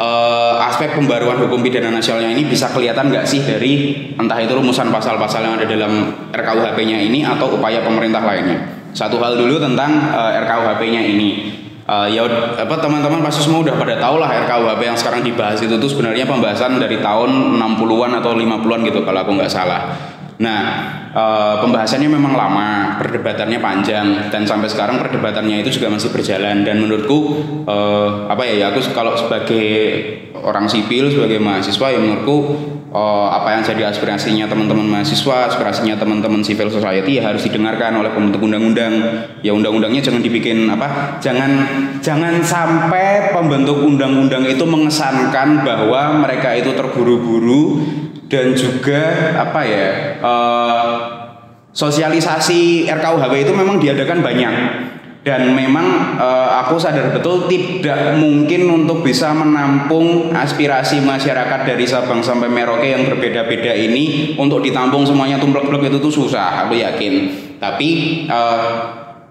uh, 0.01 0.65
aspek 0.65 0.97
pembaruan 0.97 1.37
hukum 1.45 1.61
pidana 1.61 1.93
nasionalnya 1.93 2.33
ini 2.33 2.49
bisa 2.49 2.73
kelihatan 2.73 3.13
nggak 3.13 3.29
sih 3.29 3.45
dari 3.45 3.73
entah 4.17 4.41
itu 4.41 4.57
rumusan 4.57 4.89
pasal-pasal 4.89 5.45
yang 5.45 5.53
ada 5.61 5.69
dalam 5.69 6.09
RKUHP-nya 6.33 7.05
ini 7.05 7.21
atau 7.21 7.53
upaya 7.53 7.85
pemerintah 7.85 8.25
lainnya. 8.25 8.65
Satu 8.97 9.21
hal 9.21 9.37
dulu 9.37 9.61
tentang 9.61 10.09
uh, 10.09 10.41
RKUHP-nya 10.41 11.05
ini 11.05 11.29
uh, 11.89 12.07
ya 12.07 12.21
apa 12.61 12.75
teman-teman 12.77 13.25
pasti 13.25 13.49
semua 13.49 13.65
udah 13.65 13.75
pada 13.75 13.97
tahu 13.97 14.21
lah 14.21 14.29
RKUHP 14.45 14.81
yang 14.85 14.97
sekarang 14.97 15.25
dibahas 15.25 15.57
itu 15.57 15.73
tuh 15.81 15.89
sebenarnya 15.89 16.29
pembahasan 16.29 16.77
dari 16.77 17.01
tahun 17.01 17.57
60-an 17.57 18.11
atau 18.21 18.31
50-an 18.37 18.79
gitu 18.85 18.99
kalau 19.01 19.19
aku 19.25 19.31
nggak 19.33 19.49
salah. 19.49 19.97
Nah, 20.39 20.63
uh, 21.11 21.59
pembahasannya 21.59 22.07
memang 22.07 22.31
lama, 22.31 22.95
perdebatannya 22.95 23.59
panjang 23.59 24.31
dan 24.31 24.47
sampai 24.47 24.71
sekarang 24.71 24.95
perdebatannya 25.03 25.59
itu 25.59 25.75
juga 25.75 25.91
masih 25.91 26.15
berjalan 26.15 26.63
dan 26.63 26.79
menurutku 26.79 27.43
uh, 27.67 28.31
apa 28.31 28.47
ya, 28.47 28.53
ya 28.55 28.65
aku 28.71 28.79
kalau 28.95 29.19
sebagai 29.19 29.67
orang 30.39 30.71
sipil 30.71 31.11
sebagai 31.11 31.43
mahasiswa 31.43 31.91
ya 31.91 31.99
menurutku 31.99 32.37
uh, 32.93 33.27
apa 33.29 33.57
yang 33.57 33.61
jadi 33.65 33.81
aspirasinya 33.89 34.49
teman-teman 34.49 34.85
mahasiswa, 34.85 35.49
aspirasinya 35.49 35.95
teman-teman 35.97 36.41
civil 36.41 36.69
society 36.69 37.21
ya 37.21 37.29
harus 37.29 37.45
didengarkan 37.45 37.97
oleh 37.97 38.11
pembentuk 38.13 38.41
undang-undang. 38.41 38.93
Ya 39.45 39.53
undang-undangnya 39.53 40.01
jangan 40.01 40.21
dibikin 40.21 40.69
apa? 40.69 41.17
Jangan 41.21 41.51
jangan 42.01 42.41
sampai 42.41 43.33
pembentuk 43.33 43.81
undang-undang 43.81 44.45
itu 44.49 44.65
mengesankan 44.65 45.63
bahwa 45.65 46.21
mereka 46.21 46.53
itu 46.57 46.73
terburu-buru 46.73 47.81
dan 48.29 48.53
juga 48.53 49.33
apa 49.37 49.61
ya? 49.65 49.87
Uh, 50.21 50.89
sosialisasi 51.69 52.89
RKUHP 52.89 53.33
itu 53.45 53.53
memang 53.53 53.77
diadakan 53.77 54.25
banyak 54.25 54.53
dan 55.29 55.53
memang 55.53 56.17
uh, 56.17 56.57
aku 56.65 56.81
sadar 56.81 57.13
betul 57.13 57.45
tidak 57.45 58.17
mungkin 58.17 58.65
untuk 58.65 59.05
bisa 59.05 59.29
menampung 59.29 60.33
aspirasi 60.33 61.05
masyarakat 61.05 61.69
dari 61.69 61.85
Sabang 61.85 62.25
sampai 62.25 62.49
Merauke 62.49 62.89
yang 62.89 63.05
berbeda-beda 63.05 63.69
ini 63.77 64.33
untuk 64.41 64.65
ditampung 64.65 65.05
semuanya 65.05 65.37
tumplek-tumplek 65.37 65.93
itu 65.93 66.01
tuh 66.01 66.25
susah 66.25 66.65
aku 66.65 66.81
yakin. 66.81 67.29
Tapi 67.61 67.89
uh, 68.25 68.73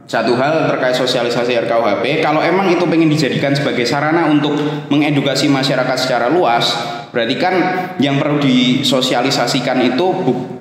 satu 0.07 0.39
hal 0.39 0.71
terkait 0.71 0.95
sosialisasi 0.95 1.67
RKUHP, 1.67 2.23
kalau 2.23 2.47
emang 2.47 2.71
itu 2.71 2.87
pengen 2.87 3.11
dijadikan 3.11 3.51
sebagai 3.59 3.83
sarana 3.83 4.31
untuk 4.31 4.55
mengedukasi 4.95 5.51
masyarakat 5.51 5.99
secara 5.99 6.31
luas, 6.31 6.79
berarti 7.11 7.35
kan 7.43 7.55
yang 7.99 8.23
perlu 8.23 8.39
disosialisasikan 8.39 9.83
itu 9.83 10.07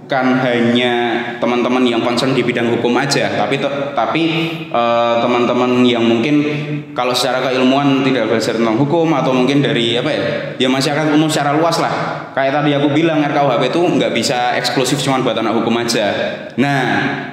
bukan 0.08 0.40
hanya 0.40 1.20
teman-teman 1.36 1.84
yang 1.84 2.00
concern 2.00 2.32
di 2.32 2.40
bidang 2.40 2.72
hukum 2.80 2.96
aja, 2.96 3.28
tapi 3.36 3.60
tapi 3.92 4.24
uh, 4.72 5.20
teman-teman 5.20 5.84
yang 5.84 6.00
mungkin 6.00 6.48
kalau 6.96 7.12
secara 7.12 7.44
keilmuan 7.44 8.08
tidak 8.08 8.32
belajar 8.32 8.56
tentang 8.56 8.80
hukum 8.80 9.12
atau 9.12 9.36
mungkin 9.36 9.60
dari 9.60 10.00
apa 10.00 10.08
ya, 10.08 10.24
ya 10.64 10.72
masyarakat 10.72 11.12
umum 11.12 11.28
secara 11.28 11.60
luas 11.60 11.84
lah. 11.84 12.24
Kayak 12.32 12.64
tadi 12.64 12.72
aku 12.80 12.96
bilang 12.96 13.20
RKUHP 13.20 13.68
itu 13.68 13.82
nggak 13.84 14.16
bisa 14.16 14.56
eksklusif 14.56 15.04
cuma 15.04 15.20
buat 15.20 15.36
anak 15.36 15.60
hukum 15.60 15.76
aja. 15.76 16.08
Nah, 16.56 16.84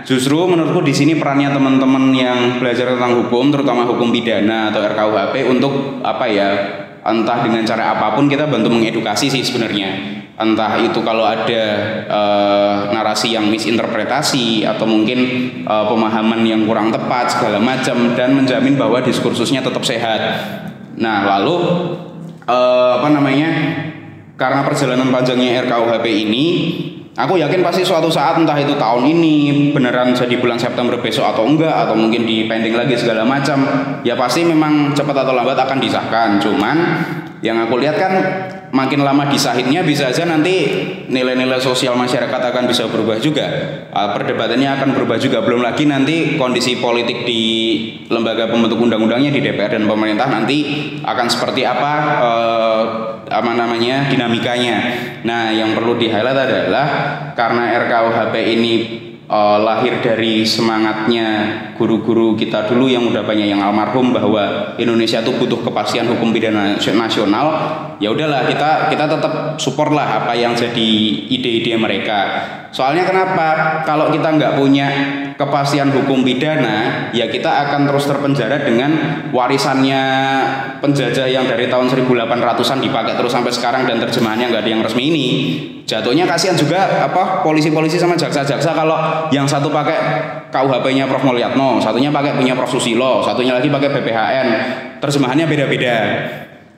justru 0.03 0.35
menurutku 0.43 0.83
di 0.83 0.91
sini 0.91 1.15
perannya 1.15 1.55
teman-teman 1.55 2.11
yang 2.11 2.59
belajar 2.59 2.91
tentang 2.99 3.23
hukum, 3.23 3.55
terutama 3.55 3.87
hukum 3.87 4.11
pidana 4.11 4.75
atau 4.75 4.83
RKUHP 4.83 5.47
untuk 5.47 6.03
apa 6.03 6.27
ya 6.27 6.51
entah 7.07 7.39
dengan 7.47 7.63
cara 7.63 7.95
apa 7.95 8.19
pun 8.19 8.27
kita 8.27 8.51
bantu 8.51 8.67
mengedukasi 8.67 9.31
sih 9.31 9.47
sebenarnya 9.47 10.24
entah 10.35 10.83
itu 10.83 10.99
kalau 11.07 11.23
ada 11.23 11.63
uh, 12.11 12.75
narasi 12.91 13.39
yang 13.39 13.47
misinterpretasi 13.47 14.67
atau 14.67 14.83
mungkin 14.83 15.19
uh, 15.63 15.87
pemahaman 15.87 16.43
yang 16.43 16.67
kurang 16.67 16.91
tepat 16.91 17.39
segala 17.39 17.63
macam 17.63 18.19
dan 18.19 18.35
menjamin 18.35 18.75
bahwa 18.75 18.99
diskursusnya 18.99 19.63
tetap 19.63 19.87
sehat. 19.87 20.21
Nah 20.99 21.23
lalu 21.39 21.55
uh, 22.51 22.99
apa 22.99 23.09
namanya 23.15 23.51
karena 24.35 24.67
perjalanan 24.67 25.15
panjangnya 25.15 25.63
RKUHP 25.71 26.07
ini 26.27 26.47
Aku 27.15 27.39
yakin 27.39 27.63
pasti 27.63 27.87
suatu 27.87 28.11
saat 28.11 28.35
entah 28.43 28.59
itu 28.59 28.75
tahun 28.75 29.07
ini 29.07 29.71
beneran 29.71 30.19
jadi 30.19 30.35
bulan 30.43 30.59
September 30.59 30.99
besok 30.99 31.31
atau 31.31 31.47
enggak 31.47 31.71
atau 31.71 31.95
mungkin 31.95 32.27
di 32.27 32.51
pending 32.51 32.75
lagi 32.75 32.99
segala 32.99 33.23
macam 33.23 33.63
ya 34.03 34.19
pasti 34.19 34.43
memang 34.43 34.91
cepat 34.99 35.23
atau 35.23 35.31
lambat 35.31 35.55
akan 35.55 35.79
disahkan. 35.79 36.43
Cuman 36.43 36.77
yang 37.39 37.63
aku 37.63 37.79
lihat 37.79 38.03
kan 38.03 38.13
makin 38.75 39.07
lama 39.07 39.31
disahitnya 39.31 39.87
bisa 39.87 40.11
aja 40.11 40.27
nanti 40.27 40.67
nilai-nilai 41.07 41.63
sosial 41.63 41.95
masyarakat 41.95 42.41
akan 42.51 42.67
bisa 42.67 42.91
berubah 42.91 43.23
juga. 43.23 43.47
Uh, 43.95 44.11
perdebatannya 44.11 44.75
akan 44.75 44.99
berubah 44.99 45.15
juga. 45.23 45.47
Belum 45.47 45.63
lagi 45.63 45.87
nanti 45.87 46.35
kondisi 46.35 46.83
politik 46.83 47.23
di 47.23 47.43
lembaga 48.11 48.51
pembentuk 48.51 48.83
undang-undangnya 48.83 49.31
di 49.31 49.39
DPR 49.39 49.79
dan 49.79 49.87
pemerintah 49.87 50.27
nanti 50.27 50.91
akan 51.07 51.27
seperti 51.31 51.63
apa 51.63 51.93
uh, 52.19 53.14
apa 53.29 53.53
namanya 53.57 54.09
dinamikanya. 54.11 54.77
Nah 55.25 55.51
yang 55.51 55.73
perlu 55.73 55.97
di 55.97 56.11
highlight 56.13 56.39
adalah 56.39 56.89
karena 57.35 57.75
RKUHP 57.85 58.35
ini 58.37 58.73
uh, 59.29 59.59
lahir 59.61 60.01
dari 60.01 60.45
semangatnya 60.45 61.29
guru-guru 61.75 62.39
kita 62.39 62.71
dulu 62.71 62.87
yang 62.87 63.11
udah 63.11 63.27
banyak 63.27 63.51
yang 63.51 63.61
almarhum 63.61 64.15
bahwa 64.15 64.75
Indonesia 64.79 65.21
itu 65.21 65.35
butuh 65.35 65.61
kepastian 65.63 66.07
hukum 66.07 66.31
pidana 66.31 66.79
nasional 66.79 67.47
ya 67.99 68.11
udahlah 68.11 68.47
kita 68.47 68.91
kita 68.91 69.05
tetap 69.07 69.59
support 69.59 69.91
lah 69.95 70.25
apa 70.25 70.33
yang 70.35 70.55
jadi 70.55 70.91
ide-ide 71.31 71.75
mereka. 71.79 72.21
Soalnya 72.75 73.07
kenapa? 73.07 73.81
Kalau 73.87 74.11
kita 74.11 74.35
nggak 74.35 74.59
punya 74.59 74.89
kepastian 75.39 75.95
hukum 75.95 76.27
pidana 76.27 77.11
ya 77.15 77.27
kita 77.31 77.47
akan 77.47 77.87
terus 77.87 78.07
terpenjara 78.07 78.67
dengan 78.67 78.91
warisannya 79.31 80.03
penjajah 80.79 81.27
yang 81.27 81.47
dari 81.47 81.71
tahun 81.71 81.91
1800-an 81.91 82.79
dipakai 82.83 83.15
terus 83.15 83.31
sampai 83.31 83.55
sekarang 83.55 83.87
dan 83.87 84.03
terjemahannya 84.03 84.51
nggak 84.51 84.63
ada 84.63 84.71
yang 84.71 84.83
resmi 84.83 85.11
ini. 85.11 85.27
Jatuhnya 85.85 86.25
kasihan 86.25 86.57
juga 86.57 87.05
apa 87.05 87.45
polisi-polisi 87.45 88.01
sama 88.01 88.17
jaksa-jaksa 88.17 88.73
kalau 88.73 89.29
yang 89.29 89.45
satu 89.45 89.69
pakai 89.69 89.99
KUHP-nya 90.49 91.05
Prof 91.11 91.29
Mulyatno, 91.29 91.64
satunya 91.83 92.11
pakai 92.13 92.37
punya 92.37 92.57
Prof. 92.57 92.71
Susilo, 92.71 93.23
satunya 93.23 93.55
lagi 93.55 93.71
pakai 93.71 93.89
BPHN. 93.93 94.49
Terjemahannya 94.99 95.47
beda-beda. 95.47 95.97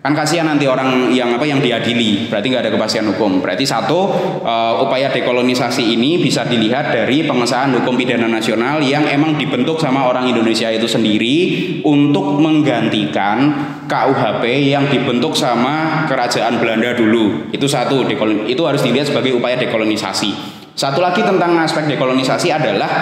Kan 0.07 0.14
kasihan 0.14 0.47
nanti 0.47 0.70
orang 0.70 1.11
yang 1.11 1.34
apa 1.34 1.43
yang 1.43 1.59
diadili. 1.59 2.30
Berarti 2.30 2.47
nggak 2.47 2.62
ada 2.62 2.70
kepastian 2.70 3.11
hukum. 3.11 3.43
Berarti 3.43 3.66
satu 3.66 4.07
uh, 4.39 4.78
upaya 4.87 5.11
dekolonisasi 5.11 5.82
ini 5.99 6.22
bisa 6.22 6.47
dilihat 6.47 6.95
dari 6.95 7.26
pengesahan 7.26 7.74
hukum 7.74 7.99
pidana 7.99 8.30
nasional 8.30 8.78
yang 8.78 9.03
emang 9.11 9.34
dibentuk 9.34 9.82
sama 9.82 10.07
orang 10.07 10.30
Indonesia 10.30 10.70
itu 10.70 10.87
sendiri 10.87 11.37
untuk 11.82 12.39
menggantikan 12.39 13.51
KUHP 13.91 14.70
yang 14.70 14.87
dibentuk 14.87 15.34
sama 15.34 16.07
kerajaan 16.07 16.62
Belanda 16.62 16.95
dulu. 16.95 17.51
Itu 17.51 17.66
satu 17.66 18.07
itu 18.47 18.62
harus 18.62 18.87
dilihat 18.87 19.11
sebagai 19.11 19.34
upaya 19.34 19.59
dekolonisasi. 19.59 20.62
Satu 20.78 21.03
lagi 21.03 21.26
tentang 21.26 21.59
aspek 21.59 21.91
dekolonisasi 21.91 22.55
adalah 22.55 22.93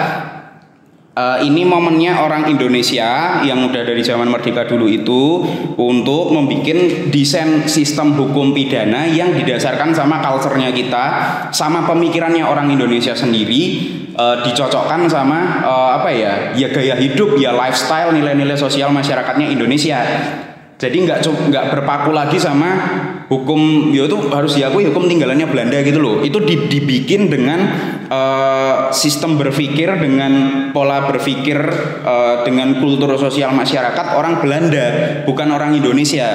Uh, 1.15 1.39
ini 1.47 1.63
momennya 1.63 2.27
orang 2.27 2.43
Indonesia 2.51 3.39
yang 3.39 3.71
udah 3.71 3.87
dari 3.87 4.03
zaman 4.03 4.27
merdeka 4.27 4.67
dulu 4.67 4.83
itu 4.83 5.47
untuk 5.79 6.35
membuat 6.35 7.07
desain 7.07 7.71
sistem 7.71 8.19
hukum 8.19 8.51
pidana 8.51 9.07
yang 9.07 9.31
didasarkan 9.31 9.95
sama 9.95 10.19
culture-nya 10.19 10.75
kita, 10.75 11.05
sama 11.55 11.87
pemikirannya 11.87 12.43
orang 12.43 12.67
Indonesia 12.67 13.15
sendiri, 13.15 13.63
uh, 14.11 14.43
dicocokkan 14.43 15.07
sama 15.07 15.63
uh, 15.63 15.89
apa 16.03 16.11
ya, 16.11 16.51
ya 16.51 16.67
gaya 16.75 16.99
hidup, 16.99 17.39
ya 17.39 17.55
lifestyle, 17.55 18.11
nilai-nilai 18.11 18.59
sosial 18.59 18.91
masyarakatnya 18.91 19.47
Indonesia. 19.55 20.03
Jadi 20.75 21.07
nggak 21.07 21.23
nggak 21.23 21.65
berpaku 21.71 22.11
lagi 22.11 22.35
sama 22.35 22.75
hukum 23.25 23.89
ya 23.89 24.05
itu 24.05 24.17
harus 24.29 24.53
diakui 24.53 24.85
hukum 24.89 25.09
tinggalannya 25.09 25.49
Belanda 25.49 25.81
gitu 25.81 25.99
loh. 26.01 26.15
Itu 26.21 26.41
dibikin 26.45 27.27
dengan 27.29 27.59
uh, 28.07 28.93
sistem 28.93 29.37
berpikir 29.37 29.89
dengan 29.97 30.33
pola 30.71 31.09
berpikir 31.09 31.57
uh, 32.05 32.45
dengan 32.45 32.77
kultur 32.79 33.13
sosial 33.17 33.51
masyarakat 33.53 34.17
orang 34.17 34.41
Belanda, 34.41 34.85
bukan 35.25 35.49
orang 35.51 35.73
Indonesia. 35.73 36.29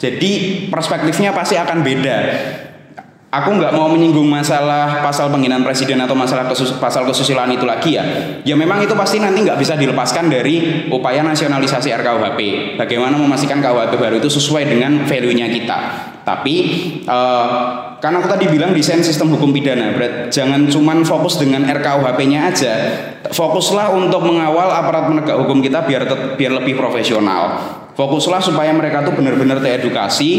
Jadi 0.00 0.64
perspektifnya 0.72 1.36
pasti 1.36 1.60
akan 1.60 1.84
beda 1.84 2.16
aku 3.30 3.50
nggak 3.54 3.72
mau 3.78 3.86
menyinggung 3.86 4.26
masalah 4.26 4.98
pasal 5.06 5.30
penghinaan 5.30 5.62
presiden 5.62 6.02
atau 6.02 6.18
masalah 6.18 6.50
kesus, 6.50 6.74
pasal 6.82 7.06
kesusilaan 7.06 7.54
itu 7.54 7.62
lagi 7.62 7.94
ya. 7.94 8.04
Ya 8.42 8.58
memang 8.58 8.82
itu 8.82 8.92
pasti 8.98 9.22
nanti 9.22 9.46
nggak 9.46 9.54
bisa 9.54 9.78
dilepaskan 9.78 10.26
dari 10.26 10.86
upaya 10.90 11.22
nasionalisasi 11.22 11.94
RKUHP. 11.94 12.40
Bagaimana 12.74 13.14
memastikan 13.14 13.62
KUHP 13.62 13.94
baru 13.94 14.18
itu 14.18 14.26
sesuai 14.26 14.66
dengan 14.66 15.06
value-nya 15.06 15.46
kita. 15.46 15.78
Tapi 16.26 16.56
uh, 17.06 17.48
karena 18.02 18.18
aku 18.18 18.28
tadi 18.28 18.50
bilang 18.50 18.74
desain 18.74 19.00
sistem 19.00 19.32
hukum 19.34 19.54
pidana, 19.54 19.94
berat, 19.94 20.28
jangan 20.34 20.66
cuman 20.66 21.06
fokus 21.06 21.38
dengan 21.38 21.64
RKUHP-nya 21.70 22.50
aja. 22.50 22.74
Fokuslah 23.30 23.94
untuk 23.94 24.26
mengawal 24.26 24.74
aparat 24.74 25.06
penegak 25.06 25.38
hukum 25.38 25.62
kita 25.62 25.86
biar 25.86 26.02
biar 26.34 26.52
lebih 26.58 26.74
profesional. 26.74 27.78
Fokuslah 27.94 28.42
supaya 28.42 28.74
mereka 28.74 29.06
tuh 29.06 29.14
benar-benar 29.14 29.62
teredukasi 29.62 30.30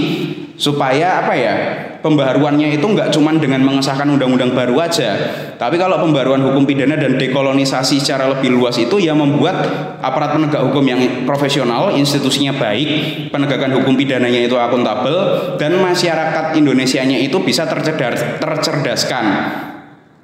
supaya 0.59 1.25
apa 1.25 1.33
ya 1.33 1.55
pembaharuannya 2.01 2.73
itu 2.75 2.85
nggak 2.85 3.13
cuma 3.13 3.31
dengan 3.37 3.61
mengesahkan 3.61 4.09
undang-undang 4.09 4.51
baru 4.51 4.77
aja 4.81 5.09
tapi 5.55 5.77
kalau 5.77 6.01
pembaruan 6.01 6.41
hukum 6.41 6.65
pidana 6.65 6.97
dan 6.97 7.15
dekolonisasi 7.15 8.01
secara 8.01 8.27
lebih 8.33 8.51
luas 8.51 8.75
itu 8.81 8.97
ya 8.97 9.13
membuat 9.13 9.61
aparat 10.01 10.35
penegak 10.35 10.61
hukum 10.65 10.83
yang 10.83 11.01
profesional 11.23 11.93
institusinya 11.93 12.57
baik 12.57 12.89
penegakan 13.29 13.77
hukum 13.77 13.93
pidananya 13.93 14.41
itu 14.43 14.57
akuntabel 14.57 15.15
dan 15.61 15.77
masyarakat 15.77 16.57
Indonesia-nya 16.57 17.21
itu 17.21 17.37
bisa 17.39 17.69
tercerdas, 17.69 18.41
tercerdaskan 18.41 19.25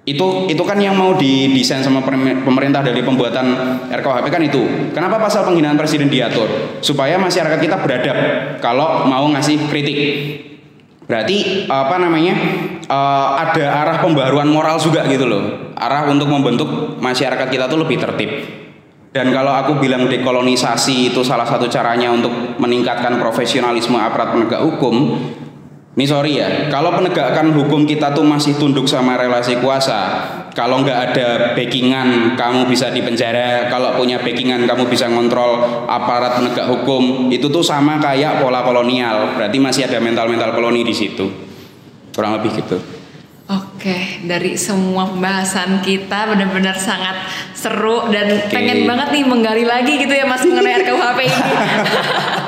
itu 0.08 0.48
itu 0.48 0.64
kan 0.64 0.80
yang 0.80 0.96
mau 0.96 1.20
didesain 1.20 1.84
sama 1.84 2.00
pemerintah 2.48 2.80
dari 2.80 3.04
pembuatan 3.04 3.52
RKUHP 3.92 4.26
kan 4.32 4.40
itu. 4.40 4.64
Kenapa 4.96 5.20
pasal 5.20 5.44
penghinaan 5.44 5.76
presiden 5.76 6.08
diatur? 6.08 6.48
Supaya 6.80 7.20
masyarakat 7.20 7.60
kita 7.60 7.76
beradab 7.84 8.18
kalau 8.64 9.04
mau 9.04 9.28
ngasih 9.36 9.68
kritik. 9.68 10.00
Berarti 11.08 11.66
apa 11.72 11.96
namanya? 11.98 12.36
Uh, 12.88 13.36
ada 13.36 13.84
arah 13.84 13.98
pembaruan 14.00 14.48
moral 14.48 14.80
juga 14.80 15.08
gitu 15.08 15.28
loh. 15.28 15.76
Arah 15.76 16.08
untuk 16.08 16.28
membentuk 16.28 17.00
masyarakat 17.00 17.48
kita 17.48 17.68
tuh 17.68 17.80
lebih 17.84 18.00
tertib. 18.00 18.32
Dan 19.12 19.32
kalau 19.32 19.56
aku 19.56 19.80
bilang 19.80 20.06
dekolonisasi 20.06 21.10
itu 21.16 21.24
salah 21.24 21.48
satu 21.48 21.66
caranya 21.72 22.12
untuk 22.12 22.60
meningkatkan 22.60 23.18
profesionalisme 23.18 23.96
aparat 23.98 24.36
penegak 24.36 24.62
hukum, 24.62 25.18
ini 25.98 26.06
sorry 26.06 26.38
ya, 26.38 26.70
kalau 26.70 26.94
penegakan 26.94 27.58
hukum 27.58 27.90
kita 27.90 28.14
tuh 28.14 28.22
masih 28.22 28.54
tunduk 28.62 28.86
sama 28.86 29.18
relasi 29.18 29.58
kuasa, 29.58 30.22
kalau 30.58 30.82
nggak 30.82 31.14
ada 31.14 31.28
backingan 31.54 32.34
kamu 32.34 32.66
bisa 32.66 32.90
dipenjara, 32.90 33.70
kalau 33.70 33.94
punya 33.94 34.18
backingan 34.18 34.66
kamu 34.66 34.90
bisa 34.90 35.06
ngontrol 35.06 35.86
aparat 35.86 36.42
penegak 36.42 36.66
hukum, 36.66 37.30
itu 37.30 37.46
tuh 37.46 37.62
sama 37.62 38.02
kayak 38.02 38.42
pola 38.42 38.66
kolonial, 38.66 39.38
berarti 39.38 39.62
masih 39.62 39.86
ada 39.86 40.02
mental-mental 40.02 40.58
koloni 40.58 40.82
di 40.82 40.98
situ, 40.98 41.30
kurang 42.10 42.42
lebih 42.42 42.58
gitu. 42.58 42.82
Oke, 43.48 44.26
dari 44.26 44.58
semua 44.58 45.06
pembahasan 45.06 45.86
kita 45.86 46.34
benar-benar 46.34 46.74
sangat 46.74 47.30
seru 47.54 48.10
dan 48.10 48.50
okay. 48.50 48.50
pengen 48.50 48.90
banget 48.90 49.14
nih 49.14 49.24
menggali 49.30 49.62
lagi 49.64 49.94
gitu 50.02 50.12
ya 50.12 50.26
Mas 50.26 50.42
mengenai 50.42 50.82
RKUHP 50.82 51.20
ini. 51.22 51.38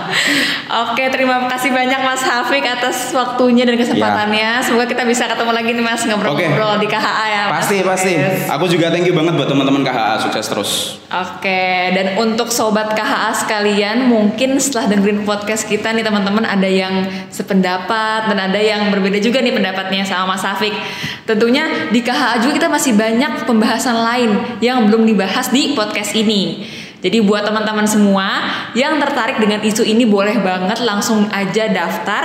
Oke, 0.69 1.09
terima 1.09 1.49
kasih 1.49 1.73
banyak 1.73 1.97
Mas 2.05 2.21
Hafik 2.21 2.61
atas 2.61 3.09
waktunya 3.09 3.65
dan 3.65 3.73
kesempatannya. 3.73 4.61
Semoga 4.61 4.85
kita 4.85 5.01
bisa 5.01 5.25
ketemu 5.25 5.49
lagi 5.49 5.73
nih 5.73 5.81
Mas 5.81 6.05
ngobrol-ngobrol 6.05 6.77
di 6.77 6.85
KHA 6.85 7.25
ya. 7.25 7.43
Mas. 7.49 7.65
Pasti 7.65 7.77
pasti. 7.81 8.13
Aku 8.45 8.69
juga 8.69 8.93
thank 8.93 9.09
you 9.09 9.17
banget 9.17 9.33
buat 9.33 9.49
teman-teman 9.49 9.81
KHA 9.81 10.29
sukses 10.29 10.45
terus. 10.45 10.71
Oke, 11.09 11.89
dan 11.97 12.21
untuk 12.21 12.53
sobat 12.53 12.93
KHA 12.93 13.33
sekalian, 13.41 14.13
mungkin 14.13 14.61
setelah 14.61 14.93
dengerin 14.93 15.25
podcast 15.25 15.65
kita 15.65 15.89
nih 15.89 16.05
teman-teman 16.05 16.45
ada 16.45 16.69
yang 16.69 17.01
sependapat 17.33 18.29
dan 18.29 18.37
ada 18.37 18.61
yang 18.61 18.93
berbeda 18.93 19.17
juga 19.17 19.41
nih 19.41 19.57
pendapatnya 19.57 20.05
sama 20.05 20.37
Mas 20.37 20.45
Hafik. 20.45 20.77
Tentunya 21.25 21.89
di 21.89 22.05
KHA 22.05 22.45
juga 22.45 22.61
kita 22.61 22.69
masih 22.69 22.93
banyak 22.93 23.49
pembahasan 23.49 23.97
lain 23.97 24.61
yang 24.61 24.85
belum 24.85 25.09
dibahas 25.09 25.49
di 25.49 25.73
podcast 25.73 26.13
ini. 26.13 26.61
Jadi 26.99 27.23
buat 27.23 27.47
teman-teman 27.47 27.87
semua 27.87 28.43
yang 28.75 28.99
tertarik 28.99 29.39
dengan 29.39 29.63
isu 29.63 29.87
ini 29.87 30.03
boleh 30.03 30.43
banget 30.43 30.83
langsung 30.83 31.31
aja 31.31 31.71
daftar 31.71 32.23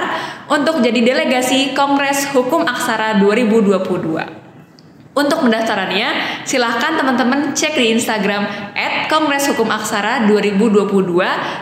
untuk 0.50 0.82
jadi 0.82 0.98
delegasi 0.98 1.78
Kongres 1.78 2.34
Hukum 2.34 2.66
Aksara 2.66 3.22
2022. 3.22 3.70
Untuk 5.14 5.46
pendaftarannya, 5.46 6.42
silahkan 6.42 6.98
teman-teman 6.98 7.54
cek 7.54 7.78
di 7.78 7.94
Instagram 7.94 8.74
at 8.74 9.06
Kongres 9.06 9.46
Hukum 9.54 9.70
Aksara 9.70 10.26
2022 10.26 10.90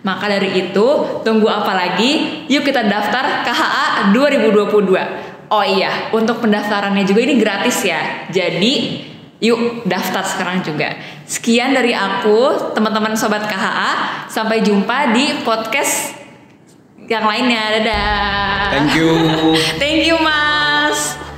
Maka 0.00 0.32
dari 0.32 0.56
itu, 0.56 0.86
tunggu 1.20 1.44
apa 1.52 1.76
lagi? 1.76 2.44
Yuk 2.48 2.64
kita 2.64 2.88
daftar 2.88 3.44
KHA 3.44 4.16
2022. 4.16 5.52
Oh 5.52 5.60
iya, 5.60 6.08
untuk 6.16 6.40
pendaftarannya 6.40 7.04
juga 7.04 7.20
ini 7.20 7.36
gratis 7.36 7.84
ya. 7.84 8.24
Jadi, 8.32 9.04
yuk 9.44 9.84
daftar 9.84 10.24
sekarang 10.24 10.64
juga. 10.64 10.96
Sekian 11.28 11.76
dari 11.76 11.92
aku, 11.92 12.72
teman-teman 12.72 13.12
sobat 13.12 13.44
KHA. 13.44 14.24
Sampai 14.32 14.64
jumpa 14.64 15.12
di 15.12 15.44
podcast 15.44 16.16
yang 17.04 17.28
lainnya. 17.28 17.76
Dadah. 17.76 18.72
Thank 18.72 18.96
you. 18.96 19.12
Thank 19.82 20.08
you, 20.08 20.16
Mas. 20.16 21.29